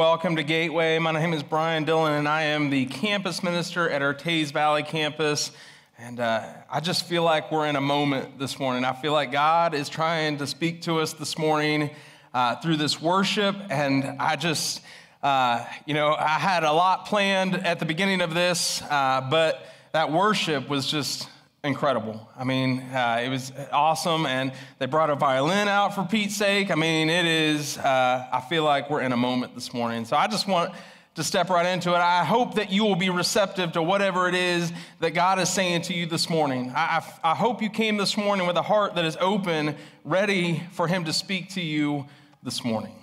welcome 0.00 0.34
to 0.34 0.42
Gateway. 0.42 0.98
My 0.98 1.12
name 1.12 1.34
is 1.34 1.42
Brian 1.42 1.84
Dillon, 1.84 2.14
and 2.14 2.26
I 2.26 2.44
am 2.44 2.70
the 2.70 2.86
campus 2.86 3.42
minister 3.42 3.90
at 3.90 4.00
our 4.00 4.14
Teays 4.14 4.50
Valley 4.50 4.82
campus. 4.82 5.52
And 5.98 6.20
uh, 6.20 6.54
I 6.70 6.80
just 6.80 7.04
feel 7.04 7.22
like 7.22 7.52
we're 7.52 7.66
in 7.66 7.76
a 7.76 7.82
moment 7.82 8.38
this 8.38 8.58
morning. 8.58 8.86
I 8.86 8.94
feel 8.94 9.12
like 9.12 9.30
God 9.30 9.74
is 9.74 9.90
trying 9.90 10.38
to 10.38 10.46
speak 10.46 10.80
to 10.82 11.00
us 11.00 11.12
this 11.12 11.36
morning 11.36 11.90
uh, 12.32 12.56
through 12.62 12.76
this 12.76 13.02
worship. 13.02 13.54
And 13.68 14.16
I 14.18 14.36
just, 14.36 14.80
uh, 15.22 15.66
you 15.84 15.92
know, 15.92 16.14
I 16.14 16.38
had 16.38 16.64
a 16.64 16.72
lot 16.72 17.04
planned 17.04 17.56
at 17.56 17.78
the 17.78 17.84
beginning 17.84 18.22
of 18.22 18.32
this, 18.32 18.80
uh, 18.80 19.28
but 19.30 19.62
that 19.92 20.10
worship 20.10 20.66
was 20.70 20.90
just 20.90 21.28
incredible. 21.62 22.28
I 22.36 22.44
mean, 22.44 22.80
uh, 22.80 23.20
it 23.22 23.28
was 23.28 23.52
awesome. 23.72 24.26
And 24.26 24.52
they 24.78 24.86
brought 24.86 25.10
a 25.10 25.14
violin 25.14 25.68
out 25.68 25.94
for 25.94 26.04
Pete's 26.04 26.36
sake. 26.36 26.70
I 26.70 26.74
mean, 26.74 27.10
it 27.10 27.26
is, 27.26 27.78
uh, 27.78 28.28
I 28.32 28.40
feel 28.40 28.64
like 28.64 28.88
we're 28.90 29.02
in 29.02 29.12
a 29.12 29.16
moment 29.16 29.54
this 29.54 29.74
morning. 29.74 30.04
So 30.04 30.16
I 30.16 30.26
just 30.26 30.48
want 30.48 30.72
to 31.16 31.24
step 31.24 31.50
right 31.50 31.66
into 31.66 31.90
it. 31.90 31.98
I 31.98 32.24
hope 32.24 32.54
that 32.54 32.70
you 32.70 32.84
will 32.84 32.96
be 32.96 33.10
receptive 33.10 33.72
to 33.72 33.82
whatever 33.82 34.28
it 34.28 34.34
is 34.34 34.72
that 35.00 35.10
God 35.10 35.38
is 35.38 35.50
saying 35.50 35.82
to 35.82 35.94
you 35.94 36.06
this 36.06 36.30
morning. 36.30 36.72
I, 36.74 37.02
I, 37.22 37.32
I 37.32 37.34
hope 37.34 37.60
you 37.60 37.68
came 37.68 37.96
this 37.96 38.16
morning 38.16 38.46
with 38.46 38.56
a 38.56 38.62
heart 38.62 38.94
that 38.94 39.04
is 39.04 39.16
open, 39.20 39.76
ready 40.04 40.62
for 40.72 40.86
Him 40.86 41.04
to 41.04 41.12
speak 41.12 41.50
to 41.50 41.60
you 41.60 42.06
this 42.42 42.64
morning. 42.64 42.94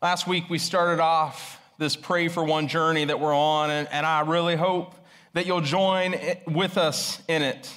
Last 0.00 0.26
week, 0.26 0.44
we 0.48 0.58
started 0.58 1.00
off 1.00 1.60
this 1.78 1.96
Pray 1.96 2.28
for 2.28 2.44
One 2.44 2.68
journey 2.68 3.04
that 3.04 3.18
we're 3.18 3.36
on, 3.36 3.70
and, 3.70 3.88
and 3.90 4.06
I 4.06 4.20
really 4.20 4.56
hope 4.56 4.94
that 5.36 5.44
you'll 5.44 5.60
join 5.60 6.16
with 6.46 6.78
us 6.78 7.20
in 7.28 7.42
it. 7.42 7.70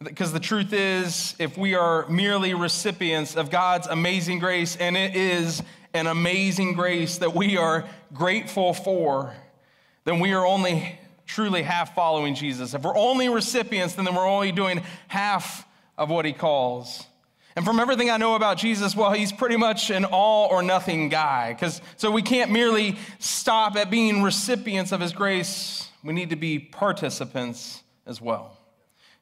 Because 0.00 0.32
the 0.32 0.38
truth 0.38 0.72
is, 0.72 1.34
if 1.40 1.58
we 1.58 1.74
are 1.74 2.06
merely 2.06 2.54
recipients 2.54 3.34
of 3.34 3.50
God's 3.50 3.88
amazing 3.88 4.38
grace, 4.38 4.76
and 4.76 4.96
it 4.96 5.16
is 5.16 5.64
an 5.94 6.06
amazing 6.06 6.74
grace 6.74 7.18
that 7.18 7.34
we 7.34 7.56
are 7.56 7.86
grateful 8.14 8.72
for, 8.72 9.34
then 10.04 10.20
we 10.20 10.32
are 10.32 10.46
only 10.46 10.96
truly 11.26 11.62
half 11.62 11.92
following 11.92 12.36
Jesus. 12.36 12.72
If 12.72 12.82
we're 12.82 12.96
only 12.96 13.28
recipients, 13.28 13.96
then 13.96 14.04
we're 14.14 14.28
only 14.28 14.52
doing 14.52 14.80
half 15.08 15.66
of 15.98 16.08
what 16.08 16.24
he 16.24 16.32
calls. 16.32 17.04
And 17.56 17.64
from 17.64 17.80
everything 17.80 18.10
I 18.10 18.16
know 18.16 18.36
about 18.36 18.58
Jesus, 18.58 18.94
well, 18.94 19.10
he's 19.10 19.32
pretty 19.32 19.56
much 19.56 19.90
an 19.90 20.04
all 20.04 20.50
or 20.50 20.62
nothing 20.62 21.08
guy. 21.08 21.52
Because 21.52 21.82
so 21.96 22.12
we 22.12 22.22
can't 22.22 22.52
merely 22.52 22.96
stop 23.18 23.74
at 23.74 23.90
being 23.90 24.22
recipients 24.22 24.92
of 24.92 25.00
his 25.00 25.12
grace. 25.12 25.88
We 26.04 26.12
need 26.12 26.30
to 26.30 26.36
be 26.36 26.58
participants 26.58 27.82
as 28.06 28.20
well. 28.20 28.56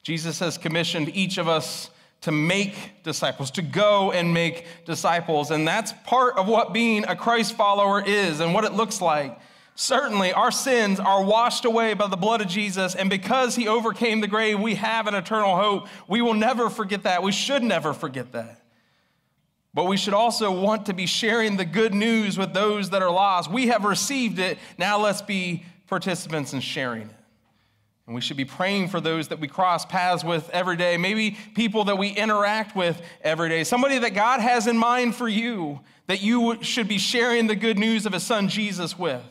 Jesus 0.02 0.38
has 0.38 0.56
commissioned 0.56 1.14
each 1.14 1.38
of 1.38 1.48
us 1.48 1.90
to 2.22 2.32
make 2.32 3.02
disciples, 3.02 3.50
to 3.52 3.62
go 3.62 4.12
and 4.12 4.32
make 4.32 4.66
disciples. 4.84 5.50
And 5.50 5.66
that's 5.66 5.92
part 6.04 6.36
of 6.36 6.48
what 6.48 6.72
being 6.72 7.04
a 7.04 7.16
Christ 7.16 7.54
follower 7.54 8.02
is 8.04 8.40
and 8.40 8.52
what 8.52 8.64
it 8.64 8.72
looks 8.72 9.00
like. 9.00 9.38
Certainly, 9.74 10.34
our 10.34 10.50
sins 10.50 11.00
are 11.00 11.24
washed 11.24 11.64
away 11.64 11.94
by 11.94 12.06
the 12.06 12.16
blood 12.16 12.42
of 12.42 12.48
Jesus, 12.48 12.94
and 12.94 13.08
because 13.08 13.56
he 13.56 13.66
overcame 13.66 14.20
the 14.20 14.26
grave, 14.26 14.60
we 14.60 14.74
have 14.74 15.06
an 15.06 15.14
eternal 15.14 15.56
hope. 15.56 15.88
We 16.06 16.20
will 16.20 16.34
never 16.34 16.68
forget 16.68 17.04
that. 17.04 17.22
We 17.22 17.32
should 17.32 17.62
never 17.62 17.94
forget 17.94 18.32
that. 18.32 18.60
But 19.72 19.84
we 19.84 19.96
should 19.96 20.12
also 20.12 20.50
want 20.50 20.86
to 20.86 20.92
be 20.92 21.06
sharing 21.06 21.56
the 21.56 21.64
good 21.64 21.94
news 21.94 22.36
with 22.36 22.52
those 22.52 22.90
that 22.90 23.00
are 23.00 23.10
lost. 23.10 23.50
We 23.50 23.68
have 23.68 23.84
received 23.84 24.38
it, 24.38 24.58
now 24.76 24.98
let's 24.98 25.22
be 25.22 25.64
participants 25.90 26.54
in 26.54 26.60
sharing 26.60 27.02
it. 27.02 27.16
And 28.06 28.14
we 28.14 28.22
should 28.22 28.38
be 28.38 28.44
praying 28.44 28.88
for 28.88 29.00
those 29.00 29.28
that 29.28 29.38
we 29.38 29.46
cross 29.46 29.84
paths 29.84 30.24
with 30.24 30.48
every 30.50 30.76
day, 30.76 30.96
maybe 30.96 31.36
people 31.54 31.84
that 31.84 31.98
we 31.98 32.08
interact 32.08 32.74
with 32.74 33.00
every 33.22 33.48
day, 33.48 33.62
somebody 33.62 33.98
that 33.98 34.14
God 34.14 34.40
has 34.40 34.66
in 34.66 34.78
mind 34.78 35.14
for 35.14 35.28
you 35.28 35.80
that 36.06 36.22
you 36.22 36.60
should 36.62 36.88
be 36.88 36.98
sharing 36.98 37.46
the 37.46 37.54
good 37.54 37.78
news 37.78 38.06
of 38.06 38.12
his 38.12 38.24
son 38.24 38.48
Jesus 38.48 38.98
with. 38.98 39.22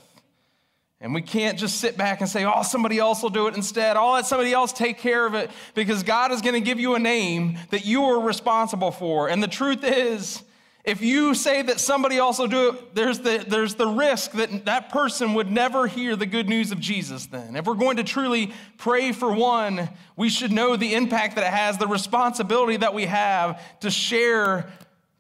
And 1.02 1.14
we 1.14 1.22
can't 1.22 1.58
just 1.58 1.80
sit 1.80 1.98
back 1.98 2.22
and 2.22 2.30
say, 2.30 2.46
oh, 2.46 2.64
somebody 2.64 3.00
else 3.00 3.24
will 3.24 3.30
do 3.30 3.48
it 3.48 3.56
instead. 3.56 3.98
I'll 3.98 4.14
let 4.14 4.26
somebody 4.26 4.54
else 4.54 4.72
take 4.72 4.98
care 4.98 5.26
of 5.26 5.34
it 5.34 5.50
because 5.74 6.04
God 6.04 6.32
is 6.32 6.42
going 6.42 6.56
to 6.56 6.62
give 6.62 6.80
you 6.80 6.96
a 6.96 7.00
name 7.00 7.58
that 7.72 7.86
you 7.86 8.04
are 8.04 8.22
responsible 8.22 8.92
for. 8.92 9.30
And 9.30 9.42
the 9.42 9.48
truth 9.48 9.84
is, 9.84 10.44
if 10.90 11.02
you 11.04 11.36
say 11.36 11.62
that 11.62 11.80
somebody 11.80 12.18
also 12.18 12.48
do 12.48 12.70
it, 12.70 12.96
there's 12.96 13.20
the, 13.20 13.46
there's 13.48 13.76
the 13.76 13.88
risk 13.88 14.32
that 14.32 14.66
that 14.66 14.90
person 14.90 15.36
would 15.36 15.52
never 15.52 15.86
hear 15.86 16.16
the 16.16 16.26
good 16.26 16.50
news 16.50 16.72
of 16.72 16.80
Jesus 16.80 17.28
then. 17.28 17.56
If 17.56 17.66
we're 17.66 17.76
going 17.76 17.98
to 17.98 18.04
truly 18.04 18.52
pray 18.78 19.12
for 19.12 19.32
one, 19.32 19.88
we 20.16 20.30
should 20.30 20.52
know 20.52 20.76
the 20.76 20.96
impact 20.96 21.36
that 21.36 21.44
it 21.44 21.54
has, 21.54 21.78
the 21.78 21.86
responsibility 21.86 22.78
that 22.78 22.96
we 22.96 23.06
have 23.06 23.62
to 23.82 23.92
share 23.92 24.72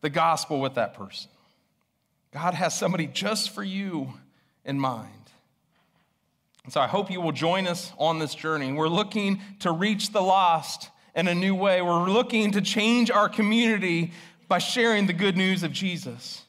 the 0.01 0.09
gospel 0.09 0.59
with 0.59 0.73
that 0.73 0.95
person. 0.95 1.29
God 2.33 2.55
has 2.55 2.75
somebody 2.75 3.05
just 3.05 3.51
for 3.51 3.63
you 3.63 4.11
in 4.65 4.79
mind. 4.79 5.11
And 6.63 6.73
so 6.73 6.81
I 6.81 6.87
hope 6.87 7.11
you 7.11 7.21
will 7.21 7.31
join 7.31 7.67
us 7.67 7.93
on 7.99 8.17
this 8.17 8.33
journey. 8.33 8.71
We're 8.73 8.87
looking 8.87 9.39
to 9.59 9.71
reach 9.71 10.11
the 10.13 10.21
lost 10.21 10.89
in 11.15 11.27
a 11.27 11.35
new 11.35 11.53
way. 11.53 11.81
We're 11.81 12.09
looking 12.09 12.51
to 12.53 12.61
change 12.61 13.11
our 13.11 13.29
community 13.29 14.13
by 14.49 14.57
sharing 14.57 15.07
the 15.07 15.13
good 15.13 15.37
news 15.37 15.63
of 15.63 15.71
Jesus. 15.71 16.43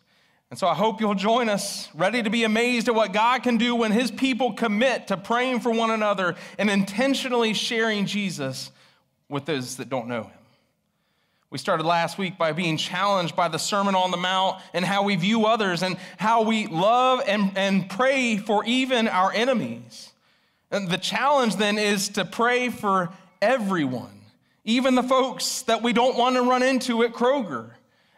And 0.51 0.59
so 0.59 0.67
I 0.67 0.75
hope 0.75 1.01
you'll 1.01 1.15
join 1.15 1.49
us, 1.49 1.89
ready 1.95 2.25
to 2.25 2.31
be 2.31 2.43
amazed 2.43 2.89
at 2.89 2.95
what 2.95 3.13
God 3.13 3.45
can 3.45 3.57
do 3.57 3.77
when 3.77 3.93
His 3.93 4.11
people 4.11 4.55
commit 4.55 5.07
to 5.07 5.17
praying 5.17 5.61
for 5.61 5.71
one 5.71 5.93
another 5.93 6.35
and 6.59 6.69
intentionally 6.69 7.55
sharing 7.55 8.07
Jesus 8.07 8.73
with 9.29 9.45
those 9.45 9.77
that 9.77 9.89
don't 9.89 10.09
know 10.09 10.25
Him. 10.25 10.33
We 11.51 11.59
started 11.59 11.85
last 11.85 12.19
week 12.19 12.39
by 12.39 12.53
being 12.53 12.77
challenged 12.77 13.37
by 13.37 13.49
the 13.49 13.59
Sermon 13.59 13.95
on 13.95 14.11
the 14.11 14.17
Mount 14.17 14.61
and 14.73 14.85
how 14.85 15.03
we 15.03 15.17
view 15.17 15.47
others 15.47 15.83
and 15.83 15.97
how 16.17 16.43
we 16.43 16.67
love 16.67 17.23
and, 17.27 17.53
and 17.57 17.89
pray 17.89 18.37
for 18.37 18.65
even 18.65 19.09
our 19.09 19.33
enemies. 19.33 20.13
And 20.71 20.89
the 20.89 20.99
challenge 20.99 21.57
then 21.57 21.77
is 21.77 22.11
to 22.11 22.25
pray 22.25 22.71
for 22.71 23.11
everyone, 23.43 24.21
even 24.65 24.95
the 24.95 25.03
folks 25.03 25.63
that 25.63 25.83
we 25.83 25.93
don't 25.93 26.17
want 26.17 26.37
to 26.37 26.43
run 26.43 26.63
into 26.63 27.03
at 27.03 27.13
Kroger. 27.13 27.71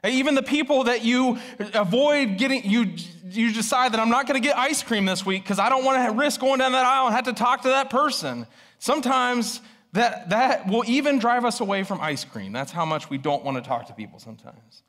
Even 0.05 0.35
the 0.35 0.43
people 0.43 0.85
that 0.85 1.05
you 1.05 1.39
avoid 1.75 2.37
getting, 2.37 2.69
you, 2.69 2.95
you 3.31 3.53
decide 3.53 3.93
that 3.93 4.01
I'm 4.01 4.11
not 4.11 4.27
going 4.27 4.41
to 4.41 4.47
get 4.47 4.59
ice 4.59 4.83
cream 4.83 5.05
this 5.05 5.25
week 5.25 5.45
because 5.45 5.61
I 5.61 5.69
don't 5.69 5.85
want 5.85 6.05
to 6.05 6.19
risk 6.19 6.41
going 6.41 6.59
down 6.59 6.73
that 6.73 6.85
aisle 6.85 7.07
and 7.07 7.15
have 7.15 7.27
to 7.27 7.33
talk 7.33 7.63
to 7.63 7.69
that 7.69 7.89
person. 7.89 8.47
Sometimes 8.81 9.61
that, 9.93 10.31
that 10.31 10.67
will 10.67 10.83
even 10.89 11.21
drive 11.21 11.45
us 11.45 11.61
away 11.61 11.85
from 11.85 12.01
ice 12.01 12.25
cream. 12.25 12.53
That's 12.53 12.73
how 12.73 12.85
much 12.85 13.11
we 13.11 13.19
don't 13.19 13.45
want 13.45 13.59
to 13.59 13.63
talk 13.63 13.87
to 13.87 13.93
people 13.93 14.19
sometimes. 14.19 14.83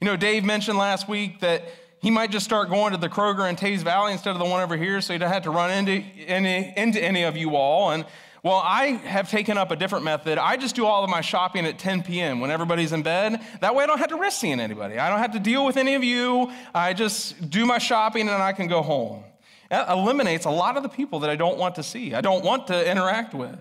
You 0.00 0.06
know, 0.06 0.16
Dave 0.16 0.44
mentioned 0.44 0.76
last 0.76 1.08
week 1.08 1.38
that 1.38 1.62
he 2.00 2.10
might 2.10 2.32
just 2.32 2.44
start 2.44 2.68
going 2.68 2.92
to 2.92 2.98
the 2.98 3.08
Kroger 3.08 3.48
in 3.48 3.54
Teays 3.54 3.82
Valley 3.82 4.12
instead 4.12 4.30
of 4.30 4.38
the 4.40 4.44
one 4.44 4.60
over 4.60 4.76
here 4.76 5.00
so 5.00 5.12
he 5.12 5.18
don't 5.20 5.32
have 5.32 5.42
to 5.44 5.50
run 5.50 5.70
into 5.70 6.04
any, 6.26 6.72
into 6.76 7.02
any 7.02 7.22
of 7.22 7.36
you 7.36 7.54
all. 7.54 7.92
And 7.92 8.04
well, 8.42 8.62
I 8.64 8.86
have 8.86 9.30
taken 9.30 9.58
up 9.58 9.70
a 9.70 9.76
different 9.76 10.04
method. 10.04 10.38
I 10.38 10.56
just 10.56 10.76
do 10.76 10.86
all 10.86 11.02
of 11.02 11.10
my 11.10 11.20
shopping 11.20 11.66
at 11.66 11.78
10 11.78 12.02
p.m. 12.02 12.40
when 12.40 12.50
everybody's 12.50 12.92
in 12.92 13.02
bed. 13.02 13.40
That 13.60 13.74
way 13.74 13.84
I 13.84 13.86
don't 13.86 13.98
have 13.98 14.08
to 14.08 14.16
risk 14.16 14.40
seeing 14.40 14.60
anybody. 14.60 14.98
I 14.98 15.08
don't 15.10 15.18
have 15.18 15.32
to 15.32 15.40
deal 15.40 15.64
with 15.64 15.76
any 15.76 15.94
of 15.94 16.04
you. 16.04 16.50
I 16.74 16.92
just 16.92 17.50
do 17.50 17.66
my 17.66 17.78
shopping 17.78 18.28
and 18.28 18.42
I 18.42 18.52
can 18.52 18.68
go 18.68 18.82
home. 18.82 19.24
That 19.70 19.88
eliminates 19.88 20.46
a 20.46 20.50
lot 20.50 20.76
of 20.76 20.82
the 20.82 20.88
people 20.88 21.20
that 21.20 21.30
I 21.30 21.36
don't 21.36 21.58
want 21.58 21.74
to 21.74 21.82
see, 21.82 22.14
I 22.14 22.20
don't 22.20 22.44
want 22.44 22.68
to 22.68 22.90
interact 22.90 23.34
with. 23.34 23.58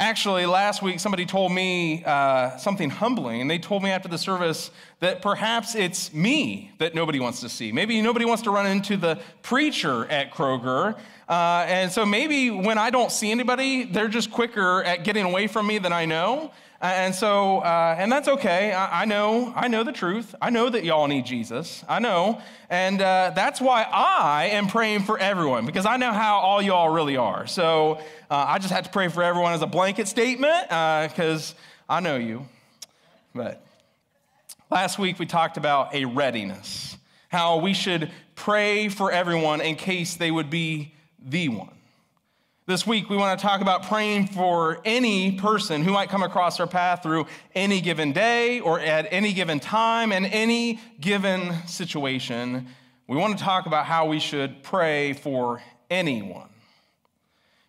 Actually, 0.00 0.44
last 0.44 0.82
week 0.82 0.98
somebody 0.98 1.24
told 1.24 1.52
me 1.52 2.02
uh, 2.04 2.56
something 2.56 2.90
humbling, 2.90 3.40
and 3.40 3.48
they 3.48 3.58
told 3.58 3.80
me 3.80 3.90
after 3.90 4.08
the 4.08 4.18
service 4.18 4.72
that 4.98 5.22
perhaps 5.22 5.76
it's 5.76 6.12
me 6.12 6.72
that 6.78 6.96
nobody 6.96 7.20
wants 7.20 7.38
to 7.40 7.48
see. 7.48 7.70
Maybe 7.70 8.02
nobody 8.02 8.24
wants 8.24 8.42
to 8.42 8.50
run 8.50 8.66
into 8.66 8.96
the 8.96 9.20
preacher 9.42 10.04
at 10.06 10.32
Kroger. 10.32 10.98
Uh, 11.28 11.64
and 11.68 11.92
so 11.92 12.04
maybe 12.04 12.50
when 12.50 12.76
I 12.76 12.90
don't 12.90 13.12
see 13.12 13.30
anybody, 13.30 13.84
they're 13.84 14.08
just 14.08 14.32
quicker 14.32 14.82
at 14.82 15.04
getting 15.04 15.24
away 15.24 15.46
from 15.46 15.64
me 15.68 15.78
than 15.78 15.92
I 15.92 16.06
know. 16.06 16.50
And 16.84 17.14
so, 17.14 17.60
uh, 17.60 17.96
and 17.98 18.12
that's 18.12 18.28
okay. 18.28 18.74
I, 18.74 19.02
I, 19.02 19.04
know, 19.06 19.54
I 19.56 19.68
know 19.68 19.84
the 19.84 19.92
truth. 19.92 20.34
I 20.42 20.50
know 20.50 20.68
that 20.68 20.84
y'all 20.84 21.06
need 21.06 21.24
Jesus. 21.24 21.82
I 21.88 21.98
know. 21.98 22.42
And 22.68 23.00
uh, 23.00 23.32
that's 23.34 23.58
why 23.58 23.84
I 23.90 24.48
am 24.48 24.66
praying 24.66 25.04
for 25.04 25.18
everyone, 25.18 25.64
because 25.64 25.86
I 25.86 25.96
know 25.96 26.12
how 26.12 26.40
all 26.40 26.60
y'all 26.60 26.90
really 26.90 27.16
are. 27.16 27.46
So 27.46 28.00
uh, 28.30 28.44
I 28.48 28.58
just 28.58 28.70
had 28.70 28.84
to 28.84 28.90
pray 28.90 29.08
for 29.08 29.22
everyone 29.22 29.54
as 29.54 29.62
a 29.62 29.66
blanket 29.66 30.08
statement, 30.08 30.68
because 30.68 31.54
uh, 31.88 31.94
I 31.94 32.00
know 32.00 32.16
you. 32.16 32.46
But 33.34 33.64
last 34.70 34.98
week 34.98 35.18
we 35.18 35.24
talked 35.24 35.56
about 35.56 35.94
a 35.94 36.04
readiness, 36.04 36.98
how 37.28 37.60
we 37.60 37.72
should 37.72 38.10
pray 38.34 38.90
for 38.90 39.10
everyone 39.10 39.62
in 39.62 39.76
case 39.76 40.16
they 40.16 40.30
would 40.30 40.50
be 40.50 40.92
the 41.24 41.48
one. 41.48 41.70
This 42.66 42.86
week, 42.86 43.10
we 43.10 43.18
want 43.18 43.38
to 43.38 43.46
talk 43.46 43.60
about 43.60 43.82
praying 43.82 44.28
for 44.28 44.80
any 44.86 45.32
person 45.32 45.82
who 45.82 45.92
might 45.92 46.08
come 46.08 46.22
across 46.22 46.58
our 46.60 46.66
path 46.66 47.02
through 47.02 47.26
any 47.54 47.82
given 47.82 48.12
day 48.12 48.58
or 48.58 48.80
at 48.80 49.06
any 49.10 49.34
given 49.34 49.60
time 49.60 50.12
and 50.12 50.24
any 50.24 50.80
given 50.98 51.52
situation. 51.66 52.66
We 53.06 53.18
want 53.18 53.36
to 53.36 53.44
talk 53.44 53.66
about 53.66 53.84
how 53.84 54.06
we 54.06 54.18
should 54.18 54.62
pray 54.62 55.12
for 55.12 55.60
anyone. 55.90 56.48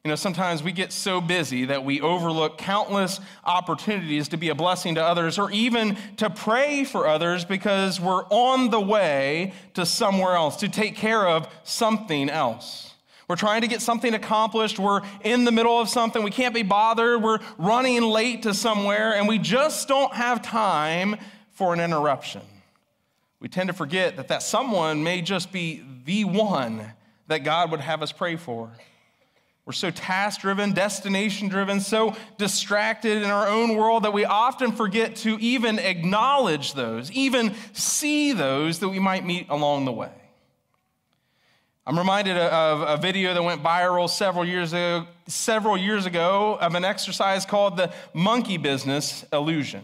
You 0.05 0.09
know, 0.11 0.15
sometimes 0.15 0.63
we 0.63 0.71
get 0.71 0.93
so 0.93 1.19
busy 1.19 1.65
that 1.65 1.83
we 1.83 1.99
overlook 1.99 2.57
countless 2.57 3.19
opportunities 3.43 4.29
to 4.29 4.37
be 4.37 4.47
a 4.47 4.55
blessing 4.55 4.95
to 4.95 5.03
others 5.03 5.37
or 5.37 5.51
even 5.51 5.97
to 6.15 6.29
pray 6.29 6.85
for 6.85 7.05
others 7.05 7.43
because 7.43 7.99
we're 7.99 8.23
on 8.29 8.69
the 8.69 8.79
way 8.79 9.51
to 9.73 9.85
somewhere 9.85 10.35
else, 10.35 10.55
to 10.57 10.69
take 10.69 10.95
care 10.95 11.27
of 11.27 11.49
something 11.65 12.29
else. 12.29 12.94
We're 13.27 13.35
trying 13.35 13.61
to 13.61 13.67
get 13.67 13.81
something 13.81 14.13
accomplished. 14.13 14.77
We're 14.77 15.01
in 15.23 15.45
the 15.45 15.51
middle 15.51 15.79
of 15.79 15.89
something. 15.89 16.21
We 16.23 16.31
can't 16.31 16.53
be 16.53 16.63
bothered. 16.63 17.23
We're 17.23 17.39
running 17.57 18.03
late 18.03 18.43
to 18.43 18.53
somewhere, 18.53 19.15
and 19.15 19.27
we 19.27 19.39
just 19.39 19.87
don't 19.87 20.13
have 20.13 20.41
time 20.41 21.17
for 21.51 21.73
an 21.73 21.79
interruption. 21.79 22.41
We 23.39 23.49
tend 23.49 23.67
to 23.67 23.73
forget 23.73 24.17
that 24.17 24.27
that 24.27 24.43
someone 24.43 25.03
may 25.03 25.21
just 25.21 25.51
be 25.51 25.83
the 26.05 26.25
one 26.25 26.93
that 27.27 27.39
God 27.39 27.71
would 27.71 27.79
have 27.79 28.03
us 28.03 28.11
pray 28.11 28.35
for. 28.35 28.71
We're 29.65 29.73
so 29.73 29.89
task 29.89 30.41
driven, 30.41 30.73
destination 30.73 31.47
driven, 31.47 31.79
so 31.79 32.15
distracted 32.37 33.23
in 33.23 33.31
our 33.31 33.47
own 33.47 33.75
world 33.75 34.03
that 34.03 34.13
we 34.13 34.23
often 34.23 34.71
forget 34.71 35.15
to 35.17 35.39
even 35.39 35.79
acknowledge 35.79 36.75
those, 36.75 37.11
even 37.11 37.55
see 37.73 38.31
those 38.31 38.79
that 38.79 38.89
we 38.89 38.99
might 38.99 39.25
meet 39.25 39.47
along 39.49 39.85
the 39.85 39.91
way. 39.91 40.11
I'm 41.87 41.99
reminded 41.99 42.35
of 42.35 42.81
a 42.81 42.99
video 42.99 43.35
that 43.35 43.43
went 43.43 43.61
viral 43.61 44.09
several 44.09 44.43
years 44.43 44.73
ago, 44.73 45.05
several 45.27 45.77
years 45.77 46.07
ago 46.07 46.57
of 46.59 46.73
an 46.73 46.83
exercise 46.83 47.45
called 47.45 47.77
the 47.77 47.93
monkey 48.11 48.57
business 48.57 49.23
illusion. 49.31 49.83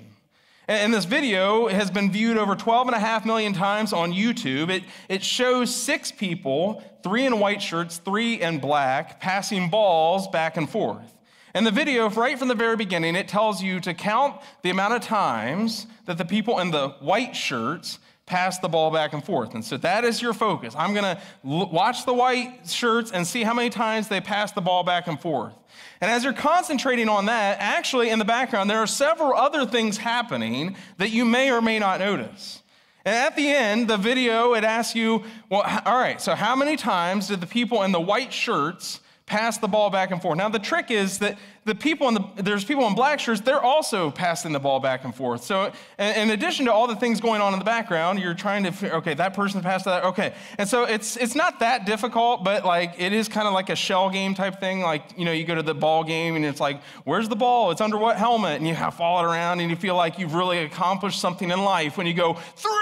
And 0.68 0.92
this 0.92 1.06
video 1.06 1.68
has 1.68 1.92
been 1.92 2.12
viewed 2.12 2.38
over 2.38 2.56
12 2.56 2.88
and 2.88 2.96
a 2.96 3.00
half 3.00 3.24
million 3.24 3.54
times 3.54 3.94
on 3.94 4.14
YouTube. 4.14 4.72
It, 4.72 4.84
it 5.10 5.24
shows 5.24 5.76
six 5.76 6.12
people, 6.12 6.84
three 7.04 7.28
in 7.28 7.40
white 7.40 7.62
shirts, 7.62 8.00
three 8.00 8.42
in 8.42 8.58
black, 8.58 9.20
passing 9.20 9.70
balls 9.70 10.28
back 10.28 10.58
and 10.58 10.68
forth. 10.68 11.16
And 11.54 11.68
the 11.68 11.72
video, 11.72 12.10
right 12.10 12.40
from 12.40 12.48
the 12.48 12.56
very 12.56 12.78
beginning, 12.78 13.16
it 13.16 13.28
tells 13.28 13.62
you 13.62 13.80
to 13.82 13.94
count 13.94 14.42
the 14.64 14.72
amount 14.72 14.96
of 14.96 15.02
times 15.02 15.86
that 16.08 16.18
the 16.18 16.26
people 16.26 16.58
in 16.58 16.72
the 16.72 16.90
white 17.00 17.36
shirts 17.36 18.00
pass 18.32 18.58
the 18.60 18.70
ball 18.70 18.90
back 18.90 19.12
and 19.12 19.24
forth. 19.24 19.54
And 19.54 19.64
so 19.64 19.76
that 19.78 20.06
is 20.06 20.22
your 20.22 20.34
focus. 20.34 20.74
I'm 20.78 20.94
going 20.94 21.04
to 21.04 21.22
watch 21.44 22.06
the 22.06 22.14
white 22.14 22.62
shirts 22.66 23.12
and 23.12 23.28
see 23.28 23.44
how 23.44 23.54
many 23.54 23.70
times 23.70 24.08
they 24.08 24.22
pass 24.22 24.54
the 24.54 24.62
ball 24.62 24.84
back 24.84 25.08
and 25.08 25.20
forth. 25.20 25.54
And 26.00 26.10
as 26.10 26.24
you're 26.24 26.32
concentrating 26.32 27.10
on 27.10 27.26
that, 27.26 27.58
actually 27.60 28.10
in 28.10 28.20
the 28.20 28.26
background, 28.26 28.70
there 28.70 28.80
are 28.80 28.88
several 28.88 29.34
other 29.34 29.66
things 29.66 29.98
happening 29.98 30.78
that 30.98 31.10
you 31.10 31.26
may 31.26 31.52
or 31.52 31.62
may 31.62 31.78
not 31.78 32.00
notice. 32.00 32.64
And 33.04 33.14
at 33.14 33.36
the 33.36 33.50
end, 33.50 33.90
the 33.90 33.98
video, 33.98 34.54
it 34.54 34.64
asks 34.64 34.96
you, 34.96 35.24
well, 35.50 35.64
all 35.86 36.00
right, 36.00 36.22
so 36.22 36.34
how 36.34 36.56
many 36.56 36.78
times 36.78 37.28
did 37.28 37.42
the 37.42 37.48
people 37.48 37.84
in 37.84 37.92
the 37.92 38.00
white 38.00 38.32
shirts 38.32 39.02
pass 39.32 39.58
the 39.58 39.68
ball 39.68 39.90
back 39.90 40.12
and 40.12 40.22
forth? 40.22 40.38
Now, 40.38 40.50
the 40.50 40.60
trick 40.60 40.92
is 40.92 41.20
that 41.20 41.38
the 41.64 41.76
people 41.76 42.08
in 42.08 42.16
the 42.16 42.26
there's 42.38 42.66
people 42.66 42.88
in 42.88 42.96
black 42.96 43.20
shirts 43.20 43.42
they're 43.42 43.62
also 43.62 44.10
passing 44.10 44.52
the 44.52 44.60
ball 44.60 44.80
back 44.80 45.04
and 45.04 45.14
forth. 45.14 45.44
So 45.44 45.72
in 46.00 46.32
addition 46.32 46.66
to 46.66 46.74
all 46.74 46.88
the 46.88 46.96
things 46.96 47.22
going 47.22 47.40
on 47.40 47.54
in 47.54 47.60
the 47.60 47.66
background 47.66 48.20
you're 48.20 48.34
trying 48.34 48.64
to 48.64 48.96
okay 48.96 49.14
that 49.14 49.36
person 49.36 49.62
passed 49.62 49.86
that 49.86 50.04
okay. 50.04 50.34
And 50.58 50.68
so 50.68 50.86
it's 50.86 51.18
it's 51.18 51.36
not 51.36 51.60
that 51.60 51.86
difficult 51.86 52.44
but 52.44 52.66
like 52.66 52.96
it 52.98 53.14
is 53.14 53.28
kind 53.28 53.48
of 53.48 53.54
like 53.54 53.70
a 53.70 53.76
shell 53.76 54.10
game 54.10 54.34
type 54.34 54.60
thing. 54.60 54.82
Like 54.82 55.04
you 55.16 55.24
know 55.24 55.32
you 55.32 55.46
go 55.46 55.54
to 55.54 55.62
the 55.62 55.76
ball 55.76 56.04
game 56.04 56.36
and 56.36 56.44
it's 56.46 56.60
like 56.60 56.82
where's 57.04 57.30
the 57.30 57.36
ball? 57.36 57.70
It's 57.70 57.82
under 57.82 57.98
what 57.98 58.18
helmet? 58.18 58.58
And 58.58 58.68
you 58.68 58.74
have 58.74 58.94
to 58.94 58.98
follow 58.98 59.24
it 59.24 59.32
around 59.32 59.60
and 59.60 59.70
you 59.70 59.76
feel 59.76 59.96
like 59.96 60.18
you've 60.18 60.34
really 60.34 60.60
accomplished 60.60 61.22
something 61.22 61.52
in 61.52 61.64
life 61.64 61.96
when 61.96 62.08
you 62.08 62.16
go 62.16 62.34
three 62.56 62.81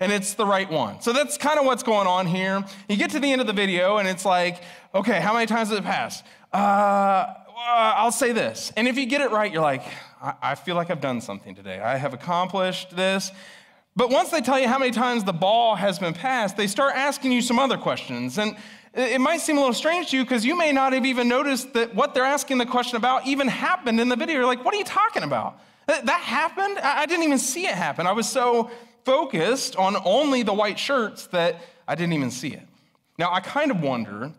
and 0.00 0.12
it's 0.12 0.34
the 0.34 0.46
right 0.46 0.70
one 0.70 1.00
so 1.00 1.12
that's 1.12 1.36
kind 1.38 1.58
of 1.58 1.64
what's 1.64 1.82
going 1.82 2.06
on 2.06 2.26
here 2.26 2.64
you 2.88 2.96
get 2.96 3.10
to 3.10 3.20
the 3.20 3.30
end 3.30 3.40
of 3.40 3.46
the 3.46 3.52
video 3.52 3.98
and 3.98 4.08
it's 4.08 4.24
like 4.24 4.62
okay 4.94 5.20
how 5.20 5.32
many 5.32 5.46
times 5.46 5.68
has 5.68 5.78
it 5.78 5.84
passed 5.84 6.24
uh, 6.52 7.34
uh, 7.58 7.92
I'll 7.96 8.12
say 8.12 8.32
this. 8.32 8.72
And 8.76 8.86
if 8.86 8.96
you 8.96 9.04
get 9.04 9.20
it 9.20 9.30
right, 9.30 9.52
you're 9.52 9.62
like, 9.62 9.82
I-, 10.22 10.34
I 10.42 10.54
feel 10.54 10.76
like 10.76 10.90
I've 10.90 11.00
done 11.00 11.20
something 11.20 11.54
today. 11.54 11.80
I 11.80 11.96
have 11.96 12.14
accomplished 12.14 12.94
this. 12.94 13.32
But 13.96 14.10
once 14.10 14.30
they 14.30 14.40
tell 14.40 14.60
you 14.60 14.68
how 14.68 14.78
many 14.78 14.92
times 14.92 15.24
the 15.24 15.32
ball 15.32 15.74
has 15.74 15.98
been 15.98 16.14
passed, 16.14 16.56
they 16.56 16.68
start 16.68 16.94
asking 16.94 17.32
you 17.32 17.42
some 17.42 17.58
other 17.58 17.76
questions. 17.76 18.38
And 18.38 18.56
it 18.94 19.20
might 19.20 19.40
seem 19.40 19.56
a 19.56 19.60
little 19.60 19.74
strange 19.74 20.10
to 20.10 20.16
you 20.16 20.22
because 20.22 20.44
you 20.44 20.56
may 20.56 20.70
not 20.70 20.92
have 20.92 21.04
even 21.04 21.28
noticed 21.28 21.72
that 21.74 21.94
what 21.94 22.14
they're 22.14 22.24
asking 22.24 22.58
the 22.58 22.66
question 22.66 22.96
about 22.96 23.26
even 23.26 23.48
happened 23.48 24.00
in 24.00 24.08
the 24.08 24.16
video. 24.16 24.36
You're 24.36 24.46
like, 24.46 24.64
what 24.64 24.72
are 24.72 24.78
you 24.78 24.84
talking 24.84 25.24
about? 25.24 25.60
That 25.88 26.08
happened? 26.08 26.78
I 26.78 27.06
didn't 27.06 27.24
even 27.24 27.38
see 27.38 27.66
it 27.66 27.74
happen. 27.74 28.06
I 28.06 28.12
was 28.12 28.28
so 28.28 28.70
focused 29.08 29.74
on 29.76 29.96
only 30.04 30.42
the 30.42 30.52
white 30.52 30.78
shirts 30.78 31.28
that 31.28 31.62
I 31.88 31.94
didn't 31.94 32.12
even 32.12 32.30
see 32.30 32.48
it. 32.48 32.60
Now, 33.18 33.32
I 33.32 33.40
kind 33.40 33.70
of 33.70 33.80
wonder 33.80 34.32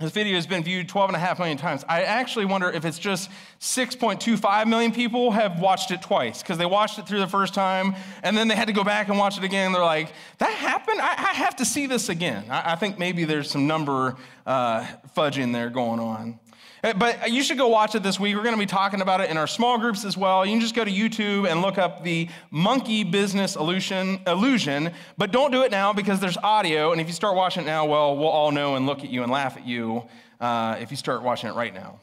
this 0.00 0.10
video 0.10 0.36
has 0.36 0.46
been 0.46 0.62
viewed 0.62 0.88
12 0.88 1.10
and 1.10 1.16
a 1.16 1.18
half 1.18 1.38
million 1.38 1.58
times. 1.58 1.84
I 1.86 2.04
actually 2.04 2.46
wonder 2.46 2.70
if 2.70 2.86
it's 2.86 2.98
just 2.98 3.28
6.25 3.60 4.68
million 4.68 4.90
people 4.92 5.32
have 5.32 5.60
watched 5.60 5.90
it 5.90 6.00
twice 6.00 6.40
because 6.40 6.56
they 6.56 6.64
watched 6.64 6.98
it 6.98 7.06
through 7.06 7.18
the 7.18 7.26
first 7.26 7.52
time 7.52 7.94
and 8.22 8.34
then 8.34 8.48
they 8.48 8.56
had 8.56 8.68
to 8.68 8.72
go 8.72 8.84
back 8.84 9.10
and 9.10 9.18
watch 9.18 9.36
it 9.36 9.44
again. 9.44 9.72
They're 9.72 9.82
like, 9.82 10.10
that 10.38 10.50
happened? 10.50 11.02
I, 11.02 11.08
I 11.08 11.34
have 11.34 11.56
to 11.56 11.66
see 11.66 11.86
this 11.86 12.08
again. 12.08 12.46
I, 12.48 12.72
I, 12.72 12.76
think 12.76 12.98
maybe 12.98 13.24
there's 13.24 13.50
some 13.50 13.66
number 13.66 14.16
uh, 14.46 14.86
fudging 15.14 15.52
there 15.52 15.68
going 15.68 16.00
on. 16.00 16.40
Uh, 16.86 16.92
but 16.92 17.32
you 17.32 17.42
should 17.42 17.58
go 17.58 17.66
watch 17.66 17.96
it 17.96 18.04
this 18.04 18.20
week. 18.20 18.36
We're 18.36 18.44
going 18.44 18.54
to 18.54 18.60
be 18.60 18.64
talking 18.64 19.00
about 19.00 19.20
it 19.20 19.28
in 19.28 19.36
our 19.36 19.48
small 19.48 19.76
groups 19.76 20.04
as 20.04 20.16
well. 20.16 20.46
You 20.46 20.52
can 20.52 20.60
just 20.60 20.76
go 20.76 20.84
to 20.84 20.90
YouTube 20.90 21.50
and 21.50 21.60
look 21.60 21.78
up 21.78 22.04
the 22.04 22.28
monkey 22.52 23.02
business 23.02 23.56
illusion, 23.56 24.20
illusion, 24.24 24.92
but 25.18 25.32
don't 25.32 25.50
do 25.50 25.64
it 25.64 25.72
now 25.72 25.92
because 25.92 26.20
there's 26.20 26.36
audio. 26.36 26.92
And 26.92 27.00
if 27.00 27.08
you 27.08 27.12
start 27.12 27.34
watching 27.34 27.64
it 27.64 27.66
now, 27.66 27.86
well, 27.86 28.16
we'll 28.16 28.28
all 28.28 28.52
know 28.52 28.76
and 28.76 28.86
look 28.86 29.00
at 29.00 29.10
you 29.10 29.24
and 29.24 29.32
laugh 29.32 29.56
at 29.56 29.66
you 29.66 30.04
uh, 30.40 30.76
if 30.78 30.92
you 30.92 30.96
start 30.96 31.24
watching 31.24 31.50
it 31.50 31.56
right 31.56 31.74
now. 31.74 31.98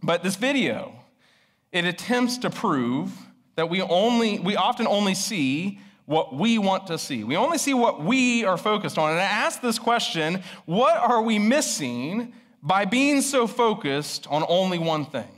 But 0.00 0.22
this 0.22 0.36
video, 0.36 0.94
it 1.72 1.84
attempts 1.84 2.38
to 2.38 2.50
prove 2.50 3.10
that 3.56 3.68
we 3.68 3.82
only, 3.82 4.38
we 4.38 4.54
often 4.54 4.86
only 4.86 5.16
see 5.16 5.80
what 6.06 6.32
we 6.32 6.56
want 6.58 6.86
to 6.86 6.98
see. 6.98 7.24
We 7.24 7.36
only 7.36 7.58
see 7.58 7.74
what 7.74 8.04
we 8.04 8.44
are 8.44 8.58
focused 8.58 8.96
on. 8.96 9.10
And 9.10 9.18
I 9.18 9.24
ask 9.24 9.60
this 9.60 9.80
question 9.80 10.44
what 10.66 10.96
are 10.98 11.20
we 11.20 11.40
missing 11.40 12.32
by 12.64 12.86
being 12.86 13.20
so 13.20 13.46
focused 13.46 14.26
on 14.28 14.42
only 14.48 14.78
one 14.78 15.04
thing. 15.04 15.28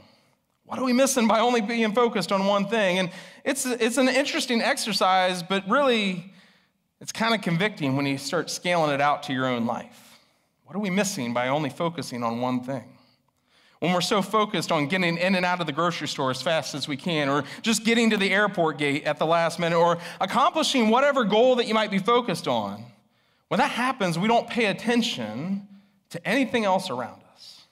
What 0.65 0.79
are 0.79 0.85
we 0.85 0.93
missing 0.93 1.27
by 1.27 1.41
only 1.41 1.61
being 1.61 1.93
focused 1.93 2.31
on 2.31 2.47
one 2.47 2.69
thing? 2.69 2.99
And 3.01 3.11
it's, 3.45 3.67
it's 3.67 3.99
an 3.99 4.09
interesting 4.09 4.63
exercise, 4.63 5.43
but 5.43 5.69
really, 5.69 6.33
it's 7.01 7.13
kind 7.13 7.35
of 7.35 7.43
convicting 7.43 7.97
when 7.97 8.07
you 8.07 8.17
start 8.17 8.49
scaling 8.49 8.93
it 8.93 9.01
out 9.01 9.25
to 9.25 9.33
your 9.33 9.47
own 9.47 9.67
life. 9.67 10.19
What 10.65 10.77
are 10.77 10.79
we 10.79 10.91
missing 10.91 11.35
by 11.35 11.49
only 11.49 11.69
focusing 11.69 12.23
on 12.23 12.41
one 12.41 12.61
thing? 12.61 12.85
When 13.81 13.93
we're 13.93 14.01
so 14.01 14.23
focused 14.23 14.73
on 14.73 14.87
getting 14.87 15.19
in 15.19 15.35
and 15.35 15.45
out 15.45 15.61
of 15.61 15.67
the 15.67 15.73
grocery 15.73 16.09
store 16.09 16.31
as 16.31 16.41
fast 16.41 16.75
as 16.75 16.89
we 16.89 16.97
can, 16.97 17.29
or 17.29 17.45
just 17.61 17.85
getting 17.85 18.11
to 18.11 18.17
the 18.17 18.33
airport 18.33 18.79
gate 18.79 19.05
at 19.05 19.19
the 19.19 19.27
last 19.27 19.59
minute, 19.59 19.79
or 19.79 19.99
accomplishing 20.21 20.89
whatever 20.91 21.25
goal 21.25 21.57
that 21.57 21.67
you 21.67 21.75
might 21.75 21.91
be 21.91 21.99
focused 21.99 22.49
on, 22.49 22.85
when 23.49 23.59
that 23.59 23.71
happens, 23.71 24.19
we 24.19 24.29
don't 24.29 24.49
pay 24.49 24.67
attention 24.67 25.69
to 26.11 26.27
anything 26.27 26.65
else 26.65 26.91
around 26.91 27.23
us. 27.35 27.63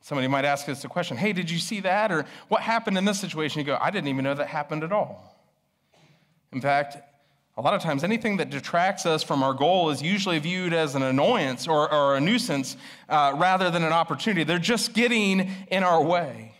Somebody 0.00 0.28
might 0.28 0.44
ask 0.44 0.68
us 0.68 0.84
a 0.84 0.88
question 0.88 1.16
Hey, 1.16 1.32
did 1.32 1.50
you 1.50 1.58
see 1.58 1.80
that? 1.80 2.10
Or 2.12 2.26
what 2.48 2.62
happened 2.62 2.98
in 2.98 3.04
this 3.04 3.20
situation? 3.20 3.60
You 3.60 3.66
go, 3.66 3.78
I 3.80 3.90
didn't 3.90 4.08
even 4.08 4.24
know 4.24 4.34
that 4.34 4.48
happened 4.48 4.84
at 4.84 4.92
all. 4.92 5.36
In 6.52 6.60
fact, 6.60 6.96
a 7.56 7.60
lot 7.60 7.74
of 7.74 7.82
times, 7.82 8.02
anything 8.02 8.38
that 8.38 8.48
detracts 8.48 9.04
us 9.04 9.22
from 9.22 9.42
our 9.42 9.52
goal 9.52 9.90
is 9.90 10.00
usually 10.00 10.38
viewed 10.38 10.72
as 10.72 10.94
an 10.94 11.02
annoyance 11.02 11.68
or, 11.68 11.92
or 11.92 12.16
a 12.16 12.20
nuisance 12.20 12.78
uh, 13.10 13.34
rather 13.36 13.70
than 13.70 13.84
an 13.84 13.92
opportunity. 13.92 14.42
They're 14.42 14.58
just 14.58 14.94
getting 14.94 15.50
in 15.70 15.82
our 15.82 16.02
way. 16.02 16.51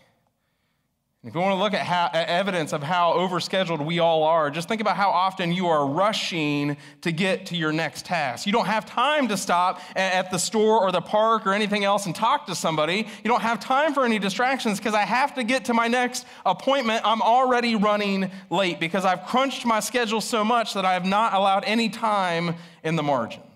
If 1.25 1.33
you 1.33 1.39
want 1.39 1.53
to 1.53 1.63
look 1.63 1.73
at, 1.73 1.85
how, 1.85 2.09
evidence 2.13 2.73
of 2.73 2.83
how 2.83 3.13
overscheduled 3.13 3.85
we 3.85 3.99
all 3.99 4.25
are, 4.25 4.51
just 4.51 4.67
think 4.67 4.81
about 4.81 4.97
how 4.97 5.09
often 5.09 5.53
you 5.53 5.67
are 5.67 5.87
rushing 5.87 6.75
to 6.99 7.13
get 7.13 7.45
to 7.45 7.55
your 7.55 7.71
next 7.71 8.05
task. 8.05 8.45
You 8.45 8.51
don't 8.51 8.65
have 8.65 8.85
time 8.85 9.29
to 9.29 9.37
stop 9.37 9.79
at 9.95 10.31
the 10.31 10.37
store 10.37 10.81
or 10.81 10.91
the 10.91 10.99
park 10.99 11.47
or 11.47 11.53
anything 11.53 11.85
else 11.85 12.07
and 12.07 12.13
talk 12.13 12.47
to 12.47 12.55
somebody. 12.55 13.07
You 13.23 13.29
don't 13.29 13.41
have 13.41 13.61
time 13.61 13.93
for 13.93 14.03
any 14.03 14.19
distractions 14.19 14.79
because 14.79 14.93
I 14.93 15.03
have 15.03 15.33
to 15.35 15.45
get 15.45 15.63
to 15.65 15.73
my 15.73 15.87
next 15.87 16.25
appointment. 16.45 17.03
I'm 17.05 17.21
already 17.21 17.77
running 17.77 18.29
late 18.49 18.81
because 18.81 19.05
I've 19.05 19.23
crunched 19.25 19.65
my 19.65 19.79
schedule 19.79 20.19
so 20.19 20.43
much 20.43 20.73
that 20.73 20.83
I 20.83 20.91
have 20.91 21.05
not 21.05 21.33
allowed 21.33 21.63
any 21.63 21.87
time 21.87 22.55
in 22.83 22.97
the 22.97 23.03
margins. 23.03 23.52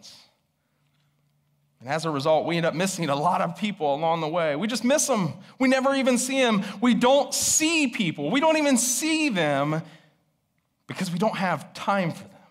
And 1.88 1.96
as 1.96 2.04
a 2.04 2.12
result, 2.12 2.46
we 2.46 2.58
end 2.58 2.66
up 2.66 2.76
missing 2.76 3.08
a 3.08 3.16
lot 3.16 3.40
of 3.40 3.56
people 3.56 3.96
along 3.96 4.20
the 4.20 4.28
way. 4.28 4.58
We 4.58 4.68
just 4.68 4.84
miss 4.84 5.08
them. 5.08 5.32
We 5.58 5.70
never 5.70 5.96
even 5.96 6.18
see 6.18 6.42
them. 6.42 6.62
We 6.82 6.94
don't 6.94 7.34
see 7.34 7.88
people. 7.88 8.30
We 8.30 8.42
don't 8.42 8.58
even 8.58 8.76
see 8.76 9.30
them 9.30 9.82
because 10.86 11.10
we 11.10 11.18
don't 11.18 11.38
have 11.38 11.74
time 11.74 12.12
for 12.12 12.26
them. 12.26 12.42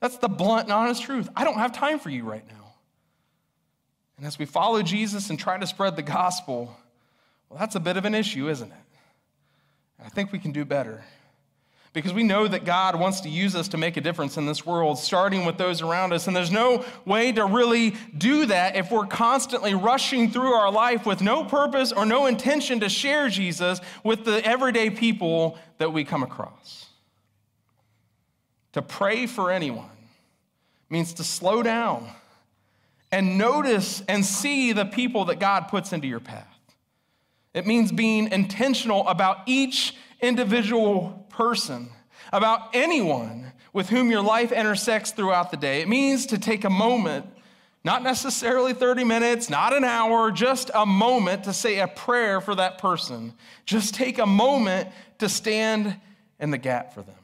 That's 0.00 0.16
the 0.16 0.26
blunt 0.26 0.64
and 0.64 0.72
honest 0.72 1.04
truth. 1.04 1.28
I 1.36 1.44
don't 1.44 1.58
have 1.58 1.70
time 1.70 2.00
for 2.00 2.10
you 2.10 2.24
right 2.24 2.44
now. 2.48 2.72
And 4.16 4.26
as 4.26 4.36
we 4.36 4.46
follow 4.46 4.82
Jesus 4.82 5.30
and 5.30 5.38
try 5.38 5.56
to 5.56 5.66
spread 5.68 5.94
the 5.94 6.02
gospel, 6.02 6.76
well, 7.48 7.60
that's 7.60 7.76
a 7.76 7.80
bit 7.80 7.96
of 7.96 8.04
an 8.04 8.16
issue, 8.16 8.48
isn't 8.48 8.72
it? 8.72 10.04
I 10.04 10.08
think 10.08 10.32
we 10.32 10.40
can 10.40 10.50
do 10.50 10.64
better. 10.64 11.04
Because 11.92 12.12
we 12.12 12.22
know 12.22 12.46
that 12.46 12.64
God 12.64 12.98
wants 12.98 13.20
to 13.22 13.28
use 13.28 13.56
us 13.56 13.66
to 13.68 13.76
make 13.76 13.96
a 13.96 14.00
difference 14.00 14.36
in 14.36 14.46
this 14.46 14.64
world, 14.64 14.98
starting 14.98 15.44
with 15.44 15.58
those 15.58 15.82
around 15.82 16.12
us. 16.12 16.28
And 16.28 16.36
there's 16.36 16.52
no 16.52 16.84
way 17.04 17.32
to 17.32 17.44
really 17.44 17.96
do 18.16 18.46
that 18.46 18.76
if 18.76 18.92
we're 18.92 19.06
constantly 19.06 19.74
rushing 19.74 20.30
through 20.30 20.52
our 20.52 20.70
life 20.70 21.04
with 21.04 21.20
no 21.20 21.44
purpose 21.44 21.90
or 21.90 22.06
no 22.06 22.26
intention 22.26 22.80
to 22.80 22.88
share 22.88 23.28
Jesus 23.28 23.80
with 24.04 24.24
the 24.24 24.44
everyday 24.46 24.90
people 24.90 25.58
that 25.78 25.92
we 25.92 26.04
come 26.04 26.22
across. 26.22 26.86
To 28.74 28.82
pray 28.82 29.26
for 29.26 29.50
anyone 29.50 29.90
means 30.88 31.14
to 31.14 31.24
slow 31.24 31.60
down 31.60 32.08
and 33.10 33.36
notice 33.36 34.00
and 34.06 34.24
see 34.24 34.72
the 34.72 34.84
people 34.84 35.24
that 35.24 35.40
God 35.40 35.62
puts 35.62 35.92
into 35.92 36.06
your 36.06 36.20
path. 36.20 36.46
It 37.52 37.66
means 37.66 37.90
being 37.90 38.30
intentional 38.30 39.08
about 39.08 39.38
each 39.46 39.96
individual 40.20 41.26
person, 41.40 41.88
about 42.34 42.68
anyone 42.74 43.50
with 43.72 43.88
whom 43.88 44.10
your 44.10 44.20
life 44.20 44.52
intersects 44.52 45.10
throughout 45.10 45.50
the 45.50 45.56
day. 45.56 45.80
It 45.80 45.88
means 45.88 46.26
to 46.26 46.38
take 46.38 46.64
a 46.64 46.70
moment, 46.70 47.24
not 47.82 48.02
necessarily 48.02 48.74
30 48.74 49.04
minutes, 49.04 49.48
not 49.48 49.72
an 49.72 49.82
hour, 49.82 50.30
just 50.30 50.70
a 50.74 50.84
moment 50.84 51.44
to 51.44 51.54
say 51.54 51.78
a 51.78 51.88
prayer 51.88 52.42
for 52.42 52.54
that 52.56 52.76
person. 52.76 53.32
Just 53.64 53.94
take 53.94 54.18
a 54.18 54.26
moment 54.26 54.90
to 55.18 55.30
stand 55.30 55.96
in 56.38 56.50
the 56.50 56.58
gap 56.58 56.92
for 56.92 57.00
them. 57.00 57.14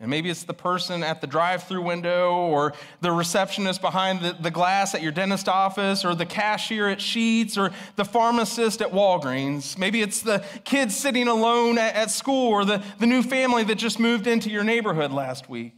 And 0.00 0.10
maybe 0.10 0.30
it's 0.30 0.44
the 0.44 0.54
person 0.54 1.02
at 1.02 1.20
the 1.20 1.26
drive 1.26 1.64
through 1.64 1.82
window, 1.82 2.32
or 2.32 2.72
the 3.00 3.10
receptionist 3.10 3.80
behind 3.80 4.20
the, 4.20 4.36
the 4.40 4.50
glass 4.50 4.94
at 4.94 5.02
your 5.02 5.10
dentist 5.10 5.48
office, 5.48 6.04
or 6.04 6.14
the 6.14 6.24
cashier 6.24 6.88
at 6.88 6.98
Sheetz 6.98 7.58
or 7.58 7.72
the 7.96 8.04
pharmacist 8.04 8.80
at 8.80 8.92
Walgreens. 8.92 9.76
Maybe 9.76 10.00
it's 10.00 10.22
the 10.22 10.44
kid 10.64 10.92
sitting 10.92 11.26
alone 11.26 11.78
at, 11.78 11.96
at 11.96 12.10
school, 12.12 12.48
or 12.48 12.64
the, 12.64 12.82
the 13.00 13.06
new 13.06 13.24
family 13.24 13.64
that 13.64 13.74
just 13.74 13.98
moved 13.98 14.28
into 14.28 14.50
your 14.50 14.62
neighborhood 14.62 15.10
last 15.10 15.48
week. 15.48 15.74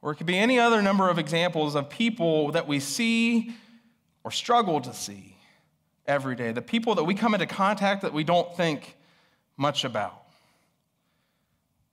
Or 0.00 0.12
it 0.12 0.14
could 0.14 0.26
be 0.26 0.38
any 0.38 0.58
other 0.58 0.80
number 0.80 1.10
of 1.10 1.18
examples 1.18 1.74
of 1.74 1.90
people 1.90 2.52
that 2.52 2.66
we 2.66 2.80
see 2.80 3.52
or 4.24 4.30
struggle 4.30 4.80
to 4.80 4.94
see 4.94 5.36
every 6.06 6.34
day, 6.34 6.52
the 6.52 6.62
people 6.62 6.94
that 6.94 7.04
we 7.04 7.14
come 7.14 7.34
into 7.34 7.46
contact 7.46 8.00
that 8.02 8.14
we 8.14 8.24
don't 8.24 8.56
think 8.56 8.96
much 9.58 9.84
about. 9.84 10.27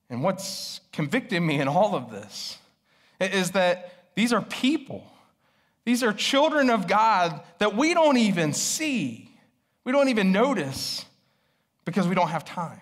And 0.10 0.24
what's 0.24 0.82
convicted 0.92 1.42
me 1.42 1.60
in 1.60 1.68
all 1.68 1.96
of 1.96 2.12
this 2.12 2.58
is 3.20 3.52
that 3.52 4.06
these 4.16 4.34
are 4.34 4.42
people. 4.42 5.06
These 5.84 6.04
are 6.04 6.14
children 6.14 6.70
of 6.70 6.88
God 6.88 7.42
that 7.60 7.76
we 7.76 7.94
don't 7.94 8.18
even 8.18 8.54
see. 8.54 9.30
We 9.84 9.92
don't 9.92 10.10
even 10.10 10.32
notice 10.32 11.06
because 11.86 12.08
we 12.08 12.16
don't 12.16 12.30
have 12.30 12.46
time. 12.46 12.80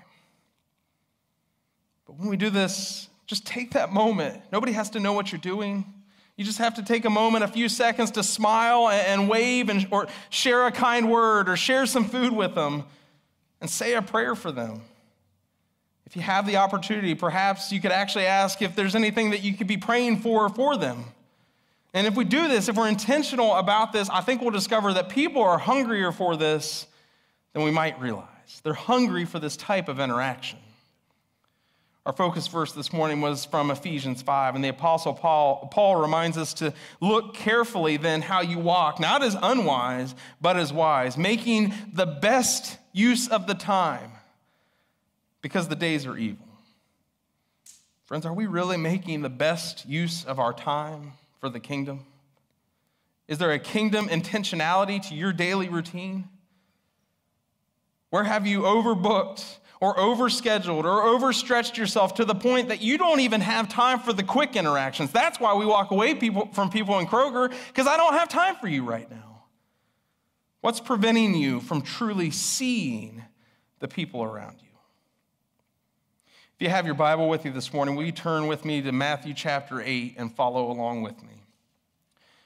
But 2.06 2.18
when 2.18 2.30
we 2.30 2.38
do 2.38 2.50
this, 2.50 3.10
just 3.26 3.46
take 3.46 3.72
that 3.72 3.92
moment. 3.92 4.42
Nobody 4.52 4.74
has 4.74 4.92
to 4.92 5.00
know 5.00 5.14
what 5.14 5.32
you're 5.32 5.42
doing. 5.42 5.86
You 6.36 6.46
just 6.46 6.58
have 6.58 6.76
to 6.76 6.84
take 6.84 7.06
a 7.06 7.10
moment, 7.10 7.44
a 7.44 7.48
few 7.48 7.70
seconds 7.70 8.12
to 8.12 8.24
smile 8.24 8.90
and 8.90 9.30
wave 9.30 9.70
and, 9.70 9.88
or 9.92 10.08
share 10.30 10.66
a 10.66 10.72
kind 10.72 11.10
word 11.12 11.48
or 11.48 11.56
share 11.56 11.86
some 11.86 12.06
food 12.06 12.34
with 12.34 12.56
them 12.56 12.86
and 13.62 13.70
say 13.70 13.94
a 13.94 14.02
prayer 14.02 14.36
for 14.36 14.52
them. 14.52 14.82
If 16.14 16.18
you 16.18 16.22
have 16.22 16.46
the 16.46 16.58
opportunity, 16.58 17.16
perhaps 17.16 17.72
you 17.72 17.82
could 17.82 17.92
actually 17.92 18.28
ask 18.28 18.62
if 18.62 18.76
there's 18.76 18.94
anything 18.94 19.32
that 19.32 19.42
you 19.42 19.56
could 19.56 19.66
be 19.66 19.78
praying 19.78 20.20
for 20.20 20.48
for 20.48 20.78
them. 20.78 21.06
And 21.92 22.06
if 22.06 22.14
we 22.14 22.24
do 22.24 22.48
this, 22.48 22.70
if 22.70 22.76
we're 22.76 22.88
intentional 22.88 23.56
about 23.56 23.94
this, 23.94 24.12
I 24.12 24.22
think 24.22 24.40
we'll 24.40 24.52
discover 24.52 24.94
that 24.94 25.10
people 25.10 25.42
are 25.42 25.58
hungrier 25.58 26.12
for 26.12 26.38
this 26.38 26.86
than 27.54 27.64
we 27.64 27.72
might 27.72 28.00
realize. 28.00 28.28
They're 28.62 28.76
hungry 28.76 29.26
for 29.26 29.40
this 29.40 29.58
type 29.58 29.90
of 29.90 30.00
interaction. 30.00 30.60
Our 32.06 32.14
focus 32.14 32.46
verse 32.46 32.74
this 32.74 32.94
morning 32.94 33.20
was 33.20 33.46
from 33.46 33.72
Ephesians 33.72 34.22
5, 34.22 34.54
and 34.54 34.64
the 34.64 34.70
Apostle 34.70 35.16
Paul, 35.16 35.68
Paul 35.72 35.96
reminds 35.96 36.38
us 36.38 36.54
to 36.56 36.76
look 37.02 37.34
carefully 37.34 37.98
then 37.98 38.22
how 38.22 38.42
you 38.42 38.60
walk, 38.60 39.00
not 39.00 39.24
as 39.24 39.36
unwise, 39.42 40.14
but 40.40 40.58
as 40.58 40.72
wise, 40.72 41.18
making 41.18 41.74
the 41.92 42.06
best 42.06 42.78
use 42.92 43.28
of 43.28 43.48
the 43.48 43.56
time 43.56 44.12
because 45.44 45.68
the 45.68 45.76
days 45.76 46.08
are 46.08 46.18
evil. 46.18 46.48
Friends, 48.06 48.26
are 48.26 48.34
we 48.34 48.48
really 48.48 48.78
making 48.78 49.22
the 49.22 49.30
best 49.30 49.88
use 49.88 50.26
of 50.26 50.40
our 50.40 50.54
time 50.54 51.14
for 51.40 51.50
the 51.50 51.60
kingdom? 51.60 52.06
Is 53.28 53.38
there 53.38 53.52
a 53.52 53.60
kingdom 53.60 54.08
intentionality 54.08 55.06
to 55.10 55.16
your 55.16 55.32
daily 55.32 55.70
routine? 55.70 56.30
Where 58.10 58.24
have 58.24 58.48
you 58.48 58.62
overbooked 58.62 59.58
or 59.80 59.96
overscheduled 59.96 60.86
or 60.86 61.04
overstretched 61.04 61.78
yourself 61.78 62.16
to 62.16 62.26
the 62.26 62.36
point 62.36 62.70
that 62.70 62.82
you 62.82 62.98
don't 62.98 63.20
even 63.20 63.42
have 63.42 63.68
time 63.68 64.00
for 64.00 64.14
the 64.14 64.24
quick 64.24 64.56
interactions? 64.56 65.12
That's 65.12 65.40
why 65.40 65.56
we 65.56 65.66
walk 65.66 65.92
away 65.92 66.16
people, 66.16 66.48
from 66.54 66.70
people 66.70 67.00
in 67.00 67.08
Kroger, 67.08 67.54
because 67.68 67.88
I 67.88 67.98
don't 67.98 68.14
have 68.14 68.30
time 68.30 68.56
for 68.56 68.68
you 68.68 68.84
right 68.84 69.10
now. 69.10 69.44
What's 70.62 70.80
preventing 70.80 71.36
you 71.36 71.60
from 71.60 71.82
truly 71.82 72.32
seeing 72.32 73.24
the 73.80 73.88
people 73.88 74.24
around 74.24 74.58
you? 74.62 74.73
If 76.56 76.62
you 76.62 76.70
have 76.70 76.86
your 76.86 76.94
Bible 76.94 77.28
with 77.28 77.46
you 77.46 77.52
this 77.52 77.74
morning, 77.74 77.96
will 77.96 78.04
you 78.04 78.12
turn 78.12 78.46
with 78.46 78.64
me 78.64 78.80
to 78.84 78.92
Matthew 78.92 79.34
chapter 79.34 79.82
8 79.82 80.14
and 80.18 80.34
follow 80.34 80.72
along 80.72 81.02
with 81.02 81.20
me? 81.24 81.30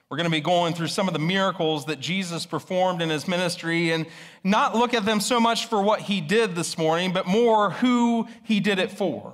We're 0.10 0.16
going 0.16 0.30
to 0.30 0.32
be 0.32 0.40
going 0.40 0.74
through 0.74 0.88
some 0.88 1.10
of 1.10 1.14
the 1.14 1.20
miracles 1.20 1.86
that 1.88 2.00
Jesus 2.00 2.46
performed 2.46 3.02
in 3.02 3.10
his 3.10 3.28
ministry 3.28 3.92
and 3.92 4.06
not 4.46 4.74
look 4.74 4.94
at 4.94 5.04
them 5.04 5.20
so 5.20 5.42
much 5.42 5.66
for 5.66 5.82
what 5.82 6.00
he 6.00 6.22
did 6.22 6.56
this 6.56 6.78
morning, 6.78 7.12
but 7.12 7.28
more 7.28 7.72
who 7.72 8.30
he 8.44 8.62
did 8.62 8.80
it 8.80 8.94
for. 8.94 9.34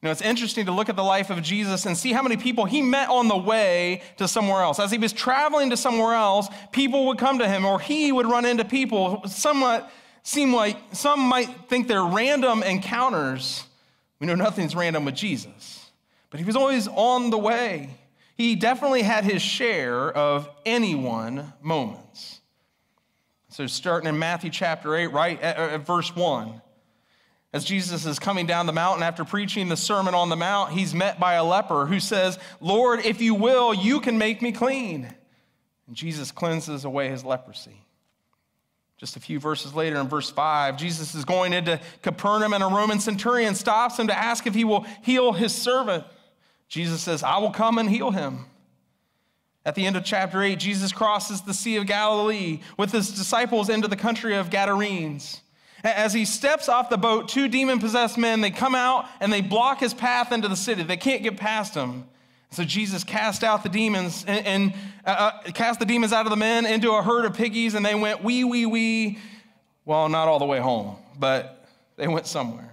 You 0.00 0.06
know, 0.06 0.10
it's 0.10 0.22
interesting 0.22 0.64
to 0.64 0.72
look 0.72 0.88
at 0.88 0.96
the 0.96 1.04
life 1.04 1.28
of 1.28 1.42
Jesus 1.42 1.84
and 1.84 1.94
see 1.94 2.14
how 2.14 2.22
many 2.22 2.38
people 2.38 2.64
he 2.64 2.80
met 2.80 3.10
on 3.10 3.28
the 3.28 3.36
way 3.36 4.00
to 4.16 4.26
somewhere 4.26 4.62
else. 4.62 4.80
As 4.80 4.90
he 4.90 4.96
was 4.96 5.12
traveling 5.12 5.68
to 5.68 5.76
somewhere 5.76 6.14
else, 6.14 6.48
people 6.72 7.08
would 7.08 7.18
come 7.18 7.38
to 7.40 7.46
him, 7.46 7.66
or 7.66 7.78
he 7.78 8.10
would 8.10 8.24
run 8.24 8.46
into 8.46 8.64
people 8.64 9.20
somewhat 9.26 9.92
seem 10.22 10.54
like 10.54 10.76
some 10.92 11.20
might 11.20 11.68
think 11.68 11.88
they're 11.88 12.04
random 12.04 12.62
encounters. 12.62 13.64
We 14.18 14.26
know 14.26 14.34
nothing's 14.34 14.74
random 14.74 15.04
with 15.04 15.14
Jesus, 15.14 15.90
but 16.30 16.40
he 16.40 16.46
was 16.46 16.56
always 16.56 16.88
on 16.88 17.30
the 17.30 17.38
way. 17.38 17.90
He 18.36 18.54
definitely 18.54 19.02
had 19.02 19.24
his 19.24 19.42
share 19.42 20.10
of 20.10 20.48
anyone 20.64 21.52
moments. 21.60 22.40
So, 23.50 23.66
starting 23.66 24.08
in 24.08 24.18
Matthew 24.18 24.50
chapter 24.50 24.94
8, 24.94 25.08
right 25.08 25.40
at, 25.42 25.58
uh, 25.58 25.74
at 25.74 25.86
verse 25.86 26.14
1, 26.14 26.62
as 27.52 27.64
Jesus 27.64 28.06
is 28.06 28.20
coming 28.20 28.46
down 28.46 28.66
the 28.66 28.72
mountain 28.72 29.02
after 29.02 29.24
preaching 29.24 29.68
the 29.68 29.76
Sermon 29.76 30.14
on 30.14 30.28
the 30.28 30.36
Mount, 30.36 30.72
he's 30.72 30.94
met 30.94 31.18
by 31.18 31.34
a 31.34 31.44
leper 31.44 31.84
who 31.84 31.98
says, 31.98 32.38
Lord, 32.60 33.04
if 33.04 33.20
you 33.20 33.34
will, 33.34 33.74
you 33.74 34.00
can 34.00 34.18
make 34.18 34.40
me 34.40 34.52
clean. 34.52 35.12
And 35.88 35.96
Jesus 35.96 36.30
cleanses 36.30 36.84
away 36.84 37.08
his 37.08 37.24
leprosy. 37.24 37.84
Just 39.00 39.16
a 39.16 39.20
few 39.20 39.40
verses 39.40 39.74
later, 39.74 39.98
in 39.98 40.08
verse 40.08 40.28
5, 40.28 40.76
Jesus 40.76 41.14
is 41.14 41.24
going 41.24 41.54
into 41.54 41.80
Capernaum, 42.02 42.52
and 42.52 42.62
a 42.62 42.66
Roman 42.66 43.00
centurion 43.00 43.54
stops 43.54 43.98
him 43.98 44.08
to 44.08 44.18
ask 44.18 44.46
if 44.46 44.54
he 44.54 44.62
will 44.62 44.84
heal 45.00 45.32
his 45.32 45.54
servant. 45.54 46.04
Jesus 46.68 47.00
says, 47.00 47.22
I 47.22 47.38
will 47.38 47.50
come 47.50 47.78
and 47.78 47.88
heal 47.88 48.10
him. 48.10 48.44
At 49.64 49.74
the 49.74 49.86
end 49.86 49.96
of 49.96 50.04
chapter 50.04 50.42
8, 50.42 50.58
Jesus 50.58 50.92
crosses 50.92 51.40
the 51.40 51.54
Sea 51.54 51.76
of 51.76 51.86
Galilee 51.86 52.60
with 52.76 52.92
his 52.92 53.08
disciples 53.08 53.70
into 53.70 53.88
the 53.88 53.96
country 53.96 54.36
of 54.36 54.50
Gadarenes. 54.50 55.40
As 55.82 56.12
he 56.12 56.26
steps 56.26 56.68
off 56.68 56.90
the 56.90 56.98
boat, 56.98 57.26
two 57.26 57.48
demon 57.48 57.78
possessed 57.78 58.18
men, 58.18 58.42
they 58.42 58.50
come 58.50 58.74
out 58.74 59.06
and 59.18 59.32
they 59.32 59.40
block 59.40 59.80
his 59.80 59.94
path 59.94 60.30
into 60.30 60.46
the 60.46 60.56
city. 60.56 60.82
They 60.82 60.98
can't 60.98 61.22
get 61.22 61.38
past 61.38 61.74
him. 61.74 62.04
So 62.50 62.64
Jesus 62.64 63.04
cast 63.04 63.44
out 63.44 63.62
the 63.62 63.68
demons 63.68 64.24
and, 64.26 64.46
and 64.46 64.74
uh, 65.04 65.30
uh, 65.46 65.52
cast 65.52 65.78
the 65.78 65.86
demons 65.86 66.12
out 66.12 66.26
of 66.26 66.30
the 66.30 66.36
men 66.36 66.66
into 66.66 66.90
a 66.92 67.02
herd 67.02 67.24
of 67.24 67.34
piggies, 67.34 67.74
and 67.74 67.86
they 67.86 67.94
went 67.94 68.24
wee, 68.24 68.44
wee, 68.44 68.66
wee. 68.66 69.18
Well, 69.84 70.08
not 70.08 70.28
all 70.28 70.38
the 70.38 70.46
way 70.46 70.58
home, 70.58 70.96
but 71.18 71.64
they 71.96 72.08
went 72.08 72.26
somewhere. 72.26 72.70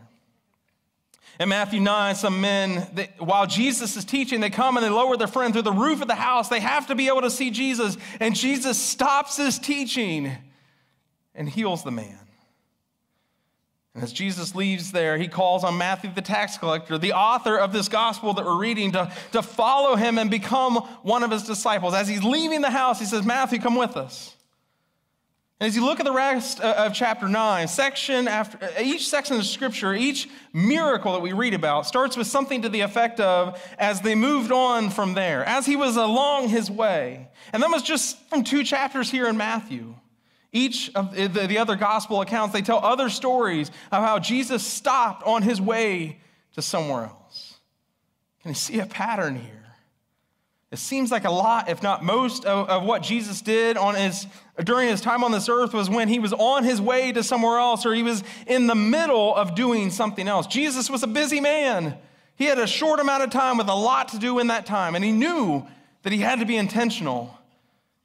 In 1.39 1.49
Matthew 1.49 1.79
9, 1.79 2.15
some 2.15 2.41
men, 2.41 2.87
they, 2.93 3.11
while 3.19 3.45
Jesus 3.45 3.95
is 3.95 4.03
teaching, 4.03 4.39
they 4.39 4.49
come 4.49 4.75
and 4.75 4.83
they 4.83 4.89
lower 4.89 5.15
their 5.17 5.27
friend 5.27 5.53
through 5.53 5.61
the 5.61 5.71
roof 5.71 6.01
of 6.01 6.07
the 6.07 6.15
house. 6.15 6.49
They 6.49 6.59
have 6.59 6.87
to 6.87 6.95
be 6.95 7.07
able 7.07 7.21
to 7.21 7.29
see 7.29 7.51
Jesus. 7.51 7.95
And 8.19 8.35
Jesus 8.35 8.81
stops 8.81 9.37
his 9.37 9.59
teaching 9.59 10.31
and 11.35 11.47
heals 11.47 11.83
the 11.83 11.91
man. 11.91 12.17
And 13.97 14.03
as 14.03 14.13
Jesus 14.13 14.53
leaves 14.53 14.91
there, 14.91 15.17
he 15.17 15.27
calls 15.27 15.63
on 15.63 15.79
Matthew 15.79 16.11
the 16.13 16.21
tax 16.21 16.55
collector, 16.55 16.99
the 16.99 17.13
author 17.13 17.57
of 17.57 17.73
this 17.73 17.89
gospel 17.89 18.31
that 18.35 18.45
we're 18.45 18.59
reading, 18.59 18.91
to, 18.91 19.11
to 19.31 19.41
follow 19.41 19.95
him 19.95 20.19
and 20.19 20.29
become 20.29 20.75
one 21.01 21.23
of 21.23 21.31
his 21.31 21.41
disciples. 21.41 21.95
As 21.95 22.07
he's 22.07 22.23
leaving 22.23 22.61
the 22.61 22.69
house, 22.69 22.99
he 22.99 23.05
says, 23.05 23.25
Matthew, 23.25 23.57
come 23.57 23.73
with 23.73 23.97
us. 23.97 24.35
And 25.59 25.67
as 25.67 25.75
you 25.75 25.83
look 25.83 25.99
at 25.99 26.05
the 26.05 26.13
rest 26.13 26.61
uh, 26.61 26.75
of 26.77 26.93
chapter 26.93 27.27
9, 27.27 27.67
section 27.67 28.27
after 28.27 28.63
uh, 28.63 28.69
each 28.79 29.09
section 29.09 29.35
of 29.35 29.45
scripture, 29.47 29.95
each 29.95 30.29
miracle 30.53 31.13
that 31.13 31.21
we 31.23 31.33
read 31.33 31.55
about 31.55 31.87
starts 31.87 32.15
with 32.15 32.27
something 32.27 32.61
to 32.61 32.69
the 32.69 32.81
effect 32.81 33.19
of 33.19 33.59
as 33.79 34.01
they 34.01 34.13
moved 34.13 34.51
on 34.51 34.91
from 34.91 35.15
there, 35.15 35.43
as 35.43 35.65
he 35.65 35.75
was 35.75 35.97
along 35.97 36.49
his 36.49 36.69
way. 36.69 37.29
And 37.51 37.63
that 37.63 37.71
was 37.71 37.81
just 37.81 38.19
from 38.29 38.43
two 38.43 38.63
chapters 38.63 39.09
here 39.09 39.25
in 39.25 39.37
Matthew. 39.37 39.95
Each 40.51 40.89
of 40.95 41.13
the, 41.13 41.27
the 41.27 41.57
other 41.57 41.75
gospel 41.75 42.21
accounts, 42.21 42.53
they 42.53 42.61
tell 42.61 42.79
other 42.79 43.09
stories 43.09 43.69
of 43.91 44.03
how 44.03 44.19
Jesus 44.19 44.65
stopped 44.65 45.23
on 45.23 45.41
his 45.41 45.59
way 45.59 46.19
to 46.53 46.61
somewhere 46.61 47.03
else. 47.03 47.55
Can 48.41 48.51
you 48.51 48.55
see 48.55 48.79
a 48.79 48.85
pattern 48.85 49.35
here? 49.35 49.57
It 50.71 50.79
seems 50.79 51.11
like 51.11 51.23
a 51.23 51.31
lot, 51.31 51.69
if 51.69 51.81
not 51.81 52.03
most, 52.03 52.43
of, 52.43 52.67
of, 52.69 52.83
what 52.83 53.01
Jesus 53.01 53.41
did 53.41 53.77
on 53.77 53.95
his, 53.95 54.27
during 54.61 54.89
his 54.89 54.99
time 54.99 55.23
on 55.23 55.31
this 55.31 55.47
earth 55.47 55.73
was 55.73 55.89
when 55.89 56.09
he 56.09 56.19
was 56.19 56.33
on 56.33 56.65
his 56.65 56.81
way 56.81 57.13
to 57.13 57.23
somewhere 57.23 57.57
else 57.57 57.85
or 57.85 57.93
he 57.93 58.03
was 58.03 58.21
in 58.47 58.67
the 58.67 58.75
middle 58.75 59.33
of 59.33 59.55
doing 59.55 59.89
something 59.89 60.27
else. 60.27 60.45
Jesus 60.45 60.89
was 60.89 61.03
a 61.03 61.07
busy 61.07 61.39
man. 61.39 61.97
He 62.35 62.45
had 62.45 62.59
a 62.59 62.67
short 62.67 62.99
amount 62.99 63.23
of 63.23 63.29
time 63.29 63.57
with 63.57 63.69
a 63.69 63.75
lot 63.75 64.09
to 64.09 64.19
do 64.19 64.39
in 64.39 64.47
that 64.47 64.65
time, 64.65 64.93
and 64.93 65.03
he 65.03 65.11
knew 65.11 65.65
that 66.03 66.11
he 66.11 66.19
had 66.19 66.39
to 66.39 66.45
be 66.45 66.57
intentional, 66.57 67.37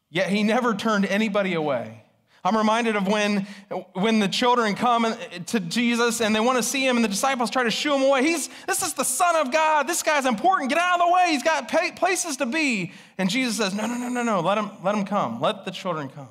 yet 0.08 0.30
he 0.30 0.42
never 0.42 0.72
turned 0.72 1.04
anybody 1.04 1.54
away. 1.54 2.01
I'm 2.44 2.56
reminded 2.56 2.96
of 2.96 3.06
when, 3.06 3.46
when 3.92 4.18
the 4.18 4.26
children 4.26 4.74
come 4.74 5.14
to 5.46 5.60
Jesus 5.60 6.20
and 6.20 6.34
they 6.34 6.40
want 6.40 6.58
to 6.58 6.62
see 6.62 6.84
him, 6.84 6.96
and 6.96 7.04
the 7.04 7.08
disciples 7.08 7.50
try 7.50 7.62
to 7.62 7.70
shoo 7.70 7.94
him 7.94 8.02
away. 8.02 8.22
He's, 8.24 8.48
this 8.66 8.82
is 8.82 8.94
the 8.94 9.04
Son 9.04 9.36
of 9.36 9.52
God. 9.52 9.86
This 9.86 10.02
guy's 10.02 10.26
important. 10.26 10.68
Get 10.68 10.78
out 10.78 11.00
of 11.00 11.06
the 11.06 11.12
way. 11.12 11.28
He's 11.30 11.44
got 11.44 11.68
places 11.96 12.38
to 12.38 12.46
be. 12.46 12.92
And 13.16 13.30
Jesus 13.30 13.58
says, 13.58 13.74
No, 13.74 13.86
no, 13.86 13.96
no, 13.96 14.08
no, 14.08 14.24
no. 14.24 14.40
Let 14.40 14.58
him, 14.58 14.70
let 14.82 14.94
him 14.96 15.04
come. 15.04 15.40
Let 15.40 15.64
the 15.64 15.70
children 15.70 16.08
come. 16.08 16.28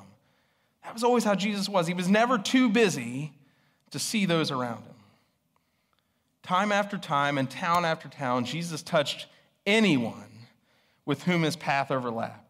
That 0.84 0.92
was 0.92 1.02
always 1.02 1.24
how 1.24 1.34
Jesus 1.34 1.68
was. 1.68 1.86
He 1.86 1.94
was 1.94 2.08
never 2.08 2.36
too 2.36 2.68
busy 2.68 3.32
to 3.90 3.98
see 3.98 4.26
those 4.26 4.50
around 4.50 4.82
him. 4.82 4.94
Time 6.42 6.72
after 6.72 6.98
time 6.98 7.38
and 7.38 7.48
town 7.48 7.86
after 7.86 8.08
town, 8.08 8.44
Jesus 8.44 8.82
touched 8.82 9.26
anyone 9.64 10.30
with 11.06 11.22
whom 11.22 11.42
his 11.42 11.56
path 11.56 11.90
overlapped. 11.90 12.41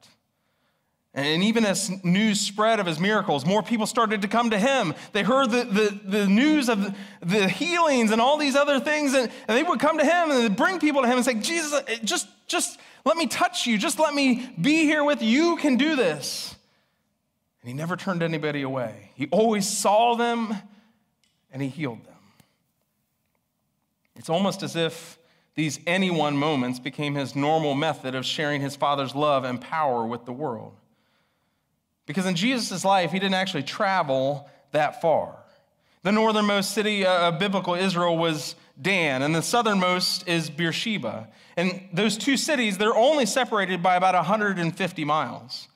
And 1.15 1.43
even 1.43 1.67
as 1.67 1.91
news 2.03 2.41
spread 2.41 2.81
of 2.81 2.87
his 2.87 2.99
miracles, 2.99 3.45
more 3.45 3.63
people 3.63 3.87
started 3.87 4.23
to 4.23 4.29
come 4.29 4.49
to 4.49 4.59
him. 4.59 4.95
They 5.13 5.23
heard 5.23 5.51
the, 5.51 5.65
the, 5.65 6.01
the 6.05 6.27
news 6.27 6.71
of 6.71 6.95
the 7.21 7.49
healings 7.49 8.11
and 8.13 8.21
all 8.21 8.39
these 8.39 8.57
other 8.57 8.81
things, 8.81 9.13
and, 9.13 9.31
and 9.47 9.59
they 9.59 9.63
would 9.63 9.79
come 9.79 9.99
to 9.99 10.05
him 10.05 10.31
and 10.31 10.57
bring 10.57 10.81
people 10.81 11.03
to 11.03 11.09
him 11.09 11.17
and 11.17 11.25
say, 11.25 11.35
Jesus, 11.35 11.75
uh, 11.75 11.83
just, 12.03 12.29
just 12.47 12.81
let 13.05 13.19
me 13.19 13.27
touch 13.27 13.67
you. 13.67 13.77
Just 13.77 13.99
let 13.99 14.15
me 14.15 14.51
be 14.59 14.85
here 14.85 15.05
with 15.05 15.21
you. 15.21 15.29
You 15.29 15.57
can 15.57 15.77
do 15.77 15.97
this. 15.97 16.57
And 17.61 17.69
he 17.69 17.75
never 17.75 17.95
turned 17.95 18.23
anybody 18.23 18.63
away. 18.63 19.11
He 19.15 19.29
always 19.31 19.69
saw 19.69 20.15
them 20.15 20.57
and 21.53 21.61
he 21.61 21.69
healed 21.69 22.05
them. 22.05 22.13
It's 24.17 24.31
almost 24.31 24.63
as 24.63 24.77
if 24.77 25.19
these 25.55 25.79
anyone 25.87 26.39
moments 26.39 26.79
became 26.79 27.15
his 27.15 27.37
normal 27.37 27.75
method 27.75 28.15
of 28.15 28.25
sharing 28.25 28.63
his 28.63 28.77
father's 28.77 29.15
love 29.15 29.45
and 29.45 29.61
power 29.61 30.07
with 30.07 30.25
the 30.25 30.33
world. 30.33 30.73
Because 32.13 32.27
in 32.27 32.37
Jesus' 32.37 32.85
life, 32.85 33.11
he 33.11 33.19
didn't 33.19 33.37
actually 33.37 33.63
travel 33.63 34.47
that 34.73 35.01
far. 35.01 35.35
The 36.03 36.13
northernmost 36.13 36.73
city 36.73 37.07
uh, 37.07 37.29
of 37.29 37.39
biblical 37.39 37.75
Israel 37.75 38.19
was 38.19 38.55
Dan, 38.83 39.23
and 39.23 39.35
the 39.35 39.41
southernmost 39.41 40.29
is 40.29 40.51
Beersheba. 40.51 41.29
And 41.57 41.89
those 41.91 42.19
two 42.19 42.37
cities, 42.37 42.77
they're 42.77 42.95
only 42.95 43.25
separated 43.25 43.83
by 43.83 43.97
about 43.97 44.15
150 44.15 45.05
miles. 45.07 45.69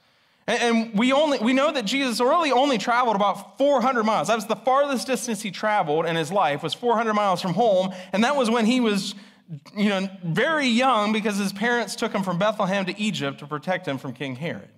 And 0.46 0.92
we, 0.92 1.10
only, 1.10 1.38
we 1.38 1.54
know 1.54 1.72
that 1.72 1.86
Jesus 1.86 2.20
really 2.20 2.52
only 2.52 2.76
traveled 2.76 3.16
about 3.16 3.56
400 3.56 4.04
miles. 4.04 4.28
That 4.28 4.34
was 4.34 4.46
the 4.46 4.56
farthest 4.56 5.06
distance 5.06 5.40
he 5.40 5.50
traveled 5.50 6.04
in 6.04 6.16
his 6.16 6.30
life, 6.30 6.62
was 6.62 6.74
400 6.74 7.14
miles 7.14 7.40
from 7.40 7.54
home. 7.54 7.94
And 8.12 8.22
that 8.24 8.36
was 8.36 8.50
when 8.50 8.66
he 8.66 8.80
was 8.80 9.14
you 9.74 9.88
know, 9.88 10.06
very 10.22 10.66
young 10.66 11.14
because 11.14 11.38
his 11.38 11.54
parents 11.54 11.96
took 11.96 12.12
him 12.12 12.22
from 12.22 12.38
Bethlehem 12.38 12.84
to 12.84 13.00
Egypt 13.00 13.38
to 13.38 13.46
protect 13.46 13.88
him 13.88 13.96
from 13.96 14.12
King 14.12 14.36
Herod. 14.36 14.68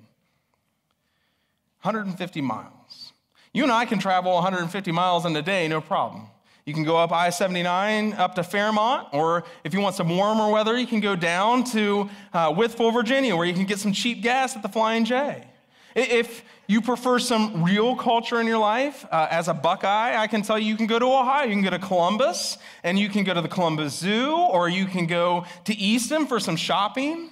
150 1.82 2.40
miles. 2.40 3.12
You 3.52 3.62
and 3.62 3.72
I 3.72 3.84
can 3.84 3.98
travel 3.98 4.34
150 4.34 4.92
miles 4.92 5.24
in 5.24 5.34
a 5.36 5.42
day, 5.42 5.68
no 5.68 5.80
problem. 5.80 6.26
You 6.68 6.74
can 6.74 6.84
go 6.84 6.98
up 6.98 7.12
I 7.12 7.30
79 7.30 8.12
up 8.12 8.34
to 8.34 8.42
Fairmont, 8.42 9.08
or 9.12 9.44
if 9.64 9.72
you 9.72 9.80
want 9.80 9.94
some 9.94 10.14
warmer 10.14 10.50
weather, 10.50 10.76
you 10.76 10.86
can 10.86 11.00
go 11.00 11.16
down 11.16 11.64
to 11.72 12.10
uh, 12.34 12.52
Wytheville, 12.52 12.92
Virginia, 12.92 13.34
where 13.34 13.46
you 13.46 13.54
can 13.54 13.64
get 13.64 13.78
some 13.78 13.92
cheap 13.92 14.22
gas 14.22 14.54
at 14.54 14.60
the 14.60 14.68
Flying 14.68 15.06
J. 15.06 15.46
If 15.94 16.44
you 16.66 16.82
prefer 16.82 17.18
some 17.18 17.64
real 17.64 17.96
culture 17.96 18.38
in 18.38 18.46
your 18.46 18.58
life, 18.58 19.06
uh, 19.10 19.28
as 19.30 19.48
a 19.48 19.54
Buckeye, 19.54 20.14
I 20.14 20.26
can 20.26 20.42
tell 20.42 20.58
you 20.58 20.66
you 20.66 20.76
can 20.76 20.86
go 20.86 20.98
to 20.98 21.06
Ohio. 21.06 21.46
You 21.46 21.54
can 21.54 21.62
go 21.62 21.70
to 21.70 21.78
Columbus, 21.78 22.58
and 22.84 22.98
you 22.98 23.08
can 23.08 23.24
go 23.24 23.32
to 23.32 23.40
the 23.40 23.48
Columbus 23.48 23.94
Zoo, 23.98 24.36
or 24.36 24.68
you 24.68 24.84
can 24.84 25.06
go 25.06 25.46
to 25.64 25.74
Easton 25.74 26.26
for 26.26 26.38
some 26.38 26.56
shopping, 26.56 27.30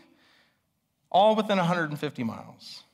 all 1.11 1.37
within 1.37 1.59
150 1.59 2.25
miles. 2.25 2.85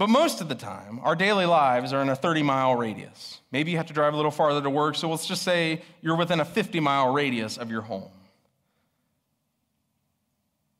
But 0.00 0.08
most 0.08 0.40
of 0.40 0.48
the 0.48 0.54
time, 0.54 0.98
our 1.02 1.14
daily 1.14 1.44
lives 1.44 1.92
are 1.92 2.00
in 2.00 2.08
a 2.08 2.16
30 2.16 2.42
mile 2.42 2.74
radius. 2.74 3.42
Maybe 3.52 3.70
you 3.70 3.76
have 3.76 3.88
to 3.88 3.92
drive 3.92 4.14
a 4.14 4.16
little 4.16 4.30
farther 4.30 4.62
to 4.62 4.70
work, 4.70 4.96
so 4.96 5.10
let's 5.10 5.26
just 5.26 5.42
say 5.42 5.82
you're 6.00 6.16
within 6.16 6.40
a 6.40 6.44
50 6.46 6.80
mile 6.80 7.12
radius 7.12 7.58
of 7.58 7.70
your 7.70 7.82
home. 7.82 8.08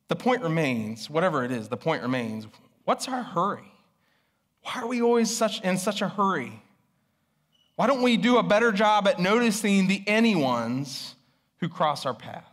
The 0.09 0.17
point 0.17 0.41
remains, 0.41 1.11
whatever 1.11 1.45
it 1.45 1.53
is, 1.53 1.69
the 1.69 1.77
point 1.77 2.01
remains 2.01 2.47
what's 2.87 3.09
our 3.09 3.23
hurry? 3.23 3.71
Why 4.63 4.77
are 4.77 4.87
we 4.87 5.03
always 5.03 5.37
such, 5.37 5.61
in 5.61 5.77
such 5.77 6.01
a 6.01 6.09
hurry? 6.09 6.63
Why 7.77 7.89
don't 7.89 8.01
we 8.01 8.17
do 8.17 8.39
a 8.39 8.43
better 8.43 8.73
job 8.73 9.07
at 9.07 9.21
noticing 9.21 9.87
the 9.87 10.01
anyones 10.07 11.13
who 11.59 11.69
cross 11.69 12.07
our 12.07 12.15
path? 12.15 12.51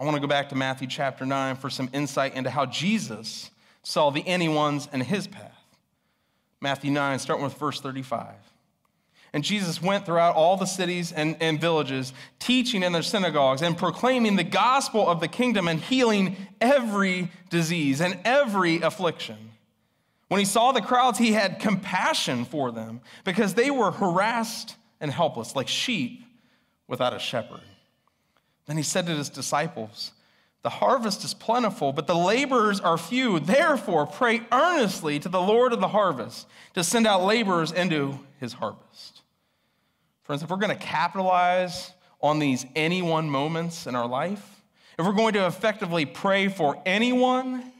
I 0.00 0.04
want 0.04 0.14
to 0.14 0.20
go 0.22 0.26
back 0.26 0.48
to 0.48 0.54
Matthew 0.54 0.88
chapter 0.88 1.26
9 1.26 1.56
for 1.56 1.68
some 1.68 1.90
insight 1.92 2.32
into 2.32 2.48
how 2.48 2.64
Jesus 2.64 3.50
saw 3.88 4.10
the 4.10 4.22
anyones 4.24 4.92
in 4.92 5.00
his 5.00 5.26
path. 5.26 5.64
Matthew 6.60 6.90
9, 6.90 7.18
starting 7.18 7.42
with 7.42 7.54
verse 7.54 7.80
35. 7.80 8.34
And 9.32 9.42
Jesus 9.42 9.80
went 9.80 10.04
throughout 10.04 10.34
all 10.36 10.58
the 10.58 10.66
cities 10.66 11.10
and, 11.10 11.36
and, 11.40 11.58
villages, 11.58 12.12
teaching 12.38 12.82
in 12.82 12.92
their 12.92 13.02
synagogues 13.02 13.62
and 13.62 13.78
proclaiming 13.78 14.36
the 14.36 14.44
gospel 14.44 15.08
of 15.08 15.20
the 15.20 15.28
kingdom 15.28 15.68
and 15.68 15.80
healing 15.80 16.36
every 16.60 17.30
disease 17.48 18.02
and 18.02 18.18
every 18.26 18.82
affliction. 18.82 19.52
When 20.28 20.38
he 20.38 20.44
saw 20.44 20.72
the 20.72 20.82
crowds, 20.82 21.18
he 21.18 21.32
had 21.32 21.58
compassion 21.58 22.44
for 22.44 22.70
them 22.70 23.00
because 23.24 23.54
they 23.54 23.70
were 23.70 23.90
harassed 23.90 24.76
and 25.00 25.10
helpless, 25.10 25.56
like 25.56 25.68
sheep 25.68 26.22
without 26.88 27.14
a 27.14 27.18
shepherd. 27.18 27.62
Then 28.66 28.76
he 28.76 28.82
said 28.82 29.06
to 29.06 29.14
his 29.14 29.30
disciples, 29.30 30.12
the 30.62 30.70
harvest 30.70 31.24
is 31.24 31.34
plentiful, 31.34 31.92
but 31.92 32.06
the 32.06 32.16
laborers 32.16 32.80
are 32.80 32.98
few. 32.98 33.38
Therefore, 33.38 34.06
pray 34.06 34.42
earnestly 34.50 35.18
to 35.20 35.28
the 35.28 35.40
Lord 35.40 35.72
of 35.72 35.80
the 35.80 35.88
harvest 35.88 36.46
to 36.74 36.82
send 36.82 37.06
out 37.06 37.22
laborers 37.22 37.70
into 37.70 38.18
his 38.40 38.54
harvest. 38.54 39.22
Friends, 40.24 40.42
if 40.42 40.50
we're 40.50 40.56
going 40.56 40.76
to 40.76 40.84
capitalize 40.84 41.92
on 42.20 42.38
these 42.38 42.66
anyone 42.74 43.30
moments 43.30 43.86
in 43.86 43.94
our 43.94 44.06
life, 44.06 44.62
if 44.98 45.06
we're 45.06 45.12
going 45.12 45.34
to 45.34 45.46
effectively 45.46 46.04
pray 46.04 46.48
for 46.48 46.82
anyone, 46.84 47.72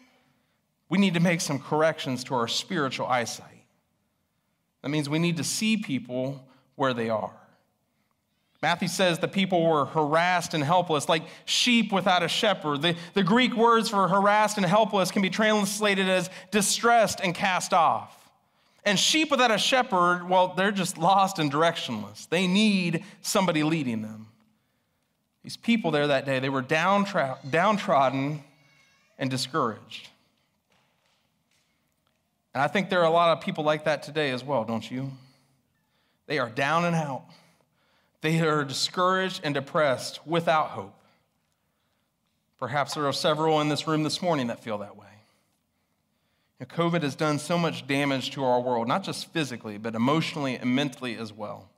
we 0.89 0.99
need 0.99 1.15
to 1.15 1.21
make 1.21 1.41
some 1.41 1.59
corrections 1.59 2.25
to 2.25 2.35
our 2.35 2.49
spiritual 2.49 3.07
eyesight. 3.07 3.65
That 4.83 4.89
means 4.91 5.09
we 5.09 5.19
need 5.19 5.37
to 5.39 5.45
see 5.45 5.77
people 5.77 6.49
where 6.77 6.95
they 6.95 7.11
are. 7.11 7.38
Matthew 8.61 8.89
says 8.89 9.19
the 9.19 9.29
people 9.29 9.65
were 9.65 9.85
harassed 9.85 10.53
and 10.53 10.65
helpless, 10.65 11.09
like 11.09 11.23
sheep 11.45 11.93
without 11.93 12.25
a 12.25 12.29
shepherd. 12.29 12.83
The, 12.83 12.97
the 13.15 13.23
Greek 13.23 13.55
words 13.57 13.89
for 13.89 14.09
harassed 14.09 14.57
and 14.57 14.67
helpless 14.67 15.13
can 15.13 15.23
be 15.23 15.31
translated 15.31 16.09
as 16.09 16.29
distressed 16.51 17.21
and 17.23 17.35
cast 17.35 17.73
off. 17.73 18.15
And 18.85 18.99
sheep 18.99 19.31
without 19.31 19.51
a 19.51 19.59
shepherd, 19.59 20.29
well, 20.29 20.55
they're 20.57 20.73
just 20.73 20.99
lost 20.99 21.39
and 21.39 21.53
directionless. 21.53 22.29
They 22.29 22.47
need 22.47 23.05
somebody 23.23 23.63
leading 23.63 24.03
them. 24.03 24.27
These 25.45 25.57
people 25.57 25.91
there 25.91 26.09
that 26.09 26.27
day, 26.27 26.41
they 26.41 26.49
were 26.49 26.63
downtrodden 26.63 28.43
and 29.19 29.31
discouraged. 29.31 30.09
And 32.55 32.63
I 32.63 32.67
think 32.67 32.91
there 32.91 33.01
are 33.01 33.07
a 33.07 33.11
lot 33.11 33.37
of 33.37 33.45
people 33.45 33.63
like 33.63 33.85
that 33.85 34.03
today 34.03 34.31
as 34.31 34.43
well, 34.43 34.65
don't 34.65 34.91
you? 34.91 35.13
They 36.27 36.39
are 36.41 36.51
down 36.51 36.85
and 36.85 36.97
out. 36.97 37.25
They 38.21 38.41
are 38.41 38.65
discouraged 38.65 39.41
and 39.45 39.55
depressed 39.55 40.27
without 40.27 40.71
hope. 40.71 40.95
Perhaps 42.59 42.95
there 42.95 43.07
are 43.07 43.13
several 43.13 43.61
in 43.61 43.69
this 43.69 43.87
room 43.87 44.03
this 44.03 44.21
morning 44.21 44.49
that 44.49 44.63
feel 44.63 44.79
that 44.79 44.97
way. 44.97 45.07
COVID 46.67 47.03
has 47.03 47.15
done 47.15 47.39
so 47.39 47.57
much 47.57 47.87
damage 47.87 48.33
to 48.33 48.45
our 48.45 48.61
world, 48.61 48.89
not 48.89 49.05
just 49.05 49.33
physically, 49.33 49.79
but 49.79 49.95
emotionally 49.95 50.57
and 50.57 50.75
mentally 50.75 51.17
as 51.17 51.33
well. 51.33 51.69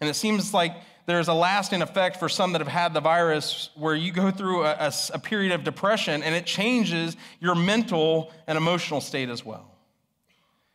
And 0.00 0.10
it 0.10 0.14
seems 0.14 0.52
like 0.52 0.76
there's 1.06 1.28
a 1.28 1.34
lasting 1.34 1.80
effect 1.80 2.18
for 2.18 2.28
some 2.28 2.52
that 2.52 2.60
have 2.60 2.68
had 2.68 2.92
the 2.92 3.00
virus 3.00 3.70
where 3.74 3.94
you 3.94 4.12
go 4.12 4.30
through 4.30 4.64
a, 4.64 4.72
a, 4.74 4.92
a 5.14 5.18
period 5.18 5.52
of 5.52 5.64
depression 5.64 6.22
and 6.22 6.34
it 6.34 6.44
changes 6.44 7.16
your 7.40 7.54
mental 7.54 8.30
and 8.46 8.58
emotional 8.58 9.00
state 9.00 9.30
as 9.30 9.44
well. 9.44 9.70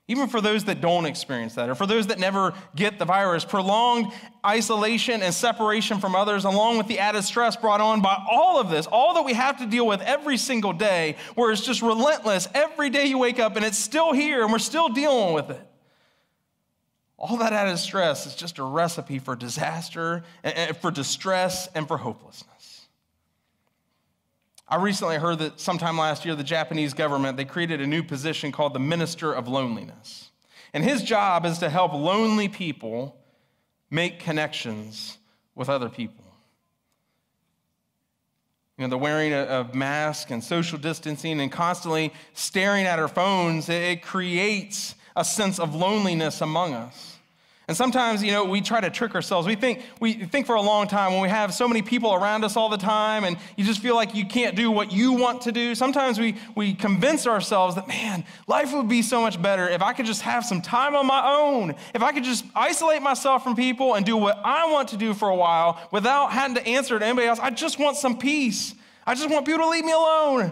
Even 0.09 0.27
for 0.27 0.41
those 0.41 0.65
that 0.65 0.81
don't 0.81 1.05
experience 1.05 1.55
that, 1.55 1.69
or 1.69 1.75
for 1.75 1.85
those 1.85 2.07
that 2.07 2.19
never 2.19 2.53
get 2.75 2.99
the 2.99 3.05
virus, 3.05 3.45
prolonged 3.45 4.11
isolation 4.45 5.21
and 5.21 5.33
separation 5.33 5.99
from 5.99 6.13
others, 6.13 6.43
along 6.43 6.77
with 6.77 6.87
the 6.87 6.99
added 6.99 7.23
stress 7.23 7.55
brought 7.55 7.79
on 7.79 8.01
by 8.01 8.21
all 8.29 8.59
of 8.59 8.69
this, 8.69 8.85
all 8.85 9.13
that 9.13 9.23
we 9.23 9.33
have 9.33 9.59
to 9.59 9.65
deal 9.65 9.87
with 9.87 10.01
every 10.01 10.35
single 10.35 10.73
day, 10.73 11.15
where 11.35 11.51
it's 11.53 11.65
just 11.65 11.81
relentless. 11.81 12.49
Every 12.53 12.89
day 12.89 13.05
you 13.05 13.17
wake 13.17 13.39
up 13.39 13.55
and 13.55 13.63
it's 13.63 13.77
still 13.77 14.11
here 14.11 14.43
and 14.43 14.51
we're 14.51 14.59
still 14.59 14.89
dealing 14.89 15.33
with 15.33 15.49
it. 15.49 15.67
All 17.17 17.37
that 17.37 17.53
added 17.53 17.77
stress 17.77 18.25
is 18.25 18.35
just 18.35 18.59
a 18.59 18.63
recipe 18.63 19.19
for 19.19 19.37
disaster, 19.37 20.25
eh, 20.43 20.51
eh, 20.53 20.73
for 20.73 20.91
distress, 20.91 21.69
and 21.73 21.87
for 21.87 21.95
hopelessness. 21.95 22.52
I 24.73 24.77
recently 24.77 25.17
heard 25.17 25.37
that 25.37 25.59
sometime 25.59 25.99
last 25.99 26.25
year, 26.25 26.33
the 26.33 26.43
Japanese 26.43 26.95
government, 26.95 27.37
they 27.37 27.45
created 27.45 27.79
a 27.79 27.85
new 27.85 28.01
position 28.01 28.51
called 28.51 28.73
the 28.73 28.79
Minister 28.79 29.31
of 29.31 29.47
Loneliness. 29.47 30.31
And 30.73 30.83
his 30.83 31.03
job 31.03 31.45
is 31.45 31.59
to 31.59 31.69
help 31.69 31.93
lonely 31.93 32.47
people 32.47 33.15
make 33.91 34.19
connections 34.19 35.19
with 35.53 35.69
other 35.69 35.89
people. 35.89 36.25
You 38.79 38.85
know, 38.85 38.89
the 38.89 38.97
wearing 38.97 39.31
of 39.31 39.75
masks 39.75 40.31
and 40.31 40.43
social 40.43 40.79
distancing 40.79 41.39
and 41.39 41.51
constantly 41.51 42.11
staring 42.33 42.87
at 42.87 42.97
our 42.97 43.07
phones, 43.07 43.69
it 43.69 44.01
creates 44.01 44.95
a 45.15 45.23
sense 45.23 45.59
of 45.59 45.75
loneliness 45.75 46.41
among 46.41 46.73
us. 46.73 47.19
And 47.67 47.77
sometimes, 47.77 48.21
you 48.21 48.33
know, 48.33 48.43
we 48.43 48.59
try 48.59 48.81
to 48.81 48.89
trick 48.89 49.15
ourselves. 49.15 49.47
We 49.47 49.55
think, 49.55 49.83
we 50.01 50.13
think 50.25 50.47
for 50.47 50.55
a 50.55 50.61
long 50.61 50.87
time 50.87 51.13
when 51.13 51.21
we 51.21 51.29
have 51.29 51.53
so 51.53 51.65
many 51.65 51.81
people 51.81 52.13
around 52.13 52.43
us 52.43 52.57
all 52.57 52.67
the 52.67 52.77
time 52.77 53.23
and 53.23 53.37
you 53.55 53.63
just 53.63 53.79
feel 53.79 53.95
like 53.95 54.13
you 54.13 54.25
can't 54.25 54.57
do 54.57 54.69
what 54.69 54.91
you 54.91 55.13
want 55.13 55.43
to 55.43 55.53
do. 55.53 55.73
Sometimes 55.73 56.19
we, 56.19 56.35
we 56.55 56.73
convince 56.73 57.25
ourselves 57.25 57.75
that, 57.75 57.87
man, 57.87 58.25
life 58.47 58.73
would 58.73 58.89
be 58.89 59.01
so 59.01 59.21
much 59.21 59.41
better 59.41 59.69
if 59.69 59.81
I 59.81 59.93
could 59.93 60.05
just 60.05 60.23
have 60.23 60.43
some 60.43 60.61
time 60.61 60.93
on 60.93 61.07
my 61.07 61.23
own. 61.25 61.75
If 61.95 62.03
I 62.03 62.11
could 62.11 62.25
just 62.25 62.43
isolate 62.53 63.01
myself 63.01 63.45
from 63.45 63.55
people 63.55 63.95
and 63.95 64.05
do 64.05 64.17
what 64.17 64.41
I 64.43 64.69
want 64.69 64.89
to 64.89 64.97
do 64.97 65.13
for 65.13 65.29
a 65.29 65.35
while 65.35 65.79
without 65.89 66.33
having 66.33 66.55
to 66.55 66.67
answer 66.67 66.99
to 66.99 67.05
anybody 67.05 67.27
else. 67.27 67.39
I 67.39 67.49
just 67.49 67.79
want 67.79 67.95
some 67.95 68.17
peace. 68.17 68.75
I 69.07 69.15
just 69.15 69.29
want 69.29 69.45
people 69.45 69.61
to 69.61 69.69
leave 69.69 69.85
me 69.85 69.93
alone. 69.93 70.51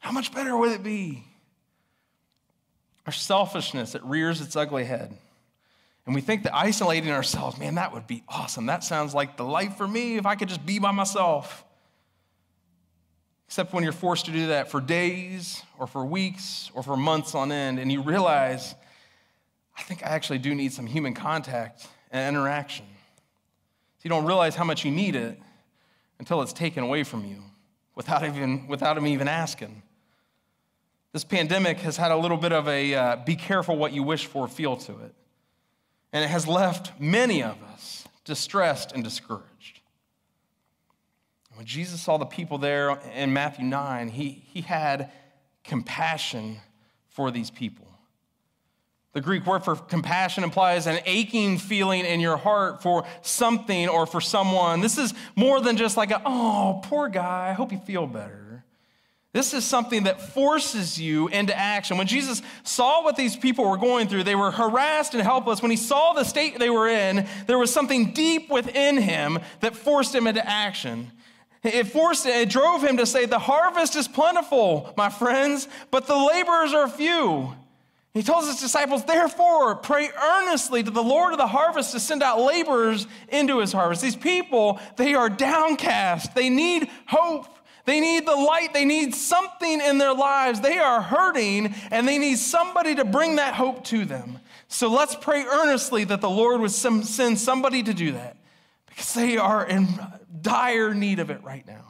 How 0.00 0.10
much 0.10 0.34
better 0.34 0.56
would 0.56 0.72
it 0.72 0.82
be? 0.82 1.22
Our 3.06 3.12
selfishness, 3.12 3.94
it 3.94 4.02
rears 4.02 4.40
its 4.40 4.56
ugly 4.56 4.84
head. 4.84 5.16
And 6.06 6.14
we 6.14 6.20
think 6.20 6.44
that 6.44 6.54
isolating 6.54 7.10
ourselves, 7.10 7.58
man, 7.58 7.76
that 7.76 7.92
would 7.92 8.06
be 8.06 8.22
awesome. 8.28 8.66
That 8.66 8.82
sounds 8.82 9.14
like 9.14 9.36
the 9.36 9.44
life 9.44 9.76
for 9.76 9.86
me 9.86 10.16
if 10.16 10.26
I 10.26 10.34
could 10.34 10.48
just 10.48 10.64
be 10.64 10.78
by 10.78 10.90
myself. 10.90 11.64
Except 13.46 13.72
when 13.72 13.84
you're 13.84 13.92
forced 13.92 14.26
to 14.26 14.32
do 14.32 14.48
that 14.48 14.70
for 14.70 14.80
days 14.80 15.62
or 15.78 15.86
for 15.86 16.04
weeks 16.04 16.70
or 16.74 16.82
for 16.82 16.96
months 16.96 17.34
on 17.34 17.50
end, 17.52 17.78
and 17.78 17.90
you 17.90 18.00
realize, 18.00 18.74
I 19.76 19.82
think 19.82 20.04
I 20.04 20.10
actually 20.10 20.38
do 20.38 20.54
need 20.54 20.72
some 20.72 20.86
human 20.86 21.14
contact 21.14 21.86
and 22.10 22.36
interaction. 22.36 22.86
So 23.98 24.02
you 24.04 24.10
don't 24.10 24.24
realize 24.24 24.54
how 24.54 24.64
much 24.64 24.84
you 24.84 24.90
need 24.90 25.16
it 25.16 25.38
until 26.18 26.42
it's 26.42 26.52
taken 26.52 26.82
away 26.82 27.02
from 27.02 27.24
you 27.24 27.42
without 27.94 28.24
even 28.24 28.66
without 28.68 28.96
him 28.96 29.06
even 29.06 29.28
asking. 29.28 29.82
This 31.12 31.24
pandemic 31.24 31.78
has 31.80 31.96
had 31.96 32.12
a 32.12 32.16
little 32.16 32.36
bit 32.36 32.52
of 32.52 32.68
a 32.68 32.94
uh, 32.94 33.16
be 33.16 33.36
careful 33.36 33.76
what 33.76 33.92
you 33.92 34.02
wish 34.02 34.26
for 34.26 34.46
feel 34.46 34.76
to 34.76 34.92
it. 35.00 35.14
And 36.12 36.24
it 36.24 36.28
has 36.28 36.46
left 36.46 36.98
many 37.00 37.42
of 37.42 37.62
us 37.72 38.04
distressed 38.24 38.92
and 38.92 39.04
discouraged. 39.04 39.80
When 41.54 41.66
Jesus 41.66 42.00
saw 42.00 42.16
the 42.16 42.24
people 42.24 42.58
there 42.58 42.98
in 43.14 43.32
Matthew 43.32 43.64
9, 43.66 44.08
he, 44.08 44.30
he 44.30 44.62
had 44.62 45.10
compassion 45.62 46.56
for 47.08 47.30
these 47.30 47.50
people. 47.50 47.86
The 49.12 49.20
Greek 49.20 49.44
word 49.44 49.64
for 49.64 49.74
compassion 49.74 50.44
implies 50.44 50.86
an 50.86 51.00
aching 51.04 51.58
feeling 51.58 52.04
in 52.04 52.20
your 52.20 52.36
heart 52.36 52.80
for 52.82 53.04
something 53.22 53.88
or 53.88 54.06
for 54.06 54.20
someone. 54.20 54.80
This 54.80 54.98
is 54.98 55.12
more 55.34 55.60
than 55.60 55.76
just 55.76 55.96
like 55.96 56.12
a, 56.12 56.22
oh, 56.24 56.80
poor 56.84 57.08
guy, 57.08 57.48
I 57.50 57.52
hope 57.52 57.72
you 57.72 57.78
feel 57.78 58.06
better. 58.06 58.49
This 59.32 59.54
is 59.54 59.64
something 59.64 60.04
that 60.04 60.20
forces 60.34 61.00
you 61.00 61.28
into 61.28 61.56
action. 61.56 61.96
When 61.96 62.08
Jesus 62.08 62.42
saw 62.64 63.04
what 63.04 63.14
these 63.14 63.36
people 63.36 63.68
were 63.68 63.76
going 63.76 64.08
through, 64.08 64.24
they 64.24 64.34
were 64.34 64.50
harassed 64.50 65.14
and 65.14 65.22
helpless. 65.22 65.62
When 65.62 65.70
he 65.70 65.76
saw 65.76 66.14
the 66.14 66.24
state 66.24 66.58
they 66.58 66.70
were 66.70 66.88
in, 66.88 67.28
there 67.46 67.58
was 67.58 67.72
something 67.72 68.12
deep 68.12 68.50
within 68.50 68.96
him 68.96 69.38
that 69.60 69.76
forced 69.76 70.12
him 70.12 70.26
into 70.26 70.44
action. 70.44 71.12
It 71.62 71.84
forced 71.88 72.26
it 72.26 72.48
drove 72.48 72.82
him 72.82 72.96
to 72.96 73.06
say, 73.06 73.26
"The 73.26 73.38
harvest 73.38 73.94
is 73.94 74.08
plentiful, 74.08 74.92
my 74.96 75.10
friends, 75.10 75.68
but 75.92 76.08
the 76.08 76.16
laborers 76.16 76.74
are 76.74 76.88
few." 76.88 77.54
He 78.12 78.24
tells 78.24 78.48
his 78.48 78.58
disciples, 78.58 79.04
"Therefore, 79.04 79.76
pray 79.76 80.10
earnestly 80.10 80.82
to 80.82 80.90
the 80.90 81.02
Lord 81.02 81.30
of 81.32 81.38
the 81.38 81.46
harvest 81.46 81.92
to 81.92 82.00
send 82.00 82.24
out 82.24 82.40
laborers 82.40 83.06
into 83.28 83.58
his 83.58 83.72
harvest." 83.72 84.02
These 84.02 84.16
people, 84.16 84.80
they 84.96 85.14
are 85.14 85.28
downcast. 85.28 86.34
They 86.34 86.48
need 86.48 86.90
hope. 87.06 87.46
They 87.84 88.00
need 88.00 88.26
the 88.26 88.36
light. 88.36 88.72
They 88.72 88.84
need 88.84 89.14
something 89.14 89.80
in 89.80 89.98
their 89.98 90.14
lives. 90.14 90.60
They 90.60 90.78
are 90.78 91.00
hurting 91.00 91.74
and 91.90 92.06
they 92.06 92.18
need 92.18 92.38
somebody 92.38 92.94
to 92.96 93.04
bring 93.04 93.36
that 93.36 93.54
hope 93.54 93.84
to 93.84 94.04
them. 94.04 94.38
So 94.68 94.88
let's 94.88 95.14
pray 95.14 95.42
earnestly 95.44 96.04
that 96.04 96.20
the 96.20 96.30
Lord 96.30 96.60
would 96.60 96.70
send 96.70 97.38
somebody 97.38 97.82
to 97.82 97.94
do 97.94 98.12
that 98.12 98.36
because 98.86 99.14
they 99.14 99.36
are 99.36 99.66
in 99.66 99.88
dire 100.40 100.94
need 100.94 101.18
of 101.18 101.30
it 101.30 101.42
right 101.42 101.66
now. 101.66 101.86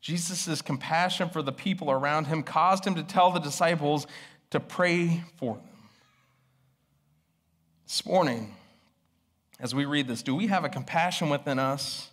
Jesus' 0.00 0.62
compassion 0.62 1.28
for 1.28 1.42
the 1.42 1.52
people 1.52 1.90
around 1.90 2.26
him 2.26 2.42
caused 2.42 2.86
him 2.86 2.94
to 2.94 3.02
tell 3.02 3.30
the 3.30 3.40
disciples 3.40 4.06
to 4.50 4.58
pray 4.58 5.22
for 5.36 5.56
them. 5.56 5.64
This 7.86 8.06
morning, 8.06 8.54
as 9.60 9.74
we 9.74 9.84
read 9.84 10.08
this, 10.08 10.22
do 10.22 10.34
we 10.34 10.46
have 10.46 10.64
a 10.64 10.68
compassion 10.68 11.28
within 11.28 11.58
us? 11.58 12.10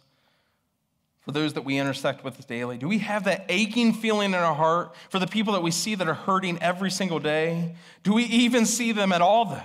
For 1.29 1.33
those 1.33 1.53
that 1.53 1.61
we 1.61 1.77
intersect 1.77 2.23
with 2.23 2.47
daily? 2.47 2.79
Do 2.79 2.87
we 2.87 2.97
have 2.97 3.25
that 3.25 3.45
aching 3.49 3.93
feeling 3.93 4.29
in 4.29 4.39
our 4.39 4.55
heart 4.55 4.95
for 5.11 5.19
the 5.19 5.27
people 5.27 5.53
that 5.53 5.61
we 5.61 5.69
see 5.69 5.93
that 5.93 6.07
are 6.07 6.15
hurting 6.15 6.57
every 6.59 6.89
single 6.89 7.19
day? 7.19 7.75
Do 8.01 8.13
we 8.13 8.23
even 8.23 8.65
see 8.65 8.93
them 8.93 9.11
at 9.11 9.21
all, 9.21 9.45
though? 9.45 9.61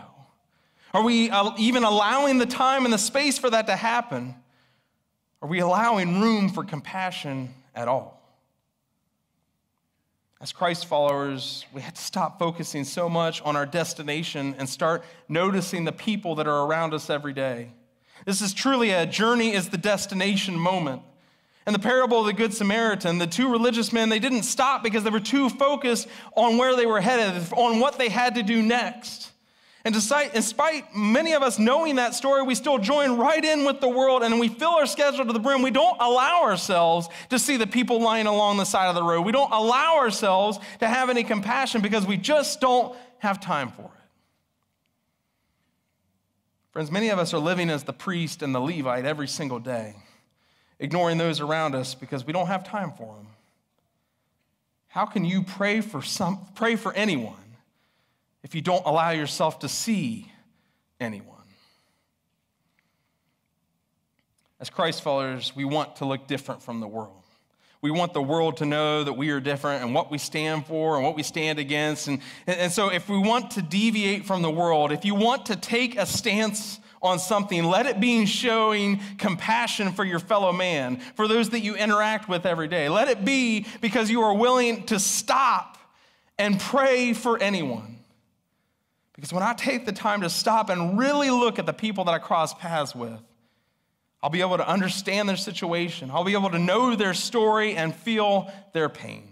Are 0.93 1.03
we 1.03 1.31
uh, 1.31 1.53
even 1.57 1.83
allowing 1.83 2.37
the 2.37 2.45
time 2.45 2.85
and 2.85 2.93
the 2.93 2.99
space 2.99 3.39
for 3.39 3.49
that 3.49 3.67
to 3.69 3.77
happen? 3.77 4.35
Are 5.41 5.49
we 5.49 5.61
allowing 5.61 6.21
room 6.21 6.51
for 6.51 6.65
compassion 6.65 7.49
at 7.75 7.89
all? 7.89 8.21
As 10.43 10.53
Christ 10.53 10.85
followers, 10.85 11.65
we 11.73 11.81
have 11.81 11.95
to 11.95 12.03
stop 12.03 12.39
focusing 12.39 12.85
so 12.85 13.09
much 13.09 13.41
on 13.41 13.57
our 13.57 13.65
destination 13.65 14.55
and 14.59 14.69
start 14.69 15.03
noticing 15.31 15.87
the 15.87 15.93
people 15.93 16.35
that 16.35 16.47
are 16.47 16.67
around 16.67 16.93
us 16.93 17.09
every 17.09 17.33
day. 17.33 17.71
This 18.27 18.43
is 18.43 18.53
truly 18.53 18.91
a 18.91 19.07
journey 19.07 19.55
is 19.55 19.71
the 19.71 19.79
destination 19.79 20.59
moment. 20.59 21.01
In 21.67 21.73
the 21.73 21.79
parable 21.79 22.21
of 22.21 22.27
the 22.27 22.35
Good 22.35 22.53
Samaritan, 22.53 23.17
the 23.19 23.27
two 23.27 23.51
religious 23.51 23.93
men, 23.93 24.11
they 24.11 24.19
didn't 24.19 24.43
stop 24.43 24.83
because 24.83 25.03
they 25.03 25.11
were 25.11 25.21
too 25.21 25.49
focused 25.49 26.09
on 26.37 26.59
where 26.59 26.77
they 26.77 26.85
were 26.85 27.01
headed, 27.01 27.51
on 27.53 27.81
what 27.81 27.97
they 27.97 28.11
had 28.11 28.35
to 28.35 28.43
do 28.43 28.61
next. 28.61 29.31
And 29.87 29.95
despite, 29.95 30.33
despite 30.33 30.95
many 30.95 31.33
of 31.33 31.43
us 31.43 31.59
knowing 31.59 31.97
that 31.97 32.15
story, 32.15 32.43
we 32.43 32.55
still 32.55 32.79
join 32.79 33.19
right 33.19 33.43
in 33.43 33.65
with 33.65 33.81
the 33.81 33.89
world 33.89 34.23
and 34.23 34.41
we 34.41 34.49
fill 34.49 34.71
our 34.71 34.87
schedule 34.87 35.25
to 35.27 35.33
the 35.33 35.39
brim. 35.39 35.63
We 35.63 35.71
don't 35.71 36.01
allow 36.01 36.43
ourselves 36.43 37.09
to 37.29 37.39
see 37.39 37.59
the 37.59 37.67
people 37.67 38.01
lying 38.01 38.27
along 38.27 38.57
the 38.57 38.65
side 38.65 38.89
of 38.89 38.95
the 38.95 39.03
road. 39.03 39.23
We 39.23 39.33
don't 39.33 39.53
allow 39.53 39.97
ourselves 39.99 40.59
to 40.81 40.89
have 40.89 41.11
any 41.11 41.23
compassion 41.23 41.83
because 41.83 42.07
we 42.07 42.17
just 42.17 42.61
don't 42.61 42.97
have 43.19 43.41
time 43.41 43.71
for 43.71 43.83
it. 43.83 43.91
Friends, 46.73 46.91
many 46.91 47.11
of 47.11 47.19
us 47.19 47.35
are 47.35 47.39
living 47.39 47.69
as 47.69 47.85
the 47.85 47.93
priest 47.93 48.43
and 48.43 48.55
the 48.55 48.61
Levite 48.61 49.05
every 49.05 49.29
single 49.29 49.59
day 49.59 49.97
ignoring 50.85 51.19
those 51.19 51.41
around 51.41 51.75
us 51.75 51.95
because 51.95 52.25
we 52.25 52.33
don't 52.33 52.47
have 52.47 52.63
time 52.63 52.93
for 52.93 53.07
them. 53.07 53.27
How 54.89 55.07
can 55.07 55.25
you 55.25 55.43
pray 55.43 55.81
for 55.81 56.03
some 56.03 56.47
pray 56.55 56.77
for 56.77 56.93
anyone 56.93 57.35
if 58.45 58.55
you 58.55 58.61
don't 58.61 58.87
allow 58.87 59.11
yourself 59.11 59.61
to 59.61 59.69
see 59.69 60.31
anyone? 61.01 61.31
As 64.61 64.71
Christ 64.71 65.03
followers, 65.03 65.55
we 65.57 65.65
want 65.65 65.97
to 65.97 66.05
look 66.05 66.29
different 66.29 66.63
from 66.63 66.81
the 66.81 66.87
world. 66.87 67.23
We 67.83 67.91
want 67.91 68.15
the 68.15 68.23
world 68.23 68.59
to 68.59 68.65
know 68.65 69.05
that 69.05 69.13
we 69.13 69.31
are 69.31 69.41
different 69.41 69.85
and 69.85 69.95
what 69.95 70.11
we 70.11 70.17
stand 70.17 70.65
for 70.67 70.95
and 70.97 71.05
what 71.05 71.17
we 71.17 71.23
stand 71.23 71.59
against. 71.59 72.09
And, 72.09 72.21
and 72.47 72.73
so, 72.73 72.89
if 72.89 73.09
we 73.09 73.19
want 73.19 73.51
to 73.53 73.63
deviate 73.63 74.25
from 74.25 74.43
the 74.43 74.51
world, 74.51 74.93
if 74.93 75.05
you 75.05 75.15
want 75.15 75.47
to 75.47 75.57
take 75.57 75.99
a 75.99 76.07
stance 76.07 76.79
on 77.05 77.19
something, 77.19 77.65
let 77.65 77.87
it 77.87 78.01
be 78.01 78.27
showing 78.27 79.01
compassion 79.19 79.93
for 79.93 80.05
your 80.05 80.19
fellow 80.19 80.53
man, 80.53 80.97
for 81.15 81.29
those 81.29 81.51
that 81.51 81.61
you 81.61 81.77
interact 81.77 82.29
with 82.29 82.47
every 82.47 82.67
day. 82.67 82.89
Let 82.89 83.09
it 83.09 83.25
be 83.25 83.67
because 83.81 84.11
you 84.11 84.23
are 84.23 84.35
willing 84.35 84.85
to 84.87 84.99
stop 84.99 85.77
and 86.39 86.59
pray 86.59 87.13
for 87.13 87.41
anyone. 87.41 87.99
Because 89.15 89.33
when 89.33 89.43
I 89.43 89.53
take 89.53 89.87
the 89.87 89.93
time 89.93 90.23
to 90.23 90.31
stop 90.31 90.71
and 90.71 90.99
really 90.99 91.31
look 91.31 91.59
at 91.59 91.67
the 91.67 91.73
people 91.73 92.05
that 92.05 92.13
I 92.13 92.19
cross 92.19 92.53
paths 92.55 92.95
with, 92.95 93.21
I'll 94.23 94.31
be 94.31 94.41
able 94.41 94.57
to 94.57 94.67
understand 94.67 95.29
their 95.29 95.37
situation. 95.37 96.11
I'll 96.11 96.25
be 96.25 96.33
able 96.33 96.51
to 96.51 96.59
know 96.59 96.97
their 96.97 97.15
story 97.15 97.77
and 97.77 97.95
feel 97.95 98.51
their 98.73 98.89
pain. 98.89 99.29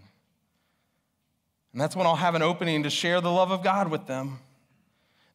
And 1.73 1.81
that's 1.81 1.97
when 1.97 2.07
I'll 2.07 2.15
have 2.15 2.35
an 2.35 2.43
opening 2.43 2.83
to 2.83 2.91
share 2.91 3.23
the 3.23 3.31
love 3.31 3.51
of 3.51 3.65
God 3.65 3.91
with 3.91 4.07
them. 4.07 4.39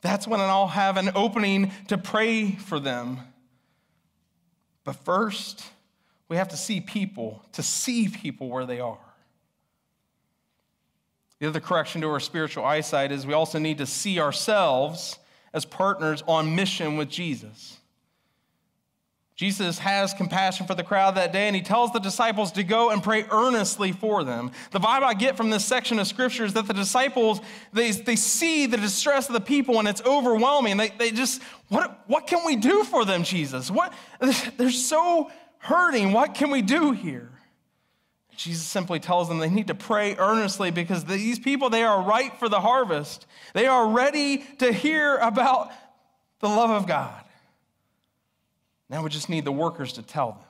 That's 0.01 0.27
when 0.27 0.39
I'll 0.39 0.67
have 0.67 0.97
an 0.97 1.11
opening 1.15 1.71
to 1.87 1.97
pray 1.97 2.51
for 2.51 2.79
them. 2.79 3.19
But 4.83 4.95
first, 4.95 5.65
we 6.29 6.37
have 6.37 6.49
to 6.49 6.57
see 6.57 6.81
people, 6.81 7.43
to 7.53 7.63
see 7.63 8.07
people 8.07 8.49
where 8.49 8.65
they 8.65 8.79
are. 8.79 8.99
The 11.39 11.47
other 11.47 11.59
correction 11.59 12.01
to 12.01 12.09
our 12.09 12.19
spiritual 12.19 12.65
eyesight 12.65 13.11
is 13.11 13.25
we 13.25 13.33
also 13.33 13.59
need 13.59 13.77
to 13.77 13.85
see 13.85 14.19
ourselves 14.19 15.19
as 15.53 15.65
partners 15.65 16.23
on 16.27 16.55
mission 16.55 16.97
with 16.97 17.09
Jesus. 17.09 17.76
Jesus 19.37 19.77
has 19.77 20.15
compassion 20.15 20.65
for 20.65 20.73
the 20.73 20.83
crowd 20.83 21.13
that 21.13 21.31
day, 21.31 21.45
and 21.45 21.55
he 21.55 21.61
tells 21.61 21.93
the 21.93 21.99
disciples 21.99 22.51
to 22.53 22.63
go 22.63 22.89
and 22.89 23.03
pray 23.03 23.23
earnestly 23.29 23.91
for 23.91 24.23
them. 24.23 24.51
The 24.71 24.79
vibe 24.79 25.03
I 25.03 25.13
get 25.13 25.37
from 25.37 25.51
this 25.51 25.63
section 25.63 25.99
of 25.99 26.07
scripture 26.07 26.43
is 26.43 26.53
that 26.53 26.67
the 26.67 26.73
disciples, 26.73 27.39
they, 27.71 27.91
they 27.91 28.15
see 28.15 28.65
the 28.65 28.77
distress 28.77 29.27
of 29.27 29.33
the 29.33 29.39
people, 29.39 29.77
and 29.77 29.87
it's 29.87 30.01
overwhelming. 30.01 30.77
They, 30.77 30.89
they 30.89 31.11
just, 31.11 31.43
what, 31.69 32.03
what 32.07 32.25
can 32.25 32.47
we 32.47 32.55
do 32.55 32.83
for 32.83 33.05
them, 33.05 33.23
Jesus? 33.23 33.69
What, 33.69 33.93
they're 34.57 34.71
so 34.71 35.29
hurting. 35.59 36.13
What 36.13 36.33
can 36.33 36.49
we 36.49 36.63
do 36.63 36.91
here? 36.91 37.29
Jesus 38.35 38.65
simply 38.65 38.99
tells 38.99 39.29
them 39.29 39.37
they 39.37 39.51
need 39.51 39.67
to 39.67 39.75
pray 39.75 40.15
earnestly 40.15 40.71
because 40.71 41.05
these 41.05 41.37
people, 41.37 41.69
they 41.69 41.83
are 41.83 42.01
ripe 42.01 42.39
for 42.39 42.49
the 42.49 42.59
harvest. 42.59 43.27
They 43.53 43.67
are 43.67 43.87
ready 43.87 44.39
to 44.57 44.73
hear 44.73 45.17
about 45.17 45.71
the 46.39 46.47
love 46.47 46.71
of 46.71 46.87
God. 46.87 47.23
Now 48.89 49.03
we 49.03 49.09
just 49.09 49.29
need 49.29 49.45
the 49.45 49.51
workers 49.51 49.93
to 49.93 50.01
tell 50.01 50.31
them. 50.31 50.41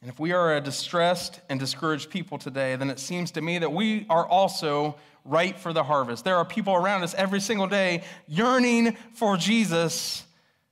And 0.00 0.10
if 0.10 0.20
we 0.20 0.32
are 0.32 0.56
a 0.56 0.60
distressed 0.60 1.40
and 1.48 1.58
discouraged 1.58 2.10
people 2.10 2.36
today, 2.36 2.76
then 2.76 2.90
it 2.90 2.98
seems 2.98 3.30
to 3.32 3.40
me 3.40 3.58
that 3.58 3.72
we 3.72 4.06
are 4.10 4.26
also 4.26 4.96
ripe 5.24 5.58
for 5.58 5.72
the 5.72 5.82
harvest. 5.82 6.24
There 6.24 6.36
are 6.36 6.44
people 6.44 6.74
around 6.74 7.02
us 7.02 7.14
every 7.14 7.40
single 7.40 7.66
day 7.66 8.04
yearning 8.28 8.96
for 9.14 9.38
Jesus. 9.38 10.24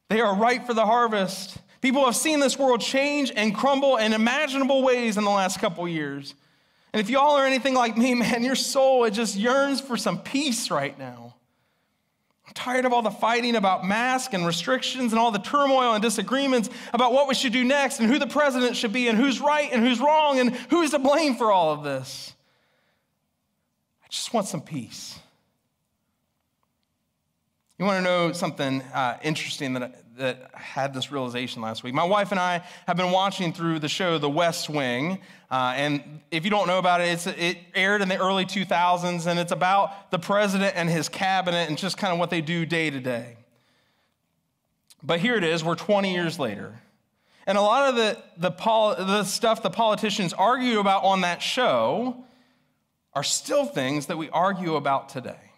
They 0.09 0.21
are 0.21 0.37
ripe 0.37 0.67
for 0.67 0.75
the 0.75 0.85
harvest. 0.85 1.57
People 1.81 2.05
have 2.05 2.15
seen 2.15 2.41
this 2.41 2.59
world 2.59 2.83
change 2.83 3.33
and 3.35 3.55
crumble 3.55 3.97
in 3.97 4.13
imaginable 4.13 4.83
ways 4.83 5.17
in 5.17 5.25
the 5.25 5.31
last 5.31 5.59
couple 5.61 5.89
years. 5.89 6.35
And 6.93 7.01
if 7.01 7.09
y'all 7.09 7.37
are 7.37 7.47
anything 7.47 7.75
like 7.75 7.97
me, 7.97 8.15
man, 8.17 8.45
your 8.45 8.55
soul, 8.55 9.05
it 9.05 9.13
just 9.13 9.35
yearns 9.37 9.81
for 9.81 9.97
some 9.97 10.19
peace 10.19 10.71
right 10.71 10.99
now. 10.99 11.37
Tired 12.55 12.85
of 12.85 12.93
all 12.93 13.03
the 13.03 13.11
fighting 13.11 13.57
about 13.57 13.87
masks 13.87 14.35
and 14.35 14.47
restrictions 14.47 15.13
and 15.13 15.19
all 15.19 15.31
the 15.31 15.39
turmoil 15.39 15.95
and 15.95 16.03
disagreements 16.03 16.69
about 16.93 17.13
what 17.13 17.29
we 17.29 17.35
should 17.35 17.53
do 17.53 17.65
next 17.65 18.01
and 18.01 18.09
who 18.09 18.19
the 18.19 18.27
president 18.27 18.77
should 18.77 18.93
be 18.93 19.09
and 19.09 19.19
who's 19.19 19.41
right 19.41 19.71
and 19.73 19.83
who's 19.83 20.01
wrong 20.01 20.39
and 20.39 20.55
who's 20.71 20.91
to 20.91 20.99
blame 20.99 21.37
for 21.37 21.51
all 21.51 21.73
of 21.73 21.83
this. 21.83 22.35
I 24.05 24.09
just 24.09 24.35
want 24.35 24.47
some 24.47 24.61
peace. 24.61 25.19
You 27.79 27.87
want 27.87 27.99
to 27.99 28.03
know 28.03 28.33
something 28.33 28.83
uh, 28.95 29.19
interesting 29.23 29.73
that 29.75 30.03
that 30.17 30.51
had 30.55 30.93
this 30.95 31.11
realization 31.11 31.63
last 31.63 31.83
week. 31.83 31.95
My 31.95 32.05
wife 32.05 32.31
and 32.31 32.41
I 32.41 32.63
have 32.87 32.97
been 32.97 33.11
watching 33.11 33.53
through 33.53 33.79
the 33.79 33.89
show 33.89 34.19
The 34.19 34.29
West 34.29 34.69
Wing. 34.69 35.19
Uh, 35.53 35.75
and 35.77 36.23
if 36.31 36.45
you 36.45 36.51
don't 36.51 36.67
know 36.67 36.79
about 36.79 37.03
it, 37.03 37.27
it 37.27 37.59
aired 37.75 38.01
in 38.01 38.09
the 38.09 38.17
early 38.17 38.47
2000s, 38.47 39.27
and 39.27 39.39
it's 39.39 39.53
about 39.53 40.11
the 40.11 40.19
president 40.19 40.73
and 40.77 40.89
his 40.89 41.11
cabinet 41.11 41.69
and 41.69 41.77
just 41.77 41.99
kind 41.99 42.11
of 42.11 42.19
what 42.19 42.31
they 42.31 42.41
do 42.41 42.65
day 42.65 42.89
to 42.89 42.99
day. 42.99 43.37
But 45.03 45.21
here 45.21 45.37
it 45.37 45.45
is, 45.45 45.63
we're 45.63 45.75
20 45.75 46.15
years 46.15 46.39
later. 46.39 46.81
And 47.47 47.59
a 47.59 47.61
lot 47.61 47.91
of 47.91 47.97
the, 47.97 48.17
the, 48.39 48.51
the 49.05 49.25
stuff 49.25 49.63
the 49.63 49.69
politicians 49.69 50.33
argue 50.33 50.79
about 50.79 51.05
on 51.05 51.21
that 51.21 51.43
show 51.43 52.25
are 53.13 53.25
still 53.25 53.67
things 53.67 54.07
that 54.07 54.17
we 54.17 54.31
argue 54.31 54.77
about 54.77 55.11
today. 55.11 55.51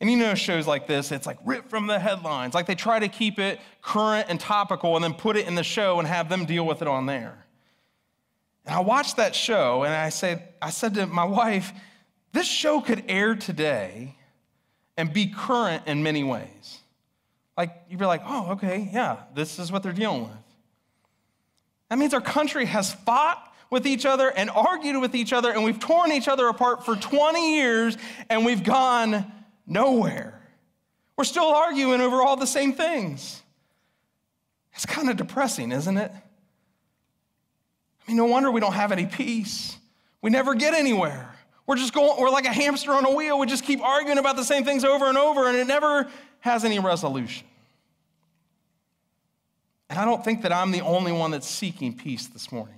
And 0.00 0.10
you 0.10 0.16
know, 0.16 0.34
shows 0.34 0.66
like 0.66 0.88
this, 0.88 1.12
it's 1.12 1.28
like 1.28 1.38
ripped 1.44 1.70
from 1.70 1.86
the 1.86 2.00
headlines. 2.00 2.54
Like 2.54 2.66
they 2.66 2.74
try 2.74 2.98
to 2.98 3.08
keep 3.08 3.38
it 3.38 3.60
current 3.82 4.26
and 4.28 4.40
topical 4.40 4.96
and 4.96 5.04
then 5.04 5.14
put 5.14 5.36
it 5.36 5.46
in 5.46 5.54
the 5.54 5.62
show 5.62 6.00
and 6.00 6.08
have 6.08 6.28
them 6.28 6.44
deal 6.44 6.66
with 6.66 6.82
it 6.82 6.88
on 6.88 7.06
there. 7.06 7.46
And 8.66 8.74
I 8.74 8.80
watched 8.80 9.16
that 9.16 9.34
show 9.34 9.84
and 9.84 9.92
I 9.92 10.10
said, 10.10 10.42
I 10.60 10.70
said 10.70 10.94
to 10.94 11.06
my 11.06 11.24
wife, 11.24 11.72
this 12.32 12.46
show 12.46 12.80
could 12.80 13.04
air 13.08 13.34
today 13.34 14.16
and 14.96 15.12
be 15.12 15.26
current 15.26 15.84
in 15.86 16.02
many 16.02 16.22
ways. 16.22 16.78
Like 17.56 17.74
you'd 17.88 17.98
be 17.98 18.06
like, 18.06 18.22
oh, 18.26 18.52
okay, 18.52 18.88
yeah, 18.92 19.18
this 19.34 19.58
is 19.58 19.72
what 19.72 19.82
they're 19.82 19.92
dealing 19.92 20.22
with. 20.22 20.32
That 21.88 21.98
means 21.98 22.14
our 22.14 22.20
country 22.20 22.66
has 22.66 22.92
fought 22.92 23.52
with 23.70 23.86
each 23.86 24.06
other 24.06 24.30
and 24.30 24.50
argued 24.50 25.00
with 25.00 25.14
each 25.14 25.32
other, 25.32 25.50
and 25.52 25.64
we've 25.64 25.78
torn 25.78 26.12
each 26.12 26.28
other 26.28 26.48
apart 26.48 26.84
for 26.84 26.96
20 26.96 27.56
years, 27.56 27.96
and 28.28 28.44
we've 28.44 28.64
gone 28.64 29.30
nowhere. 29.66 30.40
We're 31.16 31.24
still 31.24 31.48
arguing 31.48 32.00
over 32.00 32.22
all 32.22 32.36
the 32.36 32.46
same 32.46 32.72
things. 32.72 33.42
It's 34.74 34.86
kind 34.86 35.10
of 35.10 35.16
depressing, 35.16 35.72
isn't 35.72 35.96
it? 35.96 36.12
Mean, 38.10 38.16
no 38.16 38.24
wonder 38.24 38.50
we 38.50 38.60
don't 38.60 38.72
have 38.72 38.90
any 38.90 39.06
peace. 39.06 39.76
We 40.20 40.30
never 40.30 40.54
get 40.56 40.74
anywhere. 40.74 41.32
We're 41.64 41.76
just 41.76 41.92
going, 41.92 42.20
we're 42.20 42.30
like 42.30 42.44
a 42.44 42.52
hamster 42.52 42.90
on 42.90 43.06
a 43.06 43.14
wheel. 43.14 43.38
We 43.38 43.46
just 43.46 43.64
keep 43.64 43.80
arguing 43.80 44.18
about 44.18 44.34
the 44.34 44.42
same 44.42 44.64
things 44.64 44.84
over 44.84 45.06
and 45.06 45.16
over, 45.16 45.48
and 45.48 45.56
it 45.56 45.68
never 45.68 46.10
has 46.40 46.64
any 46.64 46.80
resolution. 46.80 47.46
And 49.88 49.96
I 49.96 50.04
don't 50.04 50.24
think 50.24 50.42
that 50.42 50.52
I'm 50.52 50.72
the 50.72 50.80
only 50.80 51.12
one 51.12 51.30
that's 51.30 51.48
seeking 51.48 51.96
peace 51.96 52.26
this 52.26 52.50
morning. 52.50 52.74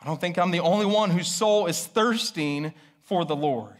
I 0.00 0.06
don't 0.06 0.18
think 0.18 0.38
I'm 0.38 0.50
the 0.50 0.60
only 0.60 0.86
one 0.86 1.10
whose 1.10 1.28
soul 1.28 1.66
is 1.66 1.86
thirsting 1.86 2.72
for 3.02 3.26
the 3.26 3.36
Lord. 3.36 3.74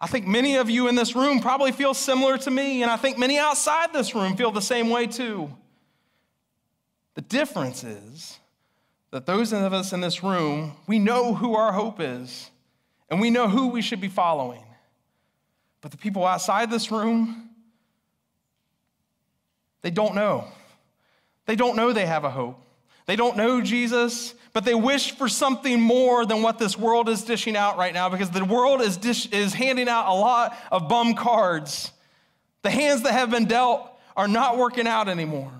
I 0.00 0.08
think 0.08 0.26
many 0.26 0.56
of 0.56 0.68
you 0.68 0.88
in 0.88 0.96
this 0.96 1.14
room 1.14 1.38
probably 1.38 1.70
feel 1.70 1.94
similar 1.94 2.36
to 2.38 2.50
me, 2.50 2.82
and 2.82 2.90
I 2.90 2.96
think 2.96 3.16
many 3.16 3.38
outside 3.38 3.92
this 3.92 4.14
room 4.14 4.36
feel 4.36 4.50
the 4.50 4.60
same 4.60 4.90
way 4.90 5.06
too. 5.06 5.50
The 7.14 7.22
difference 7.22 7.84
is 7.84 8.40
that 9.10 9.26
those 9.26 9.52
of 9.52 9.72
us 9.72 9.92
in 9.92 10.00
this 10.00 10.22
room, 10.22 10.76
we 10.86 10.98
know 10.98 11.34
who 11.34 11.54
our 11.54 11.72
hope 11.72 12.00
is, 12.00 12.50
and 13.10 13.20
we 13.20 13.30
know 13.30 13.48
who 13.48 13.68
we 13.68 13.82
should 13.82 14.00
be 14.00 14.08
following. 14.08 14.64
But 15.80 15.90
the 15.90 15.96
people 15.96 16.26
outside 16.26 16.70
this 16.70 16.90
room, 16.90 17.50
they 19.82 19.90
don't 19.90 20.14
know. 20.14 20.48
They 21.46 21.56
don't 21.56 21.76
know 21.76 21.92
they 21.92 22.06
have 22.06 22.24
a 22.24 22.30
hope. 22.30 22.62
They 23.06 23.16
don't 23.16 23.36
know 23.36 23.62
Jesus 23.62 24.34
but 24.52 24.64
they 24.64 24.74
wish 24.74 25.12
for 25.12 25.28
something 25.28 25.80
more 25.80 26.26
than 26.26 26.42
what 26.42 26.58
this 26.58 26.76
world 26.76 27.08
is 27.08 27.22
dishing 27.22 27.56
out 27.56 27.76
right 27.76 27.94
now 27.94 28.08
because 28.08 28.30
the 28.30 28.44
world 28.44 28.80
is, 28.80 28.96
dish, 28.96 29.26
is 29.30 29.54
handing 29.54 29.88
out 29.88 30.08
a 30.08 30.12
lot 30.12 30.56
of 30.72 30.88
bum 30.88 31.14
cards. 31.14 31.92
The 32.62 32.70
hands 32.70 33.02
that 33.02 33.12
have 33.12 33.30
been 33.30 33.44
dealt 33.44 33.88
are 34.16 34.26
not 34.28 34.58
working 34.58 34.86
out 34.88 35.08
anymore. 35.08 35.52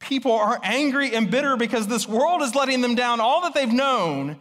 People 0.00 0.32
are 0.32 0.58
angry 0.62 1.14
and 1.14 1.30
bitter 1.30 1.56
because 1.56 1.86
this 1.86 2.08
world 2.08 2.42
is 2.42 2.54
letting 2.54 2.80
them 2.80 2.94
down. 2.94 3.20
All 3.20 3.42
that 3.42 3.54
they've 3.54 3.72
known 3.72 4.38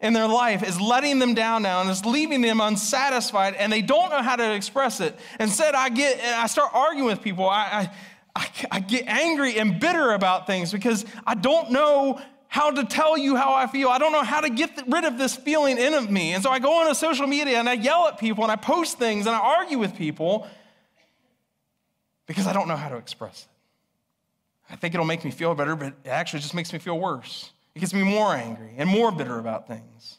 in 0.00 0.12
their 0.12 0.28
life 0.28 0.66
is 0.66 0.80
letting 0.80 1.18
them 1.18 1.34
down 1.34 1.62
now 1.62 1.80
and 1.80 1.90
is 1.90 2.04
leaving 2.04 2.40
them 2.40 2.60
unsatisfied, 2.60 3.54
and 3.54 3.72
they 3.72 3.82
don't 3.82 4.10
know 4.10 4.22
how 4.22 4.36
to 4.36 4.54
express 4.54 5.00
it. 5.00 5.18
Instead, 5.38 5.74
I 5.74 5.88
get 5.88 6.20
I 6.20 6.46
start 6.46 6.70
arguing 6.72 7.08
with 7.08 7.22
people. 7.22 7.48
I, 7.48 7.90
I, 8.34 8.50
I 8.70 8.80
get 8.80 9.06
angry 9.06 9.58
and 9.58 9.78
bitter 9.78 10.12
about 10.12 10.46
things 10.46 10.72
because 10.72 11.04
I 11.26 11.34
don't 11.34 11.70
know 11.70 12.20
how 12.46 12.70
to 12.70 12.84
tell 12.84 13.18
you 13.18 13.36
how 13.36 13.54
I 13.54 13.66
feel. 13.66 13.88
I 13.88 13.98
don't 13.98 14.12
know 14.12 14.22
how 14.22 14.40
to 14.40 14.48
get 14.48 14.70
rid 14.86 15.04
of 15.04 15.18
this 15.18 15.36
feeling 15.36 15.76
in 15.76 15.92
of 15.92 16.10
me. 16.10 16.32
And 16.32 16.42
so 16.42 16.50
I 16.50 16.60
go 16.60 16.80
on 16.80 16.94
social 16.94 17.26
media 17.26 17.58
and 17.58 17.68
I 17.68 17.74
yell 17.74 18.08
at 18.08 18.18
people 18.18 18.42
and 18.42 18.50
I 18.50 18.56
post 18.56 18.98
things 18.98 19.26
and 19.26 19.36
I 19.36 19.38
argue 19.38 19.78
with 19.78 19.94
people 19.96 20.46
because 22.26 22.46
I 22.46 22.54
don't 22.54 22.68
know 22.68 22.76
how 22.76 22.88
to 22.88 22.96
express 22.96 23.42
it. 23.42 23.57
I 24.70 24.76
think 24.76 24.94
it'll 24.94 25.06
make 25.06 25.24
me 25.24 25.30
feel 25.30 25.54
better, 25.54 25.76
but 25.76 25.94
it 26.04 26.08
actually 26.08 26.40
just 26.40 26.54
makes 26.54 26.72
me 26.72 26.78
feel 26.78 26.98
worse. 26.98 27.52
It 27.74 27.80
gets 27.80 27.94
me 27.94 28.02
more 28.02 28.34
angry 28.34 28.74
and 28.76 28.88
more 28.88 29.10
bitter 29.10 29.38
about 29.38 29.66
things. 29.66 30.18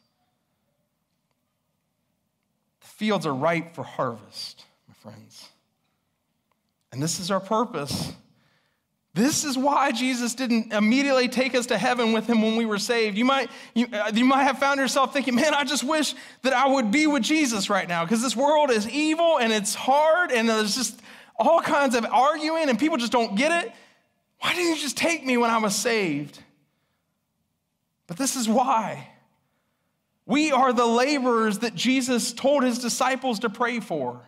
The 2.82 2.88
fields 2.88 3.26
are 3.26 3.34
ripe 3.34 3.76
for 3.76 3.84
harvest, 3.84 4.66
my 4.88 4.94
friends. 4.96 5.50
And 6.92 7.02
this 7.04 7.20
is 7.20 7.30
our 7.30 7.40
purpose 7.40 8.14
this 9.16 9.44
is 9.44 9.58
why 9.58 9.92
Jesus 9.92 10.36
didn't 10.36 10.72
immediately 10.72 11.28
take 11.28 11.56
us 11.56 11.66
to 11.68 11.78
heaven 11.78 12.14
with 12.14 12.28
him 12.28 12.42
when 12.42 12.56
we 12.56 12.66
were 12.66 12.78
saved. 12.78 13.18
You 13.18 13.26
might, 13.26 13.50
you, 13.74 13.88
uh, 13.92 14.12
you 14.14 14.24
might 14.24 14.44
have 14.44 14.60
found 14.60 14.80
yourself 14.80 15.12
thinking, 15.12 15.36
man, 15.36 15.54
I 15.54 15.64
just 15.64 15.84
wish 15.84 16.14
that 16.44 16.54
I 16.54 16.68
would 16.68 16.92
be 16.92 17.08
with 17.08 17.24
Jesus 17.24 17.70
right 17.70 17.88
now 17.88 18.06
because 18.06 18.22
this 18.22 18.36
world 18.36 18.70
is 18.70 18.88
evil 18.88 19.40
and 19.40 19.52
it's 19.52 19.74
hard 19.74 20.32
and 20.32 20.48
there's 20.48 20.76
just 20.76 21.02
all 21.38 21.60
kinds 21.60 21.96
of 21.96 22.06
arguing 22.06 22.70
and 22.70 22.78
people 22.78 22.98
just 22.98 23.12
don't 23.12 23.36
get 23.36 23.66
it. 23.66 23.74
Why 24.40 24.54
didn't 24.54 24.76
you 24.76 24.82
just 24.82 24.98
take 24.98 25.26
me 25.26 25.38
when 25.38 25.50
I 25.50 25.58
was 25.58 25.76
saved? 25.76 26.40
But 28.08 28.18
this 28.18 28.36
is 28.36 28.48
why. 28.48 29.10
We 30.26 30.52
are 30.52 30.74
the 30.74 30.86
laborers 30.86 31.60
that 31.60 31.76
Jesus 31.76 32.34
told 32.34 32.64
his 32.64 32.80
disciples 32.80 33.40
to 33.40 33.50
pray 33.50 33.80
for. 33.80 34.22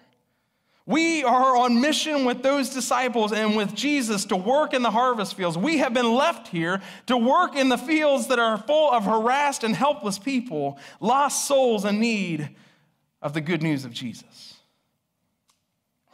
We 0.85 1.23
are 1.23 1.55
on 1.55 1.79
mission 1.79 2.25
with 2.25 2.41
those 2.41 2.69
disciples 2.69 3.31
and 3.31 3.55
with 3.55 3.75
Jesus 3.75 4.25
to 4.25 4.35
work 4.35 4.73
in 4.73 4.81
the 4.81 4.91
harvest 4.91 5.35
fields. 5.35 5.57
We 5.57 5.77
have 5.77 5.93
been 5.93 6.15
left 6.15 6.47
here 6.47 6.81
to 7.05 7.15
work 7.15 7.55
in 7.55 7.69
the 7.69 7.77
fields 7.77 8.27
that 8.27 8.39
are 8.39 8.57
full 8.57 8.91
of 8.91 9.05
harassed 9.05 9.63
and 9.63 9.75
helpless 9.75 10.17
people, 10.17 10.79
lost 10.99 11.47
souls 11.47 11.85
in 11.85 11.99
need 11.99 12.49
of 13.21 13.33
the 13.33 13.41
good 13.41 13.61
news 13.61 13.85
of 13.85 13.93
Jesus. 13.93 14.55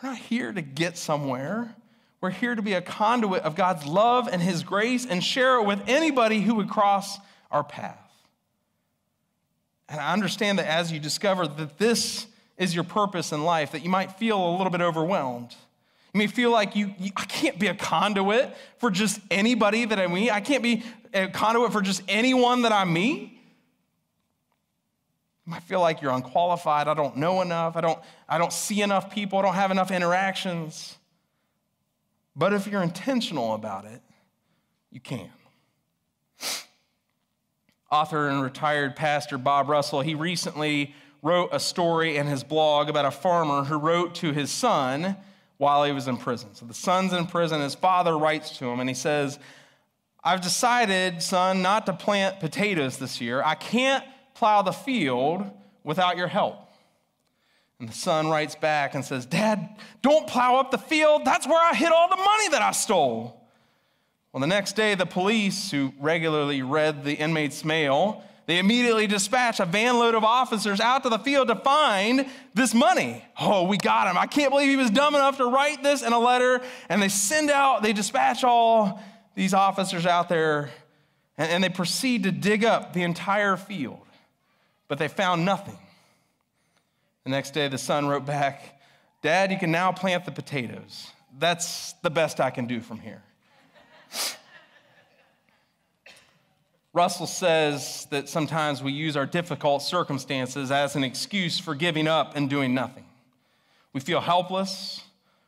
We're 0.02 0.10
not 0.10 0.20
here 0.20 0.52
to 0.52 0.62
get 0.62 0.98
somewhere. 0.98 1.74
We're 2.20 2.32
here 2.32 2.56
to 2.56 2.62
be 2.62 2.74
a 2.74 2.82
conduit 2.82 3.44
of 3.44 3.56
God's 3.56 3.86
love 3.86 4.28
and 4.32 4.42
His 4.42 4.64
grace 4.64 5.06
and 5.06 5.24
share 5.24 5.58
it 5.58 5.66
with 5.66 5.82
anybody 5.88 6.42
who 6.42 6.56
would 6.56 6.70
cross 6.70 7.20
our 7.52 7.64
path. 7.64 8.00
And 9.90 10.00
I 10.00 10.14
understand 10.14 10.60
that 10.60 10.68
as 10.68 10.92
you 10.92 11.00
discover 11.00 11.48
that 11.48 11.78
this 11.78 12.28
is 12.58 12.74
your 12.74 12.84
purpose 12.84 13.32
in 13.32 13.44
life, 13.44 13.72
that 13.72 13.84
you 13.84 13.90
might 13.90 14.14
feel 14.14 14.38
a 14.38 14.52
little 14.58 14.72
bit 14.72 14.82
overwhelmed. 14.82 15.56
You 16.14 16.18
may 16.18 16.28
feel 16.28 16.52
like 16.52 16.76
you, 16.76 16.94
you, 16.98 17.12
I 17.16 17.26
can't 17.26 17.60
be 17.60 17.68
a 17.68 17.76
conduit 17.76 18.56
for 18.80 18.90
just 18.90 19.20
anybody 19.30 19.86
that 19.86 20.00
I 20.00 20.08
meet. 20.08 20.32
I 20.32 20.42
can't 20.42 20.64
be 20.64 20.84
a 21.14 21.28
conduit 21.28 21.72
for 21.72 21.82
just 21.82 22.02
anyone 22.08 22.64
that 22.64 22.72
I 22.72 22.84
meet. 22.86 23.38
You 25.46 25.52
might 25.52 25.64
feel 25.64 25.80
like 25.80 26.02
you're 26.02 26.12
unqualified. 26.12 26.88
I 26.88 26.94
don't 26.94 27.18
know 27.18 27.42
enough. 27.42 27.78
I 27.78 27.82
don't, 27.82 28.00
I 28.28 28.38
don't 28.38 28.52
see 28.52 28.82
enough 28.82 29.12
people. 29.14 29.40
I 29.40 29.44
don't 29.44 29.54
have 29.54 29.72
enough 29.72 29.92
interactions. 29.92 30.98
But 32.38 32.54
if 32.54 32.68
you're 32.68 32.84
intentional 32.84 33.56
about 33.56 33.86
it, 33.86 34.02
you 34.92 35.00
can. 35.00 35.32
Author 37.92 38.28
and 38.28 38.44
retired 38.44 38.96
pastor 38.96 39.40
Bob 39.40 39.70
Russell, 39.70 40.02
he 40.02 40.14
recently 40.14 40.94
wrote 41.24 41.50
a 41.52 41.60
story 41.60 42.16
in 42.16 42.28
his 42.28 42.44
blog 42.44 42.90
about 42.90 43.06
a 43.06 43.12
farmer 43.12 43.64
who 43.64 43.78
wrote 43.78 44.14
to 44.16 44.34
his 44.34 44.52
son 44.52 45.18
while 45.58 45.84
he 45.84 45.92
was 45.92 46.08
in 46.08 46.18
prison. 46.18 46.54
So 46.54 46.68
the 46.68 46.76
son's 46.76 47.12
in 47.12 47.26
prison, 47.26 47.60
his 47.60 47.74
father 47.74 48.16
writes 48.16 48.58
to 48.60 48.66
him, 48.66 48.80
and 48.80 48.88
he 48.88 48.94
says, 48.94 49.40
I've 50.24 50.42
decided, 50.42 51.24
son, 51.24 51.64
not 51.64 51.88
to 51.88 51.94
plant 51.94 52.40
potatoes 52.40 52.98
this 52.98 53.20
year. 53.20 53.42
I 53.44 53.56
can't 53.56 54.04
plow 54.36 54.62
the 54.62 54.74
field 54.74 55.50
without 55.84 56.18
your 56.18 56.28
help. 56.28 56.67
And 57.80 57.88
the 57.88 57.94
son 57.94 58.28
writes 58.28 58.56
back 58.56 58.96
and 58.96 59.06
says, 59.06 59.26
Dad, 59.26 59.70
don't 60.02 60.28
plow 60.28 60.58
up 60.58 60.72
the 60.72 60.78
field. 60.78 61.26
That's 61.26 61.48
where 61.48 61.64
I 61.64 61.76
hid 61.76 61.92
all 61.92 62.10
the 62.10 62.16
money 62.16 62.50
that 62.50 62.62
I 62.62 62.72
stole. 62.72 63.40
Well, 64.32 64.42
the 64.42 64.48
next 64.48 64.76
day, 64.76 64.96
the 64.96 65.06
police, 65.06 65.72
who 65.72 65.94
regularly 66.00 66.62
read 66.64 67.04
the 67.04 67.14
inmate's 67.14 67.64
mail, 67.64 68.24
they 68.48 68.60
immediately 68.60 69.08
dispatch 69.08 69.60
a 69.60 69.66
van 69.66 70.00
load 70.00 70.16
of 70.16 70.24
officers 70.24 70.80
out 70.80 71.04
to 71.04 71.10
the 71.10 71.20
field 71.20 71.50
to 71.50 71.56
find 71.56 72.28
this 72.54 72.74
money. 72.74 73.24
Oh, 73.40 73.64
we 73.64 73.78
got 73.78 74.08
him. 74.08 74.18
I 74.18 74.26
can't 74.26 74.52
believe 74.52 74.70
he 74.70 74.76
was 74.78 74.90
dumb 74.90 75.16
enough 75.16 75.38
to 75.38 75.46
write 75.46 75.84
this 75.84 76.02
in 76.02 76.14
a 76.14 76.20
letter. 76.20 76.62
And 76.90 77.02
they 77.02 77.10
send 77.10 77.52
out, 77.52 77.84
they 77.84 77.94
dispatch 77.94 78.44
all 78.44 79.02
these 79.36 79.54
officers 79.54 80.06
out 80.06 80.30
there, 80.30 80.72
and, 81.38 81.52
and 81.52 81.64
they 81.64 81.70
proceed 81.70 82.24
to 82.24 82.32
dig 82.32 82.64
up 82.64 82.94
the 82.94 83.04
entire 83.04 83.58
field. 83.58 84.00
But 84.88 84.98
they 84.98 85.10
found 85.10 85.46
nothing. 85.46 85.78
The 87.28 87.32
next 87.32 87.52
day, 87.52 87.68
the 87.68 87.78
son 87.78 88.08
wrote 88.08 88.26
back, 88.26 88.80
Dad, 89.22 89.52
you 89.52 89.60
can 89.60 89.70
now 89.70 89.92
plant 89.92 90.24
the 90.24 90.32
potatoes. 90.32 91.12
That's 91.38 91.92
the 92.02 92.10
best 92.10 92.40
I 92.40 92.52
can 92.52 92.68
do 92.68 92.80
from 92.80 93.02
here. 93.02 93.22
Russell 96.94 97.28
says 97.28 98.08
that 98.12 98.30
sometimes 98.30 98.82
we 98.82 98.94
use 98.94 99.18
our 99.18 99.26
difficult 99.26 99.82
circumstances 99.82 100.72
as 100.72 100.96
an 100.96 101.04
excuse 101.04 101.60
for 101.60 101.76
giving 101.76 102.08
up 102.08 102.38
and 102.38 102.50
doing 102.50 102.74
nothing. 102.74 103.04
We 103.92 104.00
feel 104.00 104.22
helpless, 104.22 105.04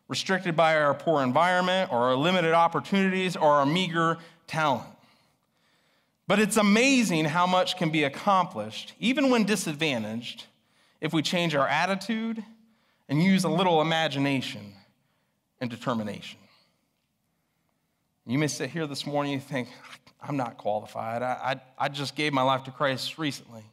restricted 0.10 0.58
by 0.58 0.76
our 0.76 0.94
poor 0.94 1.24
environment 1.24 1.94
or 1.94 2.10
our 2.10 2.18
limited 2.18 2.52
opportunities 2.54 3.38
or 3.38 3.54
our 3.54 3.66
meager 3.66 4.18
talent. 4.48 4.90
But 6.28 6.40
it's 6.40 6.58
amazing 6.58 7.24
how 7.24 7.48
much 7.48 7.78
can 7.78 7.90
be 7.90 8.04
accomplished, 8.04 8.96
even 9.00 9.30
when 9.30 9.46
disadvantaged, 9.46 10.44
if 11.02 11.14
we 11.14 11.22
change 11.22 11.56
our 11.56 11.68
attitude 11.68 12.44
and 13.08 13.22
use 13.24 13.44
a 13.44 13.50
little 13.50 13.82
imagination 13.82 14.74
and 15.60 15.70
determination. 15.70 16.40
You 18.26 18.38
may 18.38 18.48
sit 18.48 18.70
here 18.70 18.86
this 18.86 19.08
morning 19.08 19.34
and 19.34 19.44
think, 19.44 19.70
I'm 20.22 20.38
not 20.38 20.58
qualified. 20.58 21.24
I, 21.24 21.60
I, 21.80 21.86
I 21.86 21.90
just 21.90 22.16
gave 22.16 22.32
my 22.32 22.44
life 22.44 22.64
to 22.66 22.72
Christ 22.72 23.18
recently. 23.18 23.64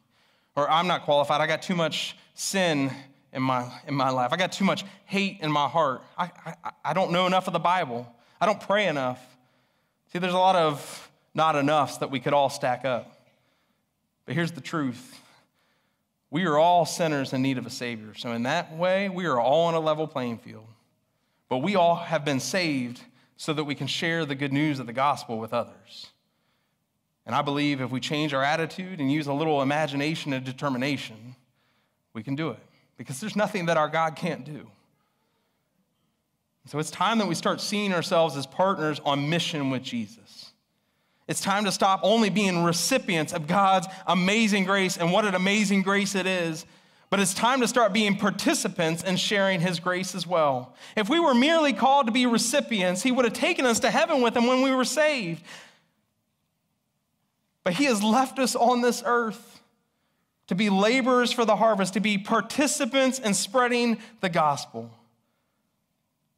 Or 0.54 0.70
I'm 0.70 0.86
not 0.86 1.04
qualified. 1.04 1.42
I 1.42 1.46
got 1.46 1.60
too 1.60 1.76
much 1.76 2.16
sin 2.34 2.90
in 3.32 3.42
my, 3.42 3.70
in 3.86 3.94
my 3.94 4.08
life. 4.08 4.32
I 4.32 4.36
got 4.36 4.52
too 4.52 4.64
much 4.64 4.84
hate 5.04 5.38
in 5.40 5.52
my 5.52 5.68
heart. 5.68 6.02
I, 6.16 6.30
I, 6.64 6.70
I 6.86 6.92
don't 6.94 7.12
know 7.12 7.26
enough 7.26 7.46
of 7.46 7.52
the 7.52 7.58
Bible. 7.58 8.10
I 8.40 8.46
don't 8.46 8.60
pray 8.60 8.86
enough. 8.86 9.20
See, 10.12 10.18
there's 10.18 10.32
a 10.32 10.38
lot 10.38 10.56
of 10.56 11.10
not 11.34 11.54
enoughs 11.56 11.98
that 11.98 12.10
we 12.10 12.20
could 12.20 12.32
all 12.32 12.48
stack 12.48 12.86
up. 12.86 13.20
But 14.24 14.34
here's 14.34 14.52
the 14.52 14.62
truth 14.62 15.20
we 16.30 16.44
are 16.44 16.58
all 16.58 16.84
sinners 16.84 17.32
in 17.32 17.42
need 17.42 17.58
of 17.58 17.66
a 17.66 17.70
Savior. 17.70 18.14
So, 18.14 18.32
in 18.32 18.42
that 18.44 18.76
way, 18.76 19.08
we 19.08 19.26
are 19.26 19.40
all 19.40 19.66
on 19.66 19.74
a 19.74 19.80
level 19.80 20.06
playing 20.06 20.38
field. 20.38 20.66
But 21.48 21.58
we 21.58 21.76
all 21.76 21.96
have 21.96 22.24
been 22.24 22.40
saved 22.40 23.00
so 23.36 23.52
that 23.52 23.64
we 23.64 23.74
can 23.74 23.86
share 23.86 24.24
the 24.24 24.34
good 24.34 24.52
news 24.52 24.80
of 24.80 24.86
the 24.86 24.92
gospel 24.92 25.38
with 25.38 25.52
others. 25.54 26.08
And 27.24 27.34
I 27.34 27.42
believe 27.42 27.80
if 27.80 27.90
we 27.90 28.00
change 28.00 28.34
our 28.34 28.42
attitude 28.42 29.00
and 29.00 29.10
use 29.10 29.26
a 29.26 29.32
little 29.32 29.62
imagination 29.62 30.32
and 30.32 30.44
determination, 30.44 31.36
we 32.12 32.22
can 32.22 32.34
do 32.34 32.50
it 32.50 32.60
because 32.96 33.20
there's 33.20 33.36
nothing 33.36 33.66
that 33.66 33.76
our 33.76 33.88
God 33.88 34.16
can't 34.16 34.44
do. 34.44 34.68
So 36.66 36.80
it's 36.80 36.90
time 36.90 37.18
that 37.18 37.28
we 37.28 37.36
start 37.36 37.60
seeing 37.60 37.92
ourselves 37.92 38.36
as 38.36 38.46
partners 38.46 39.00
on 39.04 39.28
mission 39.28 39.70
with 39.70 39.82
Jesus. 39.82 40.25
It's 41.28 41.40
time 41.40 41.64
to 41.64 41.72
stop 41.72 42.00
only 42.02 42.30
being 42.30 42.62
recipients 42.62 43.32
of 43.32 43.46
God's 43.46 43.88
amazing 44.06 44.64
grace 44.64 44.96
and 44.96 45.12
what 45.12 45.24
an 45.24 45.34
amazing 45.34 45.82
grace 45.82 46.14
it 46.14 46.26
is, 46.26 46.64
but 47.10 47.18
it's 47.18 47.34
time 47.34 47.60
to 47.60 47.68
start 47.68 47.92
being 47.92 48.16
participants 48.16 49.02
and 49.02 49.18
sharing 49.18 49.60
His 49.60 49.80
grace 49.80 50.14
as 50.14 50.26
well. 50.26 50.74
If 50.96 51.08
we 51.08 51.18
were 51.18 51.34
merely 51.34 51.72
called 51.72 52.06
to 52.06 52.12
be 52.12 52.26
recipients, 52.26 53.02
He 53.02 53.10
would 53.10 53.24
have 53.24 53.34
taken 53.34 53.66
us 53.66 53.80
to 53.80 53.90
heaven 53.90 54.22
with 54.22 54.36
Him 54.36 54.46
when 54.46 54.62
we 54.62 54.72
were 54.72 54.84
saved. 54.84 55.42
But 57.64 57.74
He 57.74 57.84
has 57.84 58.02
left 58.02 58.38
us 58.38 58.54
on 58.54 58.80
this 58.80 59.02
earth 59.04 59.60
to 60.46 60.54
be 60.54 60.70
laborers 60.70 61.32
for 61.32 61.44
the 61.44 61.56
harvest, 61.56 61.94
to 61.94 62.00
be 62.00 62.18
participants 62.18 63.18
in 63.18 63.34
spreading 63.34 63.98
the 64.20 64.28
gospel. 64.28 64.90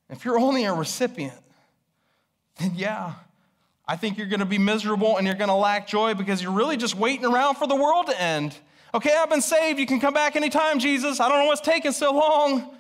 If 0.08 0.24
you're 0.24 0.38
only 0.38 0.64
a 0.64 0.72
recipient, 0.72 1.34
then 2.58 2.72
yeah, 2.74 3.14
I 3.88 3.96
think 3.96 4.18
you're 4.18 4.26
going 4.26 4.40
to 4.40 4.46
be 4.46 4.58
miserable 4.58 5.16
and 5.16 5.26
you're 5.26 5.34
going 5.34 5.48
to 5.48 5.54
lack 5.54 5.88
joy 5.88 6.12
because 6.12 6.42
you're 6.42 6.52
really 6.52 6.76
just 6.76 6.94
waiting 6.94 7.24
around 7.24 7.54
for 7.54 7.66
the 7.66 7.74
world 7.74 8.06
to 8.08 8.20
end. 8.20 8.54
Okay, 8.92 9.14
I've 9.16 9.30
been 9.30 9.40
saved. 9.40 9.78
You 9.78 9.86
can 9.86 9.98
come 9.98 10.12
back 10.12 10.36
anytime, 10.36 10.78
Jesus. 10.78 11.20
I 11.20 11.28
don't 11.28 11.38
know 11.38 11.46
what's 11.46 11.62
taking 11.62 11.92
so 11.92 12.12
long, 12.12 12.70